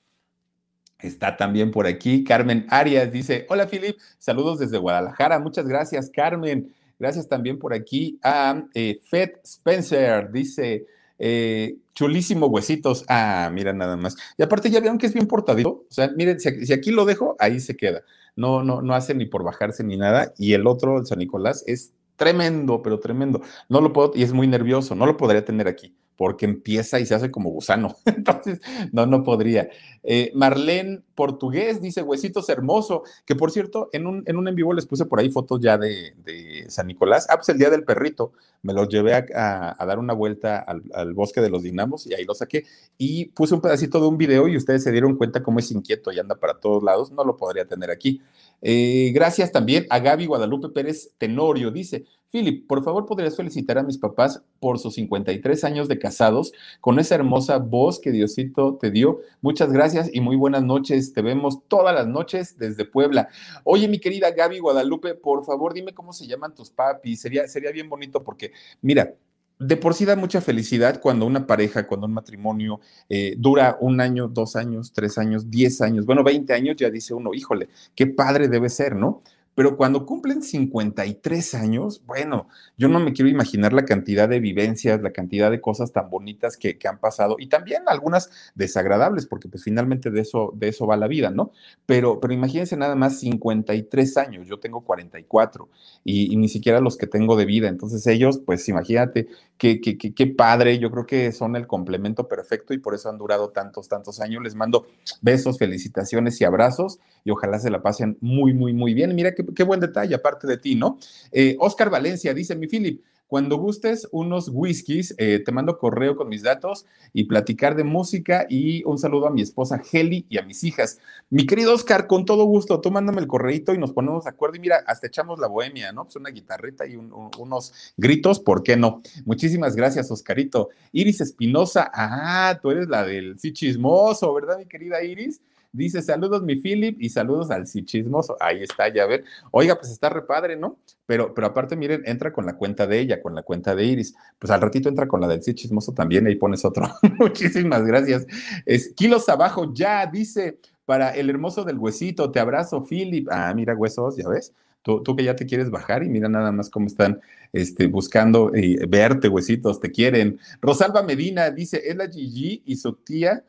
Está 0.99 1.35
también 1.35 1.71
por 1.71 1.87
aquí 1.87 2.23
Carmen 2.23 2.67
Arias, 2.69 3.11
dice, 3.11 3.45
hola 3.49 3.67
Filip, 3.67 3.97
saludos 4.19 4.59
desde 4.59 4.77
Guadalajara, 4.77 5.39
muchas 5.39 5.67
gracias 5.67 6.09
Carmen. 6.09 6.73
Gracias 7.01 7.27
también 7.27 7.57
por 7.57 7.73
aquí 7.73 8.19
a 8.21 8.63
eh, 8.75 9.01
Fed 9.03 9.31
Spencer, 9.43 10.31
dice, 10.31 10.85
eh, 11.17 11.77
chulísimo 11.93 12.47
huesitos. 12.47 13.05
Ah, 13.07 13.49
mira 13.53 13.73
nada 13.73 13.97
más. 13.97 14.15
Y 14.37 14.43
aparte 14.43 14.69
ya 14.69 14.79
vieron 14.79 14.97
que 14.97 15.07
es 15.07 15.13
bien 15.13 15.27
portadito. 15.27 15.85
O 15.89 15.93
sea, 15.93 16.09
miren, 16.15 16.39
si, 16.39 16.73
aquí 16.73 16.91
lo 16.91 17.05
dejo, 17.05 17.35
ahí 17.39 17.59
se 17.59 17.75
queda. 17.75 18.03
No, 18.35 18.63
no, 18.63 18.81
no 18.81 18.93
hace 18.93 19.13
ni 19.13 19.25
por 19.25 19.43
bajarse 19.43 19.83
ni 19.83 19.97
nada. 19.97 20.33
Y 20.37 20.53
el 20.53 20.67
otro, 20.67 20.99
el 20.99 21.05
San 21.05 21.19
Nicolás, 21.19 21.63
es 21.67 21.93
tremendo, 22.15 22.81
pero 22.81 22.99
tremendo. 22.99 23.41
No 23.69 23.81
lo 23.81 23.93
puedo, 23.93 24.11
y 24.15 24.23
es 24.23 24.33
muy 24.33 24.47
nervioso, 24.47 24.95
no 24.95 25.05
lo 25.05 25.17
podría 25.17 25.43
tener 25.45 25.67
aquí 25.67 25.95
porque 26.17 26.45
empieza 26.45 26.99
y 26.99 27.05
se 27.05 27.15
hace 27.15 27.31
como 27.31 27.49
gusano. 27.49 27.95
Entonces, 28.05 28.61
no, 28.91 29.05
no 29.05 29.23
podría. 29.23 29.69
Eh, 30.03 30.31
Marlene 30.33 31.01
Portugués 31.15 31.81
dice, 31.81 32.01
huesitos 32.01 32.49
hermoso, 32.49 33.03
que 33.25 33.35
por 33.35 33.51
cierto, 33.51 33.89
en 33.93 34.07
un 34.07 34.23
en, 34.25 34.37
un 34.37 34.47
en 34.47 34.55
vivo 34.55 34.73
les 34.73 34.85
puse 34.85 35.05
por 35.05 35.19
ahí 35.19 35.29
fotos 35.29 35.59
ya 35.61 35.77
de, 35.77 36.13
de, 36.23 36.65
San 36.69 36.87
Nicolás. 36.87 37.27
Ah, 37.29 37.37
pues 37.37 37.49
el 37.49 37.57
día 37.57 37.69
del 37.69 37.83
perrito, 37.83 38.33
me 38.63 38.73
los 38.73 38.87
llevé 38.89 39.13
a, 39.13 39.75
dar 39.79 39.99
una 39.99 40.13
vuelta 40.13 40.59
al, 40.59 40.83
al, 40.93 41.13
bosque 41.13 41.41
de 41.41 41.49
los 41.49 41.63
dinamos 41.63 42.05
y 42.07 42.13
ahí 42.13 42.25
lo 42.25 42.35
saqué. 42.35 42.65
Y 42.97 43.25
puse 43.25 43.53
un 43.53 43.61
pedacito 43.61 43.99
de 43.99 44.07
un 44.07 44.17
video 44.17 44.47
y 44.47 44.57
ustedes 44.57 44.83
se 44.83 44.91
dieron 44.91 45.17
cuenta 45.17 45.41
cómo 45.41 45.59
es 45.59 45.71
inquieto 45.71 46.11
y 46.11 46.19
anda 46.19 46.35
para 46.35 46.59
todos 46.59 46.83
lados. 46.83 47.11
No 47.11 47.23
lo 47.23 47.37
podría 47.37 47.65
tener 47.65 47.91
aquí. 47.91 48.21
Eh, 48.61 49.11
gracias 49.13 49.51
también 49.51 49.87
a 49.89 49.99
Gaby 49.99 50.27
Guadalupe 50.27 50.69
Pérez 50.69 51.13
Tenorio. 51.17 51.71
Dice, 51.71 52.05
Philip, 52.31 52.65
por 52.65 52.81
favor, 52.81 53.05
¿podrías 53.05 53.35
felicitar 53.35 53.77
a 53.77 53.83
mis 53.83 53.97
papás 53.97 54.41
por 54.61 54.79
sus 54.79 54.93
53 54.95 55.65
años 55.65 55.89
de 55.89 55.99
casados 55.99 56.53
con 56.79 56.97
esa 56.97 57.15
hermosa 57.15 57.57
voz 57.57 57.99
que 57.99 58.11
Diosito 58.11 58.77
te 58.79 58.89
dio? 58.89 59.19
Muchas 59.41 59.73
gracias 59.73 60.09
y 60.13 60.21
muy 60.21 60.37
buenas 60.37 60.63
noches. 60.63 61.11
Te 61.11 61.21
vemos 61.21 61.67
todas 61.67 61.93
las 61.93 62.07
noches 62.07 62.57
desde 62.57 62.85
Puebla. 62.85 63.27
Oye, 63.65 63.89
mi 63.89 63.99
querida 63.99 64.31
Gaby 64.31 64.59
Guadalupe, 64.59 65.13
por 65.13 65.43
favor, 65.43 65.73
dime 65.73 65.93
cómo 65.93 66.13
se 66.13 66.25
llaman 66.25 66.55
tus 66.55 66.69
papis. 66.69 67.19
Sería, 67.19 67.49
sería 67.49 67.71
bien 67.71 67.89
bonito 67.89 68.23
porque, 68.23 68.53
mira, 68.81 69.13
de 69.59 69.75
por 69.75 69.93
sí 69.93 70.05
da 70.05 70.15
mucha 70.15 70.39
felicidad 70.39 71.01
cuando 71.01 71.25
una 71.25 71.45
pareja, 71.45 71.85
cuando 71.85 72.07
un 72.07 72.13
matrimonio 72.13 72.79
eh, 73.09 73.35
dura 73.37 73.77
un 73.81 73.99
año, 73.99 74.29
dos 74.29 74.55
años, 74.55 74.93
tres 74.93 75.17
años, 75.17 75.51
diez 75.51 75.81
años, 75.81 76.05
bueno, 76.05 76.23
20 76.23 76.53
años, 76.53 76.77
ya 76.77 76.89
dice 76.89 77.13
uno, 77.13 77.33
híjole, 77.33 77.67
qué 77.93 78.07
padre 78.07 78.47
debe 78.47 78.69
ser, 78.69 78.95
¿no? 78.95 79.21
Pero 79.55 79.77
cuando 79.77 80.05
cumplen 80.05 80.41
53 80.41 81.55
años, 81.55 82.01
bueno, 82.05 82.47
yo 82.77 82.87
no 82.87 82.99
me 82.99 83.13
quiero 83.13 83.29
imaginar 83.29 83.73
la 83.73 83.85
cantidad 83.85 84.29
de 84.29 84.39
vivencias, 84.39 85.01
la 85.01 85.11
cantidad 85.11 85.51
de 85.51 85.59
cosas 85.59 85.91
tan 85.91 86.09
bonitas 86.09 86.57
que, 86.57 86.77
que, 86.77 86.87
han 86.87 86.99
pasado 86.99 87.35
y 87.37 87.47
también 87.47 87.83
algunas 87.87 88.31
desagradables, 88.55 89.25
porque 89.25 89.49
pues 89.49 89.63
finalmente 89.63 90.09
de 90.09 90.21
eso, 90.21 90.51
de 90.55 90.69
eso 90.69 90.87
va 90.87 90.97
la 90.97 91.07
vida, 91.07 91.31
¿no? 91.31 91.51
Pero, 91.85 92.19
pero 92.19 92.33
imagínense 92.33 92.77
nada 92.77 92.95
más 92.95 93.19
53 93.19 94.17
años, 94.17 94.47
yo 94.47 94.59
tengo 94.59 94.81
44 94.81 95.69
y, 96.03 96.33
y 96.33 96.37
ni 96.37 96.49
siquiera 96.49 96.79
los 96.79 96.97
que 96.97 97.07
tengo 97.07 97.35
de 97.35 97.45
vida, 97.45 97.67
entonces 97.67 98.05
ellos, 98.07 98.39
pues 98.45 98.67
imagínate 98.69 99.27
qué, 99.61 99.79
qué, 99.79 99.95
qué, 99.97 100.13
qué 100.13 100.25
padre, 100.25 100.79
yo 100.79 100.89
creo 100.89 101.05
que 101.05 101.31
son 101.31 101.55
el 101.55 101.67
complemento 101.67 102.27
perfecto 102.27 102.73
y 102.73 102.79
por 102.79 102.95
eso 102.95 103.09
han 103.09 103.19
durado 103.19 103.49
tantos, 103.49 103.87
tantos 103.87 104.19
años. 104.19 104.41
Les 104.41 104.55
mando 104.55 104.87
besos, 105.21 105.59
felicitaciones 105.59 106.41
y 106.41 106.45
abrazos 106.45 106.99
y 107.23 107.29
ojalá 107.29 107.59
se 107.59 107.69
la 107.69 107.83
pasen 107.83 108.17
muy, 108.21 108.53
muy, 108.53 108.73
muy 108.73 108.95
bien. 108.95 109.13
Mira 109.13 109.35
qué, 109.55 109.63
buen 109.63 109.79
detalle, 109.79 110.15
aparte 110.15 110.47
de 110.47 110.57
ti, 110.57 110.75
¿no? 110.75 110.97
Eh, 111.31 111.55
Oscar 111.59 111.89
Valencia 111.89 112.33
dice, 112.33 112.55
mi 112.55 112.67
Philip, 112.67 113.01
cuando 113.31 113.55
gustes 113.55 114.09
unos 114.11 114.49
whiskies, 114.51 115.15
eh, 115.17 115.39
te 115.39 115.53
mando 115.53 115.77
correo 115.77 116.17
con 116.17 116.27
mis 116.27 116.43
datos 116.43 116.85
y 117.13 117.23
platicar 117.23 117.77
de 117.77 117.85
música 117.85 118.45
y 118.49 118.83
un 118.83 118.97
saludo 118.97 119.27
a 119.27 119.31
mi 119.31 119.41
esposa 119.41 119.81
Heli 119.89 120.25
y 120.27 120.37
a 120.37 120.41
mis 120.41 120.65
hijas. 120.65 120.99
Mi 121.29 121.45
querido 121.45 121.73
Oscar, 121.73 122.07
con 122.07 122.25
todo 122.25 122.43
gusto, 122.43 122.81
tú 122.81 122.91
mándame 122.91 123.21
el 123.21 123.27
correito 123.27 123.73
y 123.73 123.77
nos 123.77 123.93
ponemos 123.93 124.25
de 124.25 124.31
acuerdo 124.31 124.57
y 124.57 124.59
mira, 124.59 124.83
hasta 124.85 125.07
echamos 125.07 125.39
la 125.39 125.47
bohemia, 125.47 125.93
¿no? 125.93 126.03
Pues 126.03 126.17
una 126.17 126.29
guitarrita 126.29 126.85
y 126.85 126.97
un, 126.97 127.13
un, 127.13 127.31
unos 127.39 127.93
gritos, 127.95 128.41
¿por 128.41 128.63
qué 128.63 128.75
no? 128.75 129.01
Muchísimas 129.23 129.77
gracias, 129.77 130.11
Oscarito. 130.11 130.67
Iris 130.91 131.21
Espinosa, 131.21 131.89
ah, 131.93 132.59
tú 132.61 132.71
eres 132.71 132.89
la 132.89 133.05
del 133.05 133.39
sí 133.39 133.53
chismoso, 133.53 134.33
¿verdad, 134.33 134.57
mi 134.57 134.65
querida 134.65 135.01
Iris? 135.01 135.39
Dice, 135.73 136.01
saludos 136.01 136.43
mi 136.43 136.57
Philip 136.57 137.01
y 137.01 137.09
saludos 137.09 137.49
al 137.49 137.65
chismoso. 137.65 138.35
Ahí 138.41 138.61
está, 138.61 138.89
ya 138.93 139.05
ver. 139.05 139.23
Oiga, 139.51 139.75
pues 139.75 139.89
está 139.89 140.09
repadre, 140.09 140.57
¿no? 140.57 140.77
Pero, 141.05 141.33
pero 141.33 141.47
aparte, 141.47 141.77
miren, 141.77 142.03
entra 142.05 142.33
con 142.33 142.45
la 142.45 142.57
cuenta 142.57 142.87
de 142.87 142.99
ella, 142.99 143.21
con 143.21 143.35
la 143.35 143.43
cuenta 143.43 143.73
de 143.73 143.85
Iris. 143.85 144.13
Pues 144.37 144.51
al 144.51 144.59
ratito 144.59 144.89
entra 144.89 145.07
con 145.07 145.21
la 145.21 145.29
del 145.29 145.39
chismoso 145.39 145.93
también, 145.93 146.27
ahí 146.27 146.35
pones 146.35 146.65
otro. 146.65 146.89
Muchísimas 147.19 147.85
gracias. 147.85 148.27
Es, 148.65 148.93
kilos 148.93 149.29
abajo 149.29 149.73
ya, 149.73 150.05
dice, 150.07 150.59
para 150.83 151.11
el 151.11 151.29
hermoso 151.29 151.63
del 151.63 151.77
huesito, 151.77 152.31
te 152.31 152.41
abrazo, 152.41 152.85
Philip. 152.85 153.29
Ah, 153.31 153.53
mira, 153.55 153.73
huesos, 153.73 154.17
ya 154.17 154.27
ves. 154.27 154.53
Tú, 154.81 155.01
tú, 155.03 155.15
que 155.15 155.23
ya 155.23 155.35
te 155.35 155.45
quieres 155.45 155.69
bajar 155.69 156.03
y 156.03 156.09
mira 156.09 156.27
nada 156.27 156.51
más 156.51 156.69
cómo 156.69 156.87
están 156.87 157.21
este, 157.53 157.85
buscando 157.85 158.51
eh, 158.53 158.83
verte, 158.89 159.29
huesitos, 159.29 159.79
te 159.79 159.91
quieren. 159.91 160.39
Rosalba 160.59 161.03
Medina 161.03 161.49
dice, 161.51 161.81
es 161.85 161.95
la 161.95 162.09
Gigi 162.09 162.63
y 162.65 162.75
su 162.75 162.93
tía 162.93 163.43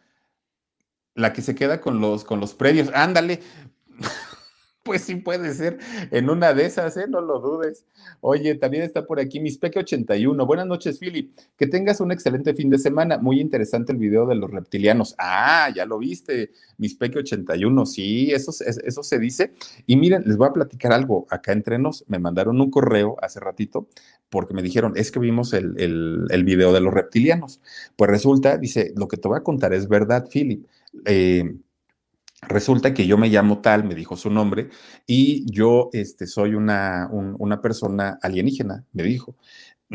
la 1.14 1.32
que 1.32 1.42
se 1.42 1.54
queda 1.54 1.80
con 1.80 2.00
los, 2.00 2.24
con 2.24 2.40
los 2.40 2.54
predios. 2.54 2.90
Ándale. 2.94 3.40
Pues 4.84 5.02
sí 5.02 5.14
puede 5.14 5.54
ser 5.54 5.78
en 6.10 6.28
una 6.28 6.54
de 6.54 6.66
esas, 6.66 6.96
¿eh? 6.96 7.06
No 7.08 7.20
lo 7.20 7.38
dudes. 7.38 7.84
Oye, 8.20 8.56
también 8.56 8.82
está 8.82 9.06
por 9.06 9.20
aquí 9.20 9.38
Mispeque 9.38 9.78
81. 9.78 10.44
Buenas 10.44 10.66
noches, 10.66 10.98
Philip. 10.98 11.38
Que 11.56 11.68
tengas 11.68 12.00
un 12.00 12.10
excelente 12.10 12.52
fin 12.52 12.68
de 12.68 12.78
semana. 12.78 13.16
Muy 13.18 13.40
interesante 13.40 13.92
el 13.92 13.98
video 13.98 14.26
de 14.26 14.34
los 14.34 14.50
reptilianos. 14.50 15.14
Ah, 15.18 15.70
ya 15.72 15.86
lo 15.86 15.98
viste, 15.98 16.50
Mispeque 16.78 17.20
81. 17.20 17.86
Sí, 17.86 18.32
eso, 18.32 18.50
eso 18.64 19.02
se 19.04 19.18
dice. 19.20 19.52
Y 19.86 19.96
miren, 19.96 20.24
les 20.26 20.36
voy 20.36 20.48
a 20.48 20.52
platicar 20.52 20.92
algo. 20.92 21.28
Acá 21.30 21.52
entre 21.52 21.78
nos 21.78 22.04
me 22.08 22.18
mandaron 22.18 22.60
un 22.60 22.72
correo 22.72 23.16
hace 23.22 23.38
ratito 23.38 23.86
porque 24.30 24.54
me 24.54 24.62
dijeron, 24.62 24.94
es 24.96 25.12
que 25.12 25.20
vimos 25.20 25.52
el, 25.52 25.78
el, 25.78 26.26
el 26.30 26.42
video 26.42 26.72
de 26.72 26.80
los 26.80 26.92
reptilianos. 26.92 27.60
Pues 27.94 28.10
resulta, 28.10 28.58
dice, 28.58 28.92
lo 28.96 29.06
que 29.06 29.16
te 29.16 29.28
voy 29.28 29.38
a 29.38 29.44
contar 29.44 29.72
es 29.74 29.86
verdad, 29.86 30.26
Philip. 30.28 30.66
Eh, 31.06 31.44
Resulta 32.48 32.92
que 32.92 33.06
yo 33.06 33.18
me 33.18 33.28
llamo 33.28 33.60
tal, 33.60 33.84
me 33.84 33.94
dijo 33.94 34.16
su 34.16 34.28
nombre, 34.28 34.68
y 35.06 35.46
yo 35.52 35.90
este, 35.92 36.26
soy 36.26 36.54
una, 36.54 37.08
un, 37.12 37.36
una 37.38 37.60
persona 37.62 38.18
alienígena, 38.20 38.84
me 38.92 39.04
dijo. 39.04 39.36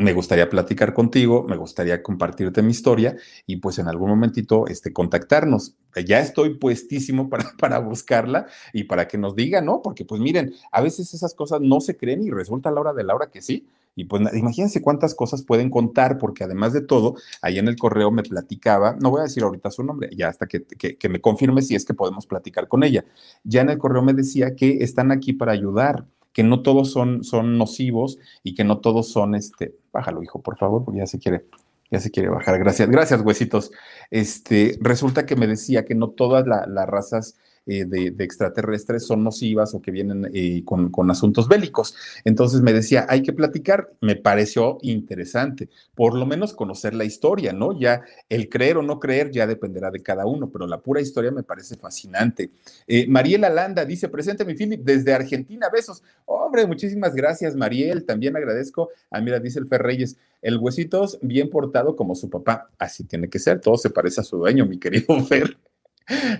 Me 0.00 0.12
gustaría 0.12 0.48
platicar 0.48 0.94
contigo, 0.94 1.44
me 1.48 1.56
gustaría 1.56 2.04
compartirte 2.04 2.62
mi 2.62 2.70
historia 2.70 3.16
y 3.46 3.56
pues 3.56 3.80
en 3.80 3.88
algún 3.88 4.10
momentito 4.10 4.68
este, 4.68 4.92
contactarnos. 4.92 5.74
Ya 6.06 6.20
estoy 6.20 6.54
puestísimo 6.54 7.28
para, 7.28 7.50
para 7.58 7.80
buscarla 7.80 8.46
y 8.72 8.84
para 8.84 9.08
que 9.08 9.18
nos 9.18 9.34
diga, 9.34 9.60
¿no? 9.60 9.82
Porque 9.82 10.04
pues 10.04 10.20
miren, 10.20 10.54
a 10.70 10.82
veces 10.82 11.14
esas 11.14 11.34
cosas 11.34 11.62
no 11.62 11.80
se 11.80 11.96
creen 11.96 12.22
y 12.22 12.30
resulta 12.30 12.68
a 12.68 12.72
la 12.72 12.80
hora 12.80 12.92
de 12.92 13.02
la 13.02 13.16
hora 13.16 13.28
que 13.32 13.42
sí. 13.42 13.66
Y 13.96 14.04
pues 14.04 14.22
imagínense 14.34 14.80
cuántas 14.80 15.16
cosas 15.16 15.42
pueden 15.42 15.68
contar, 15.68 16.16
porque 16.18 16.44
además 16.44 16.72
de 16.72 16.82
todo, 16.82 17.16
ahí 17.42 17.58
en 17.58 17.66
el 17.66 17.74
correo 17.74 18.12
me 18.12 18.22
platicaba, 18.22 18.96
no 19.00 19.10
voy 19.10 19.18
a 19.18 19.24
decir 19.24 19.42
ahorita 19.42 19.72
su 19.72 19.82
nombre, 19.82 20.10
ya 20.16 20.28
hasta 20.28 20.46
que, 20.46 20.62
que, 20.62 20.96
que, 20.96 21.08
me 21.08 21.20
confirme 21.20 21.60
si 21.62 21.74
es 21.74 21.84
que 21.84 21.94
podemos 21.94 22.24
platicar 22.24 22.68
con 22.68 22.84
ella. 22.84 23.04
Ya 23.42 23.62
en 23.62 23.70
el 23.70 23.78
correo 23.78 24.02
me 24.02 24.12
decía 24.14 24.54
que 24.54 24.84
están 24.84 25.10
aquí 25.10 25.32
para 25.32 25.50
ayudar, 25.50 26.06
que 26.38 26.44
no 26.44 26.62
todos 26.62 26.92
son, 26.92 27.24
son 27.24 27.58
nocivos 27.58 28.20
y 28.44 28.54
que 28.54 28.62
no 28.62 28.78
todos 28.78 29.10
son, 29.10 29.34
este, 29.34 29.74
bájalo 29.92 30.22
hijo, 30.22 30.40
por 30.40 30.56
favor, 30.56 30.84
porque 30.84 31.00
ya 31.00 31.06
se 31.08 31.18
quiere, 31.18 31.46
ya 31.90 31.98
se 31.98 32.12
quiere 32.12 32.28
bajar. 32.28 32.60
Gracias, 32.60 32.88
gracias, 32.88 33.22
huesitos. 33.22 33.72
Este, 34.12 34.78
resulta 34.80 35.26
que 35.26 35.34
me 35.34 35.48
decía 35.48 35.84
que 35.84 35.96
no 35.96 36.10
todas 36.10 36.46
la, 36.46 36.64
las 36.68 36.86
razas 36.86 37.40
eh, 37.68 37.84
de, 37.84 38.14
extraterrestres 38.24 39.06
son 39.06 39.22
nocivas 39.22 39.74
o 39.74 39.82
que 39.82 39.90
vienen 39.90 40.30
eh, 40.32 40.62
con, 40.64 40.90
con, 40.90 41.10
asuntos 41.10 41.48
bélicos. 41.48 41.94
Entonces 42.24 42.62
me 42.62 42.72
decía, 42.72 43.06
hay 43.08 43.22
que 43.22 43.32
platicar. 43.32 43.92
Me 44.00 44.16
pareció 44.16 44.78
interesante, 44.82 45.68
por 45.94 46.16
lo 46.16 46.24
menos 46.24 46.54
conocer 46.54 46.94
la 46.94 47.04
historia, 47.04 47.52
¿no? 47.52 47.78
Ya 47.78 48.02
el 48.28 48.48
creer 48.48 48.78
o 48.78 48.82
no 48.82 48.98
creer 48.98 49.30
ya 49.30 49.46
dependerá 49.46 49.90
de 49.90 50.02
cada 50.02 50.26
uno, 50.26 50.50
pero 50.50 50.66
la 50.66 50.80
pura 50.80 51.00
historia 51.00 51.30
me 51.30 51.42
parece 51.42 51.76
fascinante. 51.76 52.50
Eh, 52.86 53.06
Mariela 53.06 53.50
Landa 53.50 53.84
dice, 53.84 54.08
presente 54.08 54.44
mi 54.44 54.54
Philip 54.54 54.82
desde 54.82 55.12
Argentina, 55.12 55.68
besos. 55.70 56.02
Hombre, 56.24 56.66
muchísimas 56.66 57.14
gracias, 57.14 57.54
Mariel. 57.54 58.04
También 58.04 58.36
agradezco. 58.36 58.88
Ah, 59.10 59.20
mira, 59.20 59.40
dice 59.40 59.58
el 59.58 59.66
Fer 59.66 59.82
Reyes, 59.82 60.16
el 60.40 60.56
huesitos 60.58 61.18
bien 61.20 61.50
portado 61.50 61.96
como 61.96 62.14
su 62.14 62.30
papá. 62.30 62.70
Así 62.78 63.04
tiene 63.04 63.28
que 63.28 63.38
ser, 63.38 63.60
todo 63.60 63.76
se 63.76 63.90
parece 63.90 64.20
a 64.20 64.24
su 64.24 64.38
dueño, 64.38 64.64
mi 64.66 64.78
querido 64.78 65.20
Fer. 65.26 65.58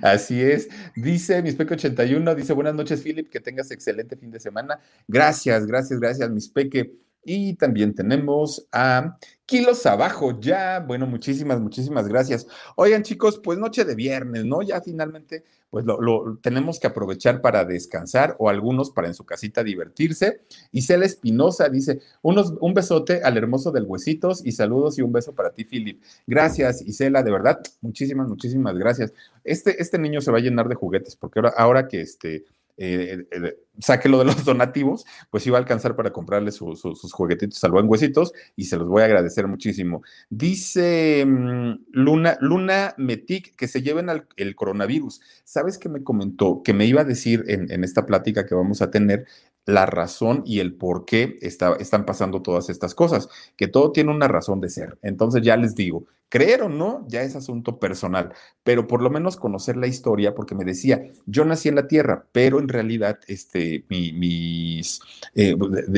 Así 0.02 0.42
es. 0.42 0.68
Dice 0.96 1.42
Mispeque 1.42 1.74
81, 1.74 2.34
dice 2.34 2.52
buenas 2.52 2.74
noches, 2.74 3.02
Philip, 3.02 3.28
que 3.28 3.40
tengas 3.40 3.70
excelente 3.70 4.16
fin 4.16 4.30
de 4.30 4.40
semana. 4.40 4.80
Gracias, 5.06 5.66
gracias, 5.66 6.00
gracias, 6.00 6.30
Mispeque. 6.30 6.94
Y 7.24 7.54
también 7.54 7.94
tenemos 7.94 8.66
a 8.72 9.18
Kilos 9.48 9.86
Abajo, 9.86 10.38
ya. 10.38 10.78
Bueno, 10.78 11.06
muchísimas, 11.06 11.58
muchísimas 11.58 12.06
gracias. 12.06 12.46
Oigan, 12.76 13.02
chicos, 13.02 13.40
pues 13.42 13.58
noche 13.58 13.86
de 13.86 13.94
viernes, 13.94 14.44
¿no? 14.44 14.60
Ya 14.60 14.82
finalmente, 14.82 15.42
pues 15.70 15.86
lo, 15.86 16.02
lo 16.02 16.36
tenemos 16.42 16.78
que 16.78 16.86
aprovechar 16.86 17.40
para 17.40 17.64
descansar 17.64 18.36
o 18.38 18.50
algunos 18.50 18.90
para 18.90 19.08
en 19.08 19.14
su 19.14 19.24
casita 19.24 19.64
divertirse. 19.64 20.42
Isela 20.70 21.06
Espinosa 21.06 21.70
dice, 21.70 22.00
unos, 22.20 22.52
un 22.60 22.74
besote 22.74 23.22
al 23.22 23.38
hermoso 23.38 23.72
del 23.72 23.84
Huesitos 23.84 24.44
y 24.44 24.52
saludos 24.52 24.98
y 24.98 25.02
un 25.02 25.12
beso 25.12 25.34
para 25.34 25.50
ti, 25.50 25.64
Philip. 25.64 26.02
Gracias, 26.26 26.82
Isela, 26.82 27.22
de 27.22 27.30
verdad, 27.30 27.58
muchísimas, 27.80 28.28
muchísimas 28.28 28.76
gracias. 28.76 29.14
Este, 29.44 29.80
este 29.80 29.98
niño 29.98 30.20
se 30.20 30.30
va 30.30 30.36
a 30.36 30.42
llenar 30.42 30.68
de 30.68 30.74
juguetes 30.74 31.16
porque 31.16 31.38
ahora, 31.38 31.54
ahora 31.56 31.88
que 31.88 32.02
este 32.02 32.44
eh, 32.78 33.26
eh, 33.30 33.58
saque 33.80 34.08
lo 34.08 34.18
de 34.18 34.24
los 34.24 34.44
donativos, 34.44 35.04
pues 35.30 35.46
iba 35.46 35.58
a 35.58 35.60
alcanzar 35.60 35.96
para 35.96 36.12
comprarle 36.12 36.52
su, 36.52 36.76
su, 36.76 36.94
sus 36.94 37.12
juguetitos 37.12 37.62
al 37.64 37.72
buen 37.72 37.88
huesitos 37.88 38.32
y 38.56 38.64
se 38.64 38.76
los 38.76 38.88
voy 38.88 39.02
a 39.02 39.06
agradecer 39.06 39.46
muchísimo. 39.48 40.02
Dice 40.30 41.24
um, 41.26 41.78
Luna, 41.90 42.38
Luna 42.40 42.94
Metic 42.96 43.56
que 43.56 43.68
se 43.68 43.82
lleven 43.82 44.08
al, 44.08 44.26
el 44.36 44.54
coronavirus. 44.54 45.20
¿Sabes 45.44 45.78
qué 45.78 45.88
me 45.88 46.02
comentó? 46.02 46.62
Que 46.62 46.72
me 46.72 46.86
iba 46.86 47.02
a 47.02 47.04
decir 47.04 47.44
en 47.48 47.84
esta 47.84 48.06
plática 48.06 48.46
que 48.46 48.54
vamos 48.54 48.80
a 48.80 48.90
tener 48.90 49.26
la 49.68 49.84
razón 49.84 50.42
y 50.46 50.60
el 50.60 50.72
por 50.72 51.04
qué 51.04 51.36
está, 51.42 51.76
están 51.78 52.06
pasando 52.06 52.40
todas 52.40 52.70
estas 52.70 52.94
cosas, 52.94 53.28
que 53.54 53.68
todo 53.68 53.92
tiene 53.92 54.10
una 54.10 54.26
razón 54.26 54.62
de 54.62 54.70
ser. 54.70 54.98
Entonces 55.02 55.42
ya 55.42 55.58
les 55.58 55.74
digo, 55.74 56.06
creer 56.30 56.62
o 56.62 56.70
no, 56.70 57.04
ya 57.06 57.20
es 57.22 57.36
asunto 57.36 57.78
personal, 57.78 58.32
pero 58.62 58.86
por 58.86 59.02
lo 59.02 59.10
menos 59.10 59.36
conocer 59.36 59.76
la 59.76 59.86
historia, 59.86 60.34
porque 60.34 60.54
me 60.54 60.64
decía, 60.64 61.02
yo 61.26 61.44
nací 61.44 61.68
en 61.68 61.74
la 61.74 61.86
Tierra, 61.86 62.24
pero 62.32 62.60
en 62.60 62.68
realidad, 62.68 63.18
este, 63.28 63.84
mi, 63.90 64.14
mis, 64.14 65.00
eh, 65.34 65.54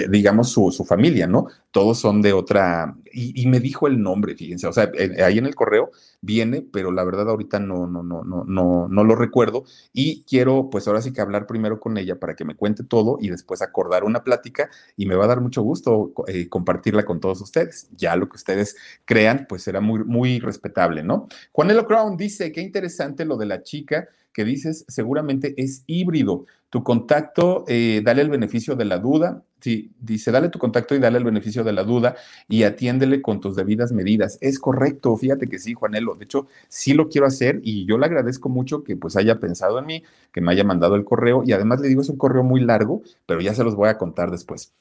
digamos, 0.08 0.50
su, 0.50 0.72
su, 0.72 0.84
familia, 0.84 1.28
¿no? 1.28 1.46
Todos 1.70 2.00
son 2.00 2.22
de 2.22 2.32
otra, 2.32 2.96
y, 3.12 3.46
me 3.46 3.60
dijo 3.60 3.86
el 3.86 4.02
nombre, 4.02 4.34
fíjense, 4.36 4.66
o 4.66 4.72
sea, 4.72 4.90
ahí 5.24 5.38
en 5.38 5.46
el 5.46 5.54
correo 5.54 5.90
viene, 6.20 6.62
pero 6.62 6.92
la 6.92 7.04
verdad 7.04 7.28
ahorita 7.28 7.58
no, 7.58 7.86
no, 7.86 8.02
no, 8.02 8.24
no, 8.24 8.44
no, 8.44 8.88
no 8.88 9.04
lo 9.04 9.14
recuerdo, 9.16 9.64
y 9.92 10.22
quiero, 10.24 10.70
pues 10.70 10.86
ahora 10.88 11.02
sí 11.02 11.12
que 11.12 11.20
hablar 11.20 11.46
primero 11.46 11.80
con 11.80 11.98
ella 11.98 12.18
para 12.18 12.34
que 12.34 12.44
me 12.44 12.54
cuente 12.54 12.84
todo 12.84 13.18
y 13.20 13.30
después 13.30 13.62
acordar 13.62 14.04
una 14.04 14.24
plática 14.24 14.70
y 14.96 15.06
me 15.06 15.14
va 15.14 15.24
a 15.24 15.28
dar 15.28 15.40
mucho 15.40 15.62
gusto 15.62 16.12
eh, 16.26 16.48
compartirla 16.48 17.04
con 17.04 17.20
todos 17.20 17.40
ustedes. 17.40 17.88
Ya 17.96 18.16
lo 18.16 18.28
que 18.28 18.36
ustedes 18.36 18.76
crean, 19.04 19.46
pues 19.48 19.62
será 19.62 19.80
muy, 19.80 20.04
muy 20.04 20.38
respetable, 20.40 21.02
¿no? 21.02 21.28
Juanelo 21.52 21.86
Crown 21.86 22.16
dice, 22.16 22.52
qué 22.52 22.60
interesante 22.60 23.24
lo 23.24 23.36
de 23.36 23.46
la 23.46 23.62
chica 23.62 24.08
que 24.32 24.44
dices, 24.44 24.84
seguramente 24.88 25.54
es 25.56 25.82
híbrido. 25.86 26.46
Tu 26.70 26.82
contacto, 26.84 27.64
eh, 27.66 28.00
dale 28.04 28.22
el 28.22 28.30
beneficio 28.30 28.76
de 28.76 28.84
la 28.84 28.98
duda. 28.98 29.42
Sí, 29.60 29.92
dice, 30.00 30.30
dale 30.32 30.48
tu 30.48 30.58
contacto 30.58 30.94
y 30.94 30.98
dale 30.98 31.18
el 31.18 31.24
beneficio 31.24 31.64
de 31.64 31.72
la 31.72 31.84
duda 31.84 32.16
y 32.48 32.62
atiéndele 32.62 33.20
con 33.20 33.40
tus 33.40 33.56
debidas 33.56 33.92
medidas. 33.92 34.38
Es 34.40 34.58
correcto, 34.58 35.16
fíjate 35.16 35.48
que 35.48 35.58
sí, 35.58 35.74
Juanelo. 35.74 36.14
De 36.14 36.24
hecho, 36.24 36.46
sí 36.68 36.94
lo 36.94 37.08
quiero 37.08 37.26
hacer 37.26 37.60
y 37.62 37.86
yo 37.86 37.98
le 37.98 38.06
agradezco 38.06 38.48
mucho 38.48 38.82
que 38.84 38.96
pues 38.96 39.16
haya 39.16 39.38
pensado 39.38 39.78
en 39.78 39.86
mí, 39.86 40.02
que 40.32 40.40
me 40.40 40.52
haya 40.52 40.64
mandado 40.64 40.94
el 40.96 41.04
correo 41.04 41.42
y 41.44 41.52
además 41.52 41.80
le 41.80 41.88
digo, 41.88 42.00
es 42.00 42.08
un 42.08 42.16
correo 42.16 42.42
muy 42.42 42.60
largo, 42.60 43.02
pero 43.26 43.40
ya 43.40 43.54
se 43.54 43.64
los 43.64 43.74
voy 43.76 43.88
a 43.90 43.98
contar 43.98 44.30
después. 44.30 44.72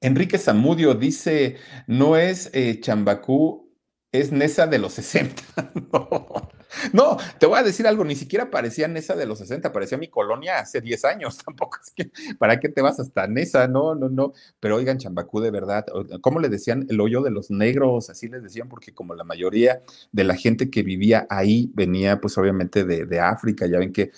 Enrique 0.00 0.38
Zamudio 0.38 0.94
dice, 0.94 1.56
no 1.86 2.16
es 2.16 2.50
eh, 2.52 2.80
Chambacú, 2.80 3.70
es 4.12 4.30
Nesa 4.32 4.66
de 4.66 4.78
los 4.78 4.92
60. 4.94 5.42
no. 5.92 6.55
No, 6.92 7.16
te 7.38 7.46
voy 7.46 7.58
a 7.58 7.62
decir 7.62 7.86
algo, 7.86 8.04
ni 8.04 8.16
siquiera 8.16 8.50
parecía 8.50 8.88
Nesa 8.88 9.14
de 9.14 9.26
los 9.26 9.38
60, 9.38 9.72
parecía 9.72 9.98
mi 9.98 10.08
colonia 10.08 10.58
hace 10.58 10.80
10 10.80 11.04
años, 11.04 11.38
tampoco 11.44 11.78
es 11.82 11.90
que, 11.90 12.10
¿para 12.38 12.58
qué 12.60 12.68
te 12.68 12.82
vas 12.82 13.00
hasta 13.00 13.26
Nesa? 13.26 13.68
No, 13.68 13.94
no, 13.94 14.08
no, 14.08 14.32
pero 14.60 14.76
oigan, 14.76 14.98
Chambacú, 14.98 15.40
de 15.40 15.50
verdad, 15.50 15.84
¿cómo 16.20 16.40
le 16.40 16.48
decían 16.48 16.86
el 16.88 17.00
hoyo 17.00 17.22
de 17.22 17.30
los 17.30 17.50
negros? 17.50 18.10
Así 18.10 18.28
les 18.28 18.42
decían, 18.42 18.68
porque 18.68 18.94
como 18.94 19.14
la 19.14 19.24
mayoría 19.24 19.82
de 20.12 20.24
la 20.24 20.36
gente 20.36 20.70
que 20.70 20.82
vivía 20.82 21.26
ahí 21.30 21.70
venía, 21.74 22.20
pues 22.20 22.36
obviamente 22.38 22.84
de, 22.84 23.06
de 23.06 23.20
África, 23.20 23.66
ya 23.66 23.78
ven 23.78 23.92
que 23.92 24.10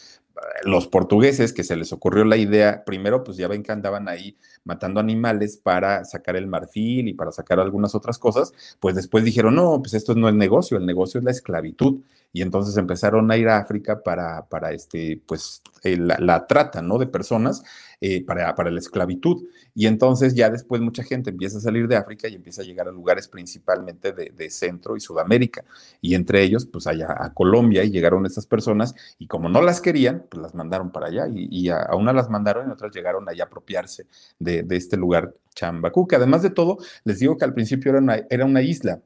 los 0.65 0.87
portugueses 0.89 1.53
que 1.53 1.65
se 1.65 1.77
les 1.77 1.93
ocurrió 1.93 2.25
la 2.25 2.37
idea, 2.37 2.85
primero 2.85 3.25
pues 3.25 3.37
ya 3.37 3.49
ven 3.49 3.63
que 3.63 3.73
andaban 3.73 4.09
ahí 4.09 4.37
matando 4.65 5.01
animales 5.01 5.57
para 5.57 6.05
sacar 6.05 6.37
el 6.37 6.47
marfil 6.47 7.09
y 7.09 7.15
para 7.15 7.33
sacar 7.33 7.61
algunas 7.61 7.95
otras 7.95 8.19
cosas, 8.19 8.53
pues 8.81 8.95
después 8.95 9.25
dijeron, 9.25 9.55
no, 9.55 9.81
pues 9.81 9.95
esto 9.95 10.15
no 10.15 10.29
es 10.29 10.35
negocio, 10.35 10.77
el 10.77 10.87
negocio 10.87 11.19
es 11.19 11.25
la 11.25 11.31
esclavitud. 11.31 12.01
Y 12.31 12.43
entonces 12.43 12.77
empezaron 12.77 13.31
a 13.31 13.39
ir 13.39 13.49
a 13.49 13.57
África 13.57 14.03
para, 14.03 14.47
para 14.49 14.73
este, 14.73 15.23
pues, 15.27 15.63
eh, 15.83 15.97
la, 15.97 16.19
la, 16.19 16.47
trata, 16.47 16.83
¿no? 16.83 16.99
De 16.99 17.07
personas 17.07 17.65
eh, 18.01 18.25
para, 18.25 18.55
para 18.55 18.71
la 18.71 18.79
esclavitud. 18.79 19.45
Y 19.75 19.87
entonces 19.87 20.35
ya 20.35 20.51
después 20.51 20.81
mucha 20.81 21.03
gente 21.03 21.31
empieza 21.31 21.59
a 21.59 21.61
salir 21.61 21.89
de 21.89 21.97
África 21.97 22.29
y 22.29 22.35
empieza 22.35 22.63
a 22.63 22.65
llegar 22.65 22.89
a 22.89 22.93
lugares 22.93 23.29
principalmente 23.29 24.13
de, 24.13 24.33
de 24.37 24.51
Centro 24.51 24.97
y 24.97 25.01
Sudamérica. 25.01 25.65
Y 26.01 26.15
entre 26.15 26.43
ellos, 26.43 26.67
pues 26.67 26.87
allá 26.87 27.15
a 27.19 27.33
Colombia 27.35 27.85
y 27.85 27.91
llegaron 27.91 28.27
estas 28.27 28.47
personas 28.47 28.95
y 29.19 29.27
como 29.27 29.49
no 29.49 29.63
las 29.63 29.81
querían, 29.81 30.25
pues 30.31 30.43
las 30.43 30.55
mandaron 30.55 30.93
para 30.93 31.07
allá 31.09 31.29
y, 31.29 31.49
y 31.51 31.69
a, 31.71 31.79
a, 31.83 31.97
una 31.97 32.13
las 32.13 32.31
mandaron 32.31 32.69
y 32.69 32.73
otras 32.73 32.95
llegaron 32.95 33.29
allá 33.29 33.45
a 33.45 33.47
apropiarse 33.47 34.07
de, 34.39 34.63
de 34.63 34.77
este 34.77 34.97
lugar 34.97 35.35
Chambacú, 35.55 36.07
que 36.07 36.17
además 36.17 36.43
de 36.43 36.51
todo, 36.51 36.79
les 37.05 37.19
digo 37.19 37.37
que 37.37 37.45
al 37.45 37.55
principio 37.55 37.91
era 37.91 37.99
una, 37.99 38.27
era 38.31 38.45
una 38.45 38.63
isla 38.63 39.01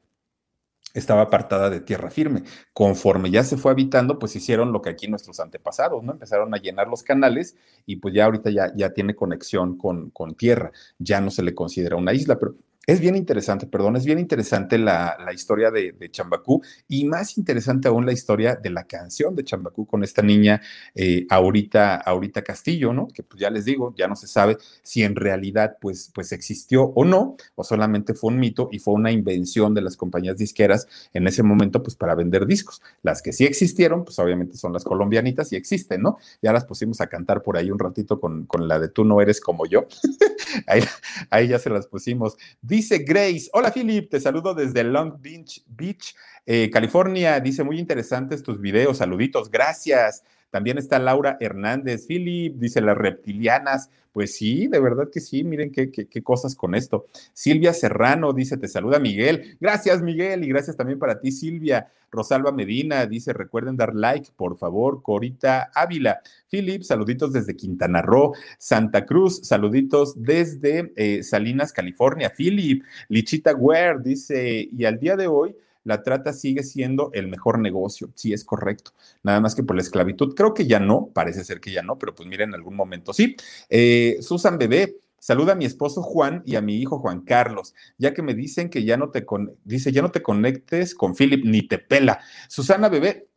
estaba 0.95 1.23
apartada 1.23 1.71
de 1.71 1.81
tierra 1.81 2.11
firme. 2.11 2.43
Conforme 2.73 3.31
ya 3.31 3.45
se 3.45 3.57
fue 3.57 3.73
habitando, 3.73 4.19
pues 4.19 4.37
hicieron 4.37 4.73
lo 4.73 4.83
que 4.83 4.91
aquí 4.91 5.09
nuestros 5.09 5.41
antepasados, 5.41 6.03
¿no? 6.03 6.13
Empezaron 6.13 6.55
a 6.55 6.59
llenar 6.59 6.89
los 6.89 7.03
canales 7.03 7.57
y 7.87 7.97
pues 7.97 8.15
ya 8.15 8.25
ahorita 8.27 8.51
ya, 8.51 8.73
ya 8.77 8.91
tiene 8.93 9.15
conexión 9.15 9.77
con, 9.77 10.11
con 10.11 10.35
tierra. 10.35 10.73
Ya 10.99 11.21
no 11.21 11.31
se 11.31 11.43
le 11.43 11.55
considera 11.55 11.97
una 11.97 12.13
isla, 12.13 12.39
pero 12.39 12.55
es 12.87 12.99
bien 12.99 13.15
interesante, 13.15 13.67
perdón, 13.67 13.97
es 13.97 14.05
bien 14.05 14.19
interesante 14.19 14.77
la, 14.77 15.17
la 15.25 15.33
historia 15.33 15.71
de, 15.71 15.93
de, 15.93 16.11
Chambacú 16.11 16.63
y 16.89 17.05
más 17.05 17.39
interesante 17.39 17.87
aún 17.87 18.05
la 18.05 18.13
historia 18.13 18.57
de 18.57 18.71
la 18.71 18.85
canción 18.85 19.37
de 19.37 19.45
Chambacú 19.45 19.87
con 19.87 20.03
esta 20.03 20.21
niña 20.21 20.61
eh, 20.97 21.25
ahorita, 21.31 22.03
Castillo, 22.45 22.93
¿no? 22.93 23.07
Que 23.07 23.23
pues 23.23 23.41
ya 23.41 23.51
les 23.51 23.65
digo, 23.67 23.95
ya 23.97 24.09
no 24.09 24.17
se 24.17 24.27
sabe 24.27 24.59
si 24.83 25.05
en 25.05 25.15
realidad 25.15 25.77
pues, 25.81 26.11
pues 26.13 26.33
existió 26.33 26.85
o 26.97 27.05
no, 27.05 27.37
o 27.55 27.63
solamente 27.63 28.15
fue 28.15 28.33
un 28.33 28.41
mito 28.41 28.69
y 28.73 28.81
fue 28.81 28.95
una 28.95 29.13
invención 29.13 29.75
de 29.75 29.83
las 29.83 29.97
compañías 29.97 30.37
disqueras 30.37 30.89
en 31.13 31.29
ese 31.29 31.45
momento 31.45 31.85
pues 31.85 31.95
para 31.95 32.17
vender 32.17 32.47
discos. 32.47 32.83
Las 33.03 33.23
que 33.23 33.33
sí 33.33 33.45
existieron, 33.45 34.05
pues 34.05 34.19
obviamente 34.19 34.57
son 34.57 34.73
las 34.73 34.83
colombianitas 34.83 35.53
y 35.53 35.57
existen, 35.57 36.03
¿no? 36.03 36.19
Ya 36.43 36.53
las 36.53 36.65
pusimos 36.65 37.01
a 37.01 37.07
cantar 37.07 37.43
por 37.43 37.57
ahí 37.57 37.71
un 37.71 37.79
ratito 37.79 38.19
con, 38.19 38.45
con 38.47 38.67
la 38.67 38.81
de 38.81 38.89
Tú 38.89 39.05
no 39.05 39.21
eres 39.21 39.41
como 39.41 39.67
yo. 39.67 39.87
ahí, 40.67 40.83
ahí 41.31 41.49
ya 41.49 41.61
se 41.61 41.71
las 41.71 41.87
pusimos. 41.87 42.37
Dice 42.73 43.01
Grace, 43.01 43.51
hola 43.53 43.71
Philip, 43.71 44.09
te 44.09 44.19
saludo 44.19 44.55
desde 44.55 44.83
Long 44.83 45.21
Beach, 45.21 45.63
Beach 45.67 46.15
eh, 46.47 46.71
California. 46.73 47.39
Dice, 47.39 47.63
muy 47.63 47.79
interesantes 47.79 48.43
tus 48.43 48.59
videos, 48.59 48.97
saluditos, 48.97 49.51
gracias. 49.51 50.25
También 50.53 50.77
está 50.77 50.99
Laura 50.99 51.39
Hernández, 51.41 52.07
Philip, 52.07 52.57
dice 52.57 52.83
las 52.83 52.99
reptilianas. 52.99 53.89
Pues 54.13 54.37
sí, 54.37 54.67
de 54.69 54.79
verdad 54.81 55.09
que 55.11 55.19
sí, 55.19 55.45
miren 55.45 55.73
qué, 55.73 55.91
cosas 56.23 56.55
con 56.55 56.75
esto. 56.75 57.07
Silvia 57.33 57.73
Serrano 57.73 58.35
dice, 58.35 58.59
te 58.59 58.69
saluda 58.69 58.99
Miguel. 58.99 59.57
Gracias, 59.59 60.03
Miguel, 60.03 60.45
y 60.45 60.49
gracias 60.49 60.77
también 60.77 60.99
para 60.99 61.19
ti, 61.19 61.33
Silvia. 61.33 61.91
Rosalba 62.11 62.53
Medina 62.53 63.07
dice, 63.07 63.33
recuerden 63.33 63.79
dar 63.79 63.95
like, 63.95 64.29
por 64.37 64.59
favor. 64.59 65.01
Corita 65.01 65.71
Ávila. 65.75 66.21
Philip, 66.51 66.83
saluditos 66.83 67.33
desde 67.33 67.57
Quintana 67.57 68.03
Roo. 68.03 68.35
Santa 68.59 69.07
Cruz, 69.07 69.41
saluditos 69.45 70.23
desde 70.23 70.93
eh, 70.97 71.23
Salinas, 71.23 71.73
California. 71.73 72.31
Philip, 72.37 72.85
Lichita 73.09 73.55
Ware 73.57 74.01
dice, 74.05 74.69
y 74.71 74.85
al 74.85 75.01
día 75.01 75.17
de 75.17 75.29
hoy 75.29 75.57
la 75.85 76.03
trata 76.03 76.33
sigue 76.33 76.63
siendo 76.63 77.11
el 77.13 77.29
mejor 77.29 77.59
negocio. 77.59 78.11
Sí, 78.15 78.33
es 78.33 78.45
correcto. 78.45 78.93
Nada 79.23 79.41
más 79.41 79.55
que 79.55 79.63
por 79.63 79.77
la 79.77 79.83
esclavitud. 79.83 80.35
Creo 80.35 80.55
que 80.55 80.67
ya 80.67 80.81
no, 80.81 81.11
parece 81.13 81.45
ser 81.45 81.61
que 81.61 81.73
ya 81.73 81.83
no, 81.83 81.99
pero 81.99 82.15
pues 82.15 82.29
miren, 82.29 82.51
en 82.51 82.55
algún 82.55 82.77
momento 82.77 83.13
sí. 83.13 83.37
Eh, 83.69 84.19
Susan 84.21 84.59
Bebé. 84.59 84.97
Saluda 85.19 85.53
a 85.53 85.55
mi 85.55 85.67
esposo 85.67 86.03
Juan 86.03 86.43
y 86.45 86.57
a 86.57 86.61
mi 86.61 86.79
hijo 86.79 86.99
Juan 86.99 87.21
Carlos, 87.21 87.77
ya 87.97 88.13
que 88.13 88.23
me 88.23 88.35
dicen 88.35 88.69
que 88.69 88.83
ya 88.83 88.97
no 88.97 89.11
te 89.11 89.25
con 89.25 89.55
dice, 89.63 89.93
ya 89.93 90.03
no 90.03 90.11
te 90.11 90.21
conectes 90.21 90.97
con 90.97 91.15
Philip 91.15 91.45
ni 91.45 91.63
te 91.63 91.79
pela. 91.79 92.19
Susana 92.49 92.89
Bebé, 92.89 93.29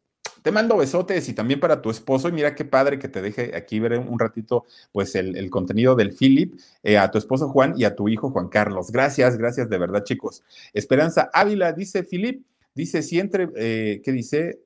te 0.45 0.51
mando 0.51 0.77
besotes 0.77 1.27
y 1.27 1.33
también 1.33 1.59
para 1.59 1.81
tu 1.81 1.89
esposo. 1.89 2.29
Y 2.29 2.31
mira 2.31 2.53
qué 2.53 2.65
padre 2.65 2.99
que 2.99 3.07
te 3.07 3.19
deje 3.19 3.55
aquí 3.55 3.79
ver 3.79 3.97
un 3.97 4.19
ratito, 4.19 4.65
pues, 4.91 5.15
el, 5.15 5.49
contenido 5.49 5.95
del 5.95 6.13
Philip, 6.13 6.53
eh, 6.83 6.99
a 6.99 7.09
tu 7.09 7.17
esposo 7.17 7.49
Juan 7.49 7.73
y 7.75 7.83
a 7.83 7.95
tu 7.95 8.09
hijo 8.09 8.29
Juan 8.29 8.49
Carlos. 8.49 8.91
Gracias, 8.91 9.39
gracias 9.39 9.71
de 9.71 9.79
verdad, 9.79 10.03
chicos. 10.03 10.43
Esperanza 10.71 11.31
Ávila 11.33 11.73
dice, 11.73 12.03
Philip, 12.03 12.45
dice, 12.75 13.01
si 13.01 13.19
entre, 13.19 13.49
eh, 13.55 14.01
¿qué 14.03 14.11
dice? 14.11 14.59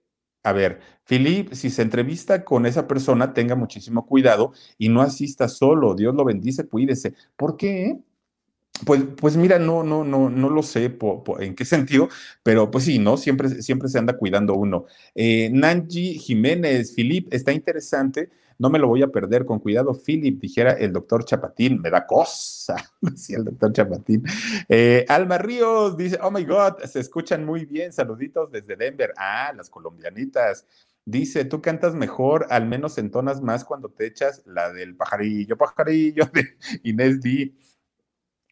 A 0.44 0.52
ver, 0.52 0.82
Philip, 1.08 1.54
si 1.54 1.70
se 1.70 1.82
entrevista 1.82 2.44
con 2.44 2.66
esa 2.66 2.86
persona, 2.86 3.34
tenga 3.34 3.56
muchísimo 3.56 4.06
cuidado 4.06 4.52
y 4.78 4.90
no 4.90 5.02
asista 5.02 5.48
solo. 5.48 5.96
Dios 5.96 6.14
lo 6.14 6.26
bendice, 6.26 6.68
cuídese. 6.68 7.14
¿Por 7.38 7.56
qué? 7.56 7.98
Pues, 8.86 9.04
pues 9.18 9.36
mira, 9.36 9.60
no, 9.60 9.84
no, 9.84 10.04
no, 10.04 10.30
no 10.30 10.50
lo 10.50 10.64
sé 10.64 10.98
en 11.40 11.56
qué 11.56 11.66
sentido, 11.66 12.10
pero 12.44 12.72
pues 12.72 12.86
sí, 12.86 13.00
¿no? 13.00 13.18
Siempre, 13.18 13.62
siempre 13.62 13.90
se 13.90 14.00
anda 14.00 14.18
cuidando 14.18 14.56
uno. 14.56 14.86
Eh, 15.16 15.50
Nanji 15.52 16.18
Jiménez, 16.18 16.94
Philip, 16.96 17.34
está 17.34 17.52
interesante, 17.52 18.30
no 18.60 18.70
me 18.70 18.78
lo 18.78 18.88
voy 18.88 19.02
a 19.02 19.08
perder, 19.08 19.46
con 19.46 19.60
cuidado, 19.60 19.94
Philip, 19.94 20.40
dijera 20.40 20.74
el 20.74 20.92
doctor 20.92 21.24
Chapatín, 21.26 21.82
me 21.82 21.90
da 21.90 22.06
cosa, 22.06 22.76
decía 23.02 23.38
el 23.38 23.46
doctor 23.46 23.72
Chapatín. 23.74 24.24
Eh, 24.68 25.06
Alma 25.08 25.38
Ríos 25.38 25.98
dice, 25.98 26.20
oh 26.22 26.30
my 26.30 26.44
God, 26.44 26.84
se 26.84 27.00
escuchan 27.00 27.46
muy 27.46 27.66
bien, 27.66 27.94
saluditos 27.94 28.52
desde 28.52 28.76
Denver. 28.76 29.14
Ah, 29.18 29.54
las 29.56 29.70
colombianitas. 29.70 30.66
Dice, 31.06 31.46
tú 31.46 31.62
cantas 31.62 31.96
mejor, 31.96 32.48
al 32.50 32.68
menos 32.68 32.98
entonas 32.98 33.42
más 33.42 33.64
cuando 33.66 33.90
te 33.90 34.06
echas 34.06 34.44
la 34.46 34.72
del 34.72 34.96
pajarillo, 34.96 35.58
pajarillo 35.58 36.26
de 36.34 36.58
Inés 36.84 37.22
D. 37.22 37.54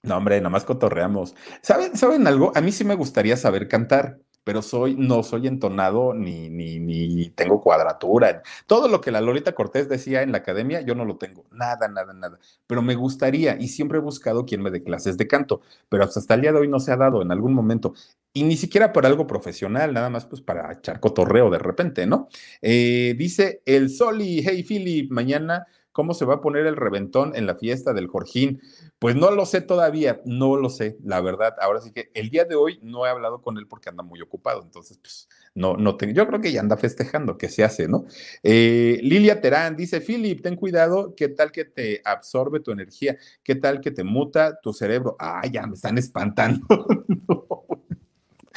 No, 0.03 0.17
hombre, 0.17 0.37
nada 0.37 0.49
más 0.49 0.63
cotorreamos. 0.63 1.35
¿Saben, 1.61 1.97
¿Saben 1.97 2.27
algo? 2.27 2.51
A 2.55 2.61
mí 2.61 2.71
sí 2.71 2.85
me 2.85 2.95
gustaría 2.95 3.35
saber 3.35 3.67
cantar, 3.67 4.19
pero 4.43 4.61
soy, 4.61 4.95
no 4.95 5.23
soy 5.23 5.47
entonado 5.47 6.13
ni, 6.13 6.49
ni, 6.49 6.79
ni 6.79 7.29
tengo 7.31 7.59
cuadratura. 7.61 8.41
Todo 8.67 8.87
lo 8.87 9.01
que 9.01 9.11
la 9.11 9.19
Lolita 9.21 9.53
Cortés 9.53 9.89
decía 9.89 10.21
en 10.21 10.31
la 10.31 10.37
academia, 10.37 10.81
yo 10.81 10.95
no 10.95 11.03
lo 11.03 11.17
tengo. 11.17 11.45
Nada, 11.51 11.87
nada, 11.89 12.13
nada. 12.13 12.39
Pero 12.67 12.81
me 12.81 12.95
gustaría 12.95 13.57
y 13.59 13.67
siempre 13.67 13.97
he 13.97 14.01
buscado 14.01 14.45
quien 14.45 14.61
me 14.61 14.71
dé 14.71 14.81
clases 14.83 15.17
de 15.17 15.27
canto, 15.27 15.61
pero 15.89 16.03
hasta 16.05 16.33
el 16.35 16.41
día 16.41 16.53
de 16.53 16.59
hoy 16.59 16.67
no 16.69 16.79
se 16.79 16.91
ha 16.93 16.97
dado 16.97 17.21
en 17.21 17.31
algún 17.31 17.53
momento. 17.53 17.93
y 18.33 18.43
ni 18.43 18.55
siquiera 18.55 18.93
por 18.93 19.05
algo 19.05 19.25
profesional, 19.25 19.93
nada 19.93 20.09
más 20.09 20.25
pues 20.25 20.41
para 20.41 20.71
echar 20.73 20.99
cotorreo 20.99 21.49
de 21.49 21.57
repente, 21.59 22.05
¿no? 22.05 22.27
Eh, 22.61 23.15
dice 23.17 23.61
el 23.65 23.89
Soli, 23.89 24.43
hey 24.45 24.63
Philip, 24.63 25.11
mañana 25.11 25.65
¿Cómo 25.97 26.13
se 26.13 26.25
va 26.25 26.35
a 26.35 26.41
poner 26.41 26.67
el 26.67 26.75
reventón 26.75 27.35
en 27.35 27.47
la 27.47 27.55
fiesta 27.55 27.91
del 27.91 28.05
Jorjín? 28.05 28.61
Pues 28.99 29.15
no 29.15 29.31
lo 29.31 29.47
sé 29.47 29.61
todavía, 29.61 30.21
no 30.25 30.55
lo 30.55 30.69
sé, 30.69 30.95
la 31.03 31.21
verdad. 31.21 31.55
Ahora 31.59 31.81
sí 31.81 31.91
que 31.91 32.11
el 32.13 32.29
día 32.29 32.45
de 32.45 32.53
hoy 32.53 32.79
no 32.83 33.07
he 33.07 33.09
hablado 33.09 33.41
con 33.41 33.57
él 33.57 33.65
porque 33.67 33.89
anda 33.89 34.03
muy 34.03 34.21
ocupado, 34.21 34.61
entonces 34.61 34.99
pues 34.99 35.27
no, 35.55 35.75
no 35.75 35.97
tengo, 35.97 36.13
yo 36.13 36.27
creo 36.27 36.39
que 36.39 36.51
ya 36.51 36.59
anda 36.59 36.77
festejando, 36.77 37.39
que 37.39 37.49
se 37.49 37.63
hace, 37.63 37.87
¿no? 37.87 38.05
Eh, 38.43 38.99
Lilia 39.01 39.41
Terán 39.41 39.75
dice, 39.75 39.99
Philip, 39.99 40.39
ten 40.43 40.55
cuidado, 40.55 41.15
¿qué 41.15 41.29
tal 41.29 41.51
que 41.51 41.65
te 41.65 41.99
absorbe 42.05 42.59
tu 42.59 42.69
energía? 42.69 43.17
¿Qué 43.41 43.55
tal 43.55 43.81
que 43.81 43.89
te 43.89 44.03
muta 44.03 44.59
tu 44.61 44.73
cerebro? 44.73 45.15
Ah, 45.17 45.47
ya 45.51 45.65
me 45.65 45.73
están 45.73 45.97
espantando. 45.97 46.67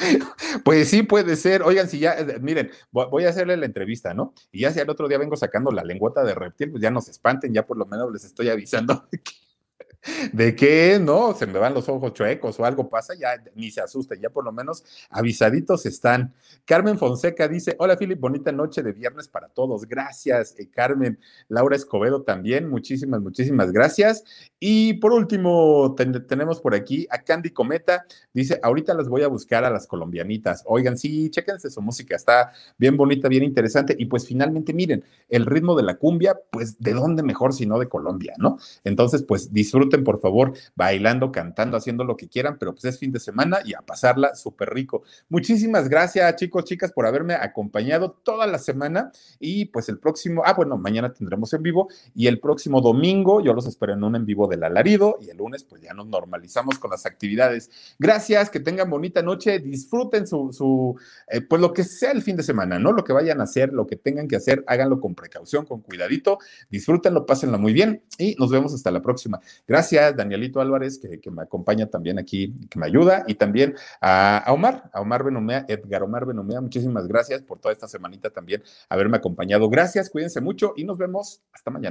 Pues 0.63 0.89
sí, 0.89 1.03
puede 1.03 1.35
ser. 1.35 1.63
Oigan, 1.63 1.87
si 1.87 1.99
ya, 1.99 2.13
eh, 2.13 2.39
miren, 2.39 2.71
voy 2.91 3.25
a 3.25 3.29
hacerle 3.29 3.57
la 3.57 3.65
entrevista, 3.65 4.13
¿no? 4.13 4.33
Y 4.51 4.61
ya 4.61 4.71
si 4.71 4.79
al 4.79 4.89
otro 4.89 5.07
día 5.07 5.17
vengo 5.17 5.35
sacando 5.35 5.71
la 5.71 5.83
lengüeta 5.83 6.23
de 6.23 6.35
reptil, 6.35 6.71
pues 6.71 6.81
ya 6.81 6.91
no 6.91 7.01
se 7.01 7.11
espanten, 7.11 7.53
ya 7.53 7.65
por 7.65 7.77
lo 7.77 7.85
menos 7.85 8.11
les 8.11 8.23
estoy 8.25 8.49
avisando 8.49 9.07
de 10.33 10.55
que 10.55 10.99
no, 10.99 11.33
se 11.33 11.45
me 11.45 11.59
van 11.59 11.73
los 11.73 11.87
ojos 11.87 12.13
chuecos 12.13 12.59
o 12.59 12.65
algo 12.65 12.89
pasa, 12.89 13.13
ya 13.13 13.41
ni 13.55 13.69
se 13.69 13.81
asusten, 13.81 14.19
ya 14.19 14.29
por 14.29 14.43
lo 14.43 14.51
menos 14.51 14.83
avisaditos 15.09 15.85
están. 15.85 16.33
Carmen 16.65 16.97
Fonseca 16.97 17.47
dice, 17.47 17.75
hola 17.79 17.97
Philip, 17.97 18.19
bonita 18.19 18.51
noche 18.51 18.81
de 18.81 18.93
viernes 18.93 19.27
para 19.27 19.47
todos. 19.49 19.87
Gracias, 19.87 20.55
eh, 20.57 20.69
Carmen. 20.69 21.19
Laura 21.49 21.75
Escobedo 21.75 22.23
también, 22.23 22.67
muchísimas, 22.69 23.21
muchísimas 23.21 23.71
gracias. 23.71 24.23
Y 24.59 24.93
por 24.95 25.11
último, 25.11 25.95
tenemos 26.27 26.61
por 26.61 26.73
aquí 26.73 27.07
a 27.09 27.19
Candy 27.19 27.51
Cometa, 27.51 28.05
dice, 28.33 28.59
ahorita 28.61 28.93
las 28.93 29.07
voy 29.07 29.23
a 29.23 29.27
buscar 29.27 29.65
a 29.65 29.69
las 29.69 29.87
colombianitas. 29.87 30.63
Oigan, 30.65 30.97
sí, 30.97 31.29
chéquense 31.29 31.69
su 31.69 31.81
música, 31.81 32.15
está 32.15 32.51
bien 32.77 32.97
bonita, 32.97 33.27
bien 33.27 33.43
interesante. 33.43 33.95
Y 33.97 34.05
pues 34.05 34.25
finalmente, 34.25 34.73
miren, 34.73 35.03
el 35.29 35.45
ritmo 35.45 35.75
de 35.75 35.83
la 35.83 35.97
cumbia, 35.97 36.39
pues 36.51 36.79
de 36.79 36.93
dónde 36.93 37.23
mejor 37.23 37.53
si 37.53 37.65
no 37.65 37.79
de 37.79 37.87
Colombia, 37.87 38.33
¿no? 38.37 38.57
Entonces, 38.83 39.23
pues 39.23 39.53
disfruten 39.53 39.90
por 39.99 40.19
favor, 40.19 40.53
bailando, 40.75 41.31
cantando, 41.31 41.77
haciendo 41.77 42.03
lo 42.03 42.17
que 42.17 42.27
quieran, 42.27 42.57
pero 42.59 42.73
pues 42.73 42.85
es 42.85 42.99
fin 42.99 43.11
de 43.11 43.19
semana 43.19 43.59
y 43.65 43.73
a 43.73 43.81
pasarla 43.81 44.35
súper 44.35 44.69
rico. 44.69 45.03
Muchísimas 45.29 45.89
gracias, 45.89 46.35
chicos, 46.35 46.65
chicas, 46.65 46.91
por 46.91 47.05
haberme 47.05 47.33
acompañado 47.33 48.11
toda 48.23 48.47
la 48.47 48.59
semana 48.59 49.11
y 49.39 49.65
pues 49.65 49.89
el 49.89 49.99
próximo, 49.99 50.43
ah, 50.45 50.53
bueno, 50.53 50.77
mañana 50.77 51.13
tendremos 51.13 51.53
en 51.53 51.63
vivo 51.63 51.89
y 52.15 52.27
el 52.27 52.39
próximo 52.39 52.81
domingo 52.81 53.41
yo 53.41 53.53
los 53.53 53.65
espero 53.67 53.93
en 53.93 54.03
un 54.03 54.15
en 54.15 54.25
vivo 54.25 54.47
del 54.47 54.63
alarido 54.63 55.17
y 55.21 55.29
el 55.29 55.37
lunes 55.37 55.63
pues 55.63 55.81
ya 55.81 55.93
nos 55.93 56.07
normalizamos 56.07 56.79
con 56.79 56.91
las 56.91 57.05
actividades. 57.05 57.69
Gracias, 57.99 58.49
que 58.49 58.59
tengan 58.59 58.89
bonita 58.89 59.21
noche, 59.21 59.59
disfruten 59.59 60.27
su, 60.27 60.51
su 60.51 60.95
eh, 61.27 61.41
pues 61.41 61.61
lo 61.61 61.73
que 61.73 61.83
sea 61.83 62.11
el 62.11 62.21
fin 62.21 62.35
de 62.35 62.43
semana, 62.43 62.79
¿no? 62.79 62.91
Lo 62.91 63.03
que 63.03 63.13
vayan 63.13 63.41
a 63.41 63.43
hacer, 63.43 63.73
lo 63.73 63.87
que 63.87 63.95
tengan 63.95 64.27
que 64.27 64.35
hacer, 64.35 64.63
háganlo 64.67 64.99
con 64.99 65.15
precaución, 65.15 65.65
con 65.65 65.81
cuidadito, 65.81 66.39
disfrútenlo, 66.69 67.25
pásenlo 67.25 67.57
muy 67.59 67.73
bien 67.73 68.03
y 68.17 68.35
nos 68.39 68.51
vemos 68.51 68.73
hasta 68.73 68.91
la 68.91 69.01
próxima. 69.01 69.39
Gracias. 69.67 69.80
Gracias, 69.81 70.15
Danielito 70.15 70.61
Álvarez, 70.61 70.99
que, 70.99 71.31
me 71.31 71.41
acompaña 71.41 71.87
también 71.87 72.19
aquí, 72.19 72.53
que 72.69 72.77
me 72.77 72.85
ayuda, 72.85 73.23
y 73.25 73.33
también 73.33 73.73
a, 73.99 74.45
Omar, 74.49 74.91
a 74.93 75.01
Omar 75.01 75.23
Benomea, 75.23 75.65
Edgar 75.67 76.03
Omar 76.03 76.27
Benomea, 76.27 76.61
muchísimas 76.61 77.07
gracias 77.07 77.41
por 77.41 77.57
toda 77.57 77.73
esta 77.73 77.87
semanita 77.87 78.29
también 78.29 78.61
haberme 78.89 79.17
acompañado. 79.17 79.67
Gracias, 79.71 80.11
cuídense 80.11 80.39
mucho 80.39 80.73
y 80.77 80.83
nos 80.83 80.99
vemos 80.99 81.41
hasta 81.51 81.71
mañana. 81.71 81.89